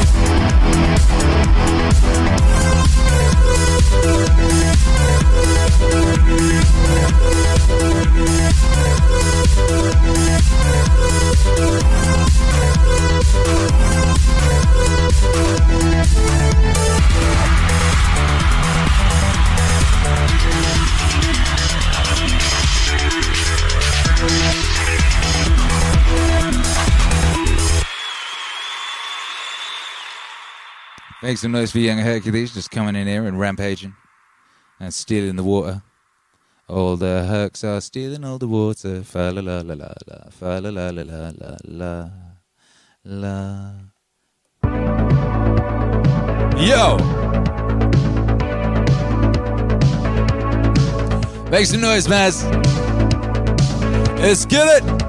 [31.30, 33.94] Make some noise for young Hercules just coming in here and rampaging
[34.80, 35.80] and stealing the water.
[36.68, 39.04] All the Hercs are stealing all the water.
[39.04, 40.30] Fa la la la la la.
[40.30, 42.10] Fa la la la la la la.
[43.04, 43.74] La.
[46.58, 46.96] Yo!
[51.48, 52.42] Make some noise, Maz.
[54.18, 54.99] Let's get it!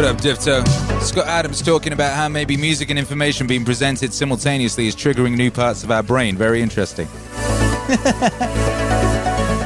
[0.00, 0.66] What up, Difto?
[1.02, 5.50] Scott Adams talking about how maybe music and information being presented simultaneously is triggering new
[5.50, 6.38] parts of our brain.
[6.38, 7.06] Very interesting.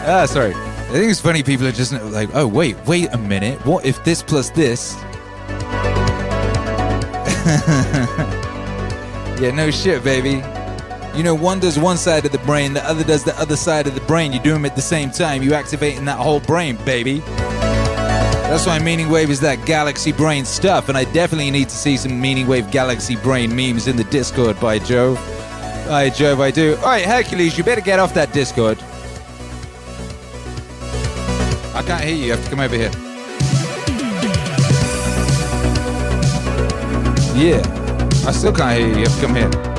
[0.04, 0.52] ah, sorry.
[0.52, 3.64] I think it's funny people are just like, oh, wait, wait a minute.
[3.64, 4.96] What if this plus this?
[9.40, 10.42] yeah, no shit, baby.
[11.16, 13.86] You know, one does one side of the brain, the other does the other side
[13.86, 14.32] of the brain.
[14.32, 15.44] You do them at the same time.
[15.44, 17.22] You activating that whole brain, baby.
[18.44, 21.96] That's why Meaning Wave is that galaxy brain stuff, and I definitely need to see
[21.96, 25.16] some Meaning Wave galaxy brain memes in the Discord by Jove.
[25.88, 26.76] By Jove, I do.
[26.76, 28.78] All right, Hercules, you better get off that Discord.
[31.74, 32.26] I can't hear you.
[32.26, 32.90] You have to come over here.
[37.34, 37.60] Yeah,
[38.28, 38.94] I still can't hear you.
[38.98, 39.73] You have to come here.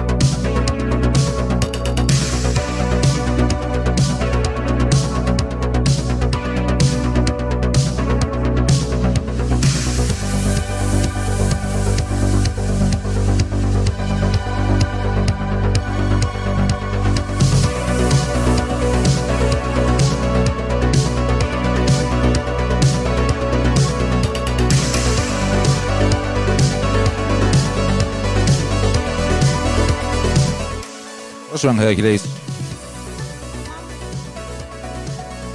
[31.55, 32.27] What's wrong, Hercules?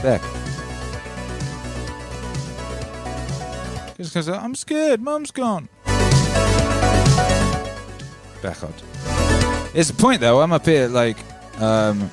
[0.02, 0.22] Back.
[3.98, 5.02] Just because I'm scared.
[5.02, 5.68] Mum's gone.
[8.40, 8.82] Back out.
[9.74, 10.40] It's the point, though.
[10.40, 11.18] I'm up here, like,
[11.60, 12.10] um,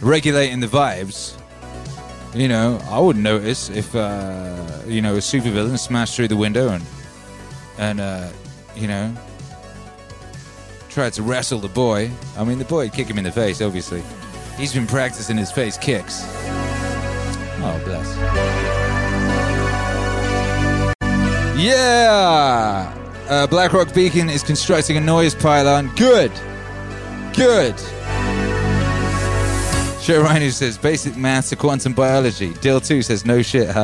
[0.00, 1.36] regulating the vibes.
[2.32, 4.54] You know, I wouldn't notice if, uh,
[4.86, 6.84] you know, a supervillain smashed through the window and,
[7.76, 8.28] and, uh,
[8.76, 9.12] you know,
[10.96, 12.10] tried to wrestle the boy.
[12.38, 14.02] I mean, the boy would kick him in the face, obviously.
[14.56, 16.22] He's been practicing his face kicks.
[17.60, 18.16] Oh, bless.
[21.60, 22.94] Yeah!
[23.28, 25.94] Uh, Blackrock Beacon is constructing a noise pylon.
[25.96, 26.32] Good!
[27.36, 27.76] Good!
[30.00, 32.54] Joe Rhino says basic maths to quantum biology.
[32.62, 33.68] Dill 2 says no shit.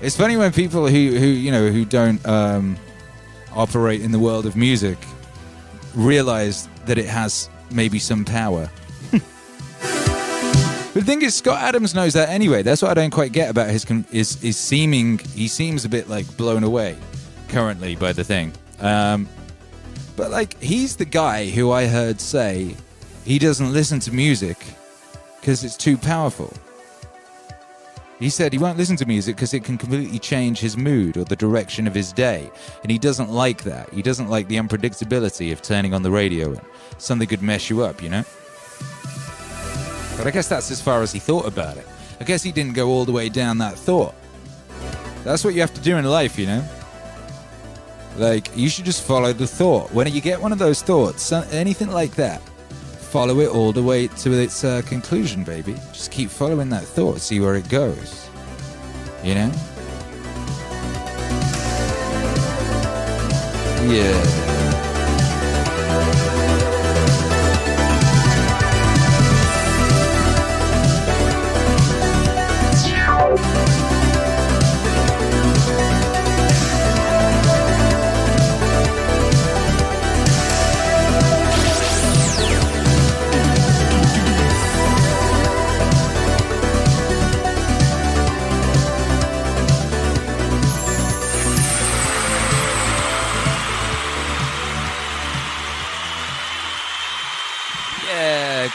[0.00, 2.76] It's funny when people who, who you know who don't um,
[3.52, 4.96] operate in the world of music
[5.98, 8.70] realize that it has maybe some power.
[9.10, 12.62] the thing is, Scott Adams knows that anyway.
[12.62, 15.18] That's what I don't quite get about his is is seeming.
[15.18, 16.96] He seems a bit like blown away
[17.48, 18.52] currently by the thing.
[18.80, 19.28] Um,
[20.16, 22.74] but like he's the guy who I heard say
[23.24, 24.58] he doesn't listen to music
[25.40, 26.52] because it's too powerful.
[28.18, 31.24] He said he won't listen to music because it can completely change his mood or
[31.24, 32.50] the direction of his day.
[32.82, 33.92] And he doesn't like that.
[33.92, 36.60] He doesn't like the unpredictability of turning on the radio and
[36.98, 38.24] something could mess you up, you know?
[40.16, 41.86] But I guess that's as far as he thought about it.
[42.20, 44.14] I guess he didn't go all the way down that thought.
[45.22, 46.64] That's what you have to do in life, you know?
[48.16, 49.92] Like, you should just follow the thought.
[49.92, 52.42] When you get one of those thoughts, anything like that,
[53.08, 55.74] follow it all the way to its uh, conclusion, baby.
[55.92, 58.28] Just keep following that thought, see where it goes.
[59.24, 59.52] You know?
[63.86, 64.57] Yeah.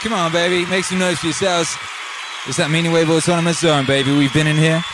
[0.04, 0.66] Come on, baby.
[0.66, 1.74] Make some noise for yourselves.
[2.46, 4.14] It's that Meaning Wave Autonomous Zone, baby.
[4.14, 4.84] We've been in here,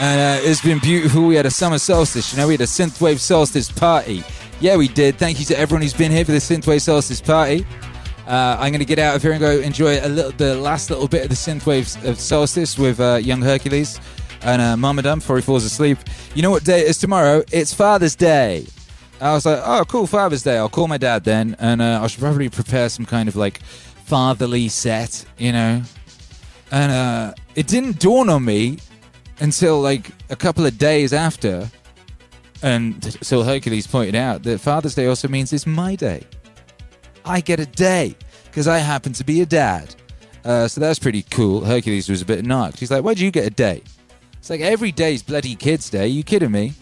[0.00, 1.24] and uh, it's been beautiful.
[1.24, 4.24] We had a summer solstice, you know, we had a synthwave solstice party.
[4.58, 5.18] Yeah, we did.
[5.18, 7.64] Thank you to everyone who's been here for the synthwave solstice party.
[8.26, 10.90] Uh, I'm going to get out of here and go enjoy a little, the last
[10.90, 14.00] little bit of the synthwave of solstice with uh, young Hercules
[14.42, 15.98] and uh, Mama before he falls asleep.
[16.34, 17.44] You know what day it is tomorrow?
[17.52, 18.66] It's Father's Day.
[19.20, 20.58] I was like, oh, cool, Father's Day.
[20.58, 23.60] I'll call my dad then, and uh, I should probably prepare some kind of like
[24.06, 25.82] fatherly set, you know.
[26.70, 28.78] And uh, it didn't dawn on me
[29.40, 31.68] until like a couple of days after,
[32.62, 36.24] and so Hercules pointed out that Father's Day also means it's my day.
[37.24, 39.94] I get a day because I happen to be a dad.
[40.44, 41.64] Uh, so that's pretty cool.
[41.64, 42.78] Hercules was a bit knocked.
[42.78, 43.82] He's like, why'd you get a day?
[44.38, 46.06] It's like every day's bloody kids' day.
[46.06, 46.72] you kidding me?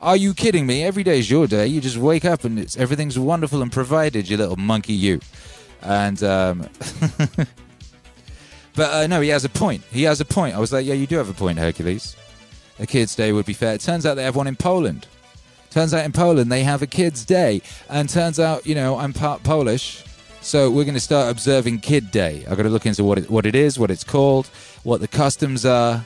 [0.00, 0.84] Are you kidding me?
[0.84, 1.66] Every day's your day.
[1.66, 5.20] You just wake up and it's everything's wonderful and provided, you little monkey, you.
[5.82, 6.60] And um,
[8.74, 9.82] but uh, no, he has a point.
[9.90, 10.54] He has a point.
[10.54, 12.16] I was like, yeah, you do have a point, Hercules.
[12.78, 13.74] A kids' day would be fair.
[13.74, 15.06] It turns out they have one in Poland.
[15.70, 19.12] Turns out in Poland they have a kids' day, and turns out you know I'm
[19.12, 20.04] part Polish,
[20.40, 22.44] so we're going to start observing Kid Day.
[22.48, 24.46] I've got to look into what it, what it is, what it's called,
[24.82, 26.04] what the customs are,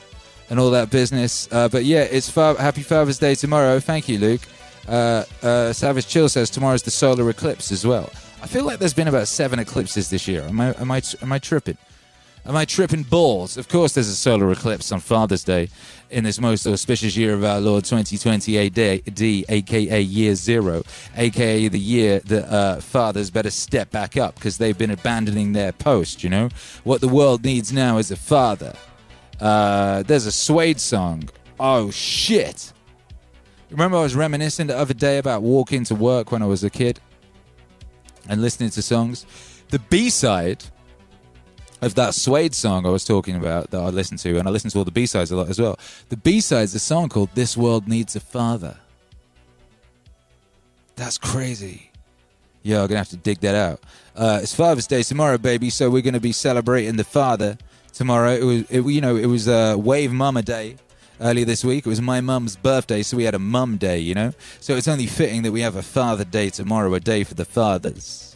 [0.51, 1.49] and all that business.
[1.51, 3.81] Uh, but yeah, it's Happy Father's Day tomorrow.
[3.81, 4.43] Thank you, Luke.
[4.89, 8.11] Uh, uh, Savage Chill says tomorrow's the solar eclipse as well.
[8.44, 10.42] I feel like there's been about seven eclipses this year.
[10.42, 11.78] Am I am I am I tripping?
[12.44, 13.56] Am I tripping balls?
[13.56, 15.70] Of course, there's a solar eclipse on Father's Day
[16.10, 18.78] in this most auspicious year of our Lord 2020 AD,
[19.48, 20.82] aka year zero,
[21.16, 25.73] aka the year that uh, fathers better step back up because they've been abandoning their
[25.73, 26.23] post.
[26.23, 26.50] You know
[26.84, 28.74] what the world needs now is a father.
[29.40, 31.31] Uh, there's a Suede song.
[31.58, 32.74] Oh shit!
[33.70, 36.68] Remember, I was reminiscing the other day about walking to work when I was a
[36.68, 37.00] kid
[38.28, 39.27] and listening to songs.
[39.70, 40.65] The B side
[41.83, 44.73] of that Suede song I was talking about that I listened to, and I listened
[44.73, 45.78] to all the B sides a lot as well.
[46.09, 48.77] The B side's a song called "This World Needs a Father."
[50.97, 51.91] That's crazy.
[52.62, 53.81] Yeah, I'm gonna have to dig that out.
[54.17, 55.70] Uh, it's Father's Day tomorrow, baby.
[55.70, 57.59] So we're gonna be celebrating the father
[57.93, 58.33] tomorrow.
[58.33, 60.77] It was, it, you know, it was uh, Wave Mama Day
[61.20, 61.86] earlier this week.
[61.86, 63.99] It was my mum's birthday, so we had a mum day.
[63.99, 67.25] You know, so it's only fitting that we have a Father Day tomorrow, a day
[67.25, 68.34] for the fathers.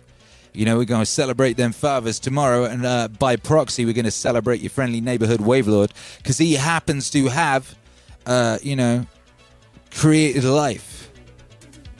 [0.52, 4.04] You know, we're going to celebrate them fathers tomorrow, and uh, by proxy, we're going
[4.06, 7.76] to celebrate your friendly neighborhood Wavelord because he happens to have,
[8.26, 9.06] uh, you know,
[9.92, 11.10] created life,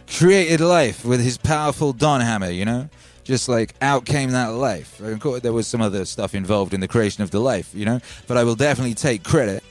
[0.08, 2.50] created life with his powerful Don Hammer.
[2.50, 2.88] You know,
[3.22, 4.98] just like out came that life.
[5.00, 7.72] Of course, there was some other stuff involved in the creation of the life.
[7.74, 9.62] You know, but I will definitely take credit.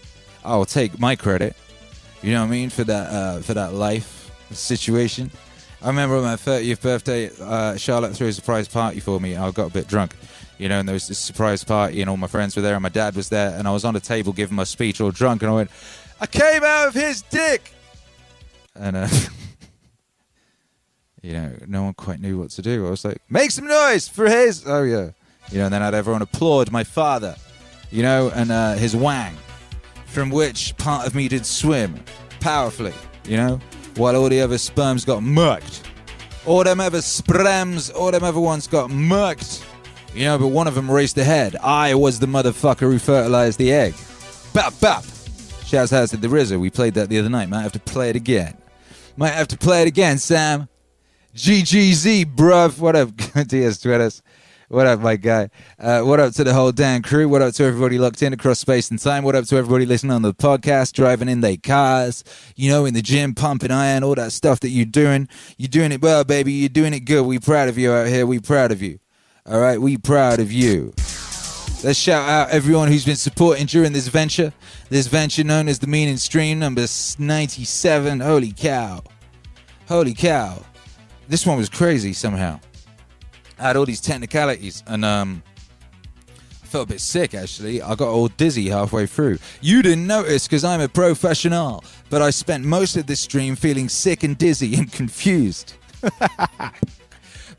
[0.48, 1.56] I'll take my credit.
[2.22, 5.30] You know what I mean for that uh, for that life situation.
[5.82, 9.36] I remember on my 30th birthday, uh, Charlotte threw a surprise party for me.
[9.36, 10.16] I got a bit drunk,
[10.58, 12.82] you know, and there was this surprise party, and all my friends were there, and
[12.82, 15.44] my dad was there, and I was on a table giving my speech all drunk,
[15.44, 15.70] and I went,
[16.20, 17.72] I came out of his dick!
[18.74, 19.08] And, uh,
[21.22, 22.88] you know, no one quite knew what to do.
[22.88, 24.64] I was like, make some noise for his.
[24.66, 25.12] Oh, yeah.
[25.52, 27.36] You know, and then I'd everyone applaud my father,
[27.92, 29.38] you know, and uh, his wang,
[30.18, 31.94] from which part of me did swim
[32.40, 32.92] powerfully,
[33.26, 33.60] you know,
[33.98, 35.84] while all the other sperms got murked.
[36.44, 39.64] All them other sperms, all them other ones got murked.
[40.16, 41.56] You know, but one of them raced ahead.
[41.58, 43.94] I was the motherfucker who fertilized the egg.
[44.56, 45.04] Bap bap.
[45.64, 46.60] Shouts out to the RZA.
[46.60, 47.48] We played that the other night.
[47.48, 48.58] Might have to play it again.
[49.18, 50.68] Might have to play it again, Sam.
[51.36, 52.80] GGZ, bruv.
[52.80, 53.12] What up,
[53.48, 54.24] DS Twitters?
[54.70, 55.50] What up, my guy?
[55.80, 57.30] Uh, what up to the whole damn crew?
[57.30, 59.24] What up to everybody locked in across space and time?
[59.24, 62.26] What up to everybody listening on the podcast, driving in their cars,
[62.58, 65.30] you know, in the gym, pumping iron, all that stuff that you're doing.
[65.56, 66.52] You're doing it well, baby.
[66.52, 67.26] You're doing it good.
[67.26, 68.26] We proud of you out here.
[68.26, 69.00] We proud of you.
[69.46, 70.94] All right, we proud of you.
[71.82, 74.52] Let's shout out everyone who's been supporting during this venture.
[74.90, 76.86] This venture known as the Meaning Stream number
[77.18, 78.20] 97.
[78.20, 79.02] Holy cow.
[79.88, 80.62] Holy cow.
[81.30, 82.60] This one was crazy somehow.
[83.60, 85.44] I had all these technicalities and um
[86.64, 87.82] I felt a bit sick actually.
[87.82, 89.38] I got all dizzy halfway through.
[89.62, 93.88] You didn't notice because I'm a professional, but I spent most of this stream feeling
[93.88, 95.76] sick and dizzy and confused.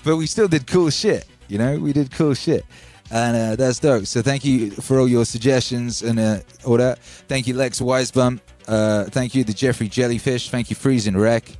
[0.05, 1.27] but we still did cool shit.
[1.49, 2.67] You know, we did cool shit.
[3.11, 4.07] And uh, that's dope.
[4.07, 6.99] So thank you for all your suggestions and uh, all that.
[6.99, 8.41] Thank you, Lex Wisebum.
[8.67, 10.51] Uh, thank you, the Jeffrey Jellyfish.
[10.51, 11.51] Thank you, Freezing Wreck.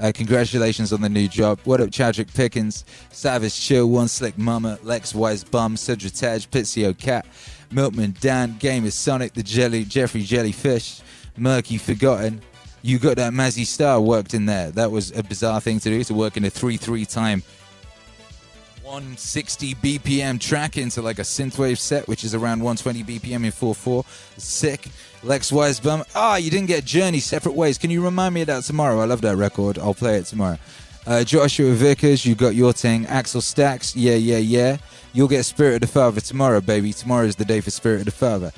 [0.00, 1.60] Uh, congratulations on the new job.
[1.64, 6.96] What up, Chadrick Pickens, Savage Chill, One Slick Mama, Lex Wise Bum, Cedric Tej, Pizio
[6.96, 7.26] Cat,
[7.70, 11.02] Milkman Dan, Gamer Sonic, the Jelly, Jeffrey Jellyfish,
[11.36, 12.40] Murky Forgotten.
[12.80, 14.70] You got that Mazzy Star worked in there.
[14.70, 17.42] That was a bizarre thing to do to work in a 3 3 time
[18.90, 24.04] 160 BPM track into like a synthwave set, which is around 120 BPM in 4-4.
[24.36, 24.88] Sick.
[25.22, 26.04] Lex Wisebum.
[26.16, 27.78] Ah, you didn't get Journey separate ways.
[27.78, 28.98] Can you remind me of that tomorrow?
[28.98, 29.78] I love that record.
[29.78, 30.58] I'll play it tomorrow.
[31.06, 33.06] Uh, Joshua Vickers, you got your thing.
[33.06, 34.78] Axel Stacks, yeah, yeah, yeah.
[35.12, 36.92] You'll get Spirit of the Father tomorrow, baby.
[36.92, 38.50] Tomorrow is the day for Spirit of the Father.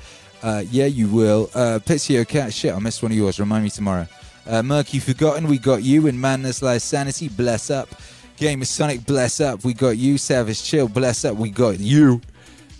[0.42, 1.50] Uh, yeah, you will.
[1.54, 3.38] Uh, Pizio Cat, shit, I missed one of yours.
[3.38, 4.08] Remind me tomorrow.
[4.46, 6.06] Uh, Murky Forgotten, we got you.
[6.06, 7.90] In Madness Lies Sanity, bless up.
[8.42, 9.62] Game of Sonic, bless up.
[9.62, 10.18] We got you.
[10.18, 11.36] Savage Chill, bless up.
[11.36, 12.20] We got you.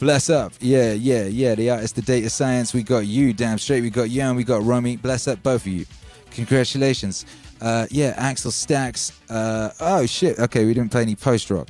[0.01, 0.53] Bless up.
[0.59, 1.55] Yeah, yeah, yeah.
[1.55, 3.33] The artist, the data science, we got you.
[3.33, 3.83] Damn straight.
[3.83, 4.97] We got you and we got Romy.
[4.97, 5.87] Bless up both of you.
[6.33, 7.27] Congratulations.
[7.61, 9.13] Uh, yeah, Axel Stacks.
[9.31, 10.41] Uh, oh, shit.
[10.41, 11.69] Okay, we didn't play any post rock.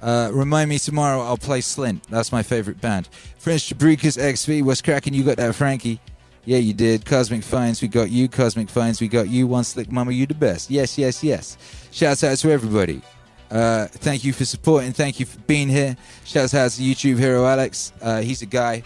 [0.00, 2.04] Uh, remind me tomorrow, I'll play Slint.
[2.04, 3.08] That's my favorite band.
[3.38, 5.14] French Jabrikas XV, what's cracking?
[5.14, 5.98] You got that, Frankie?
[6.44, 7.04] Yeah, you did.
[7.04, 8.28] Cosmic Finds, we got you.
[8.28, 9.48] Cosmic Finds, we got you.
[9.48, 10.70] One Slick Mama, you the best.
[10.70, 11.58] Yes, yes, yes.
[11.90, 13.02] Shouts out to everybody.
[13.52, 14.92] Uh, thank you for supporting.
[14.92, 15.94] Thank you for being here.
[16.24, 17.92] Shouts out to YouTube hero Alex.
[18.00, 18.82] Uh, he's a guy.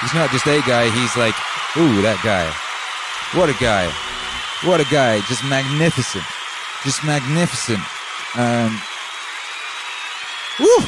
[0.00, 0.90] He's not just a guy.
[0.90, 1.34] He's like,
[1.76, 2.50] ooh, that guy.
[3.38, 3.86] What a guy.
[4.68, 5.20] What a guy.
[5.28, 6.24] Just magnificent.
[6.82, 7.78] Just magnificent.
[8.36, 8.80] Um,
[10.58, 10.86] woo.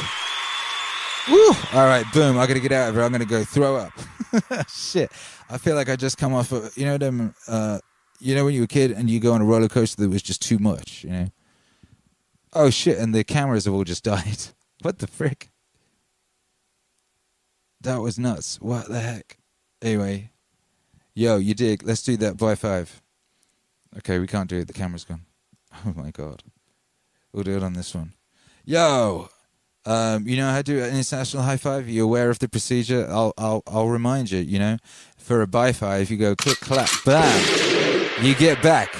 [1.31, 1.53] Woo.
[1.71, 2.37] All right, boom.
[2.37, 3.03] I gotta get out of here.
[3.03, 3.93] I'm gonna go throw up.
[4.69, 5.09] Shit.
[5.49, 7.79] I feel like I just come off of, you know, them, uh,
[8.19, 10.09] you know, when you were a kid and you go on a roller coaster that
[10.09, 11.27] was just too much, you know?
[12.55, 14.37] Oh shit, and the cameras have all just died.
[14.81, 15.49] What the frick?
[17.81, 18.59] That was nuts.
[18.61, 19.37] What the heck?
[19.81, 20.29] Anyway.
[21.15, 21.83] Yo, you dig.
[21.83, 23.01] Let's do that by five.
[23.97, 24.67] Okay, we can't do it.
[24.67, 25.21] The camera's gone.
[25.85, 26.43] Oh my god.
[27.31, 28.13] We'll do it on this one.
[28.63, 29.27] Yo!
[29.85, 31.89] Um, you know how to do an international high five?
[31.89, 33.07] You're aware of the procedure?
[33.09, 34.77] I'll I'll I'll remind you, you know.
[35.17, 38.23] For a by five, you go click clap bam.
[38.23, 38.95] You get back.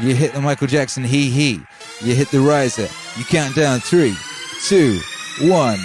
[0.00, 1.60] You hit the Michael Jackson hee hee.
[2.00, 2.88] You hit the riser.
[3.16, 4.14] You count down three,
[4.62, 5.00] two,
[5.40, 5.78] one.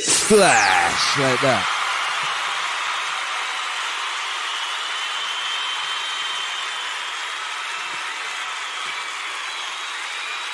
[0.00, 1.74] Splash like that.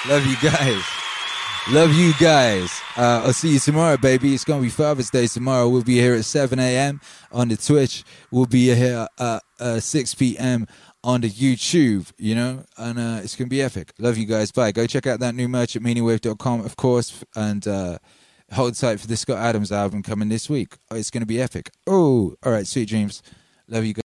[0.06, 0.84] Love you guys.
[1.70, 2.82] Love you guys.
[2.94, 4.34] Uh, I'll see you tomorrow, baby.
[4.34, 5.66] It's going to be Father's Day tomorrow.
[5.66, 7.00] We'll be here at 7 a.m.
[7.32, 8.04] on the Twitch.
[8.30, 10.66] We'll be here at uh, 6 p.m.
[11.04, 13.92] on the YouTube, you know, and uh, it's going to be epic.
[13.98, 14.50] Love you guys.
[14.50, 14.72] Bye.
[14.72, 17.98] Go check out that new merch at meaningwave.com, of course, and uh,
[18.52, 20.74] hold tight for the Scott Adams album coming this week.
[20.90, 21.70] It's going to be epic.
[21.86, 22.66] Oh, all right.
[22.66, 23.22] Sweet dreams.
[23.68, 24.02] Love you guys.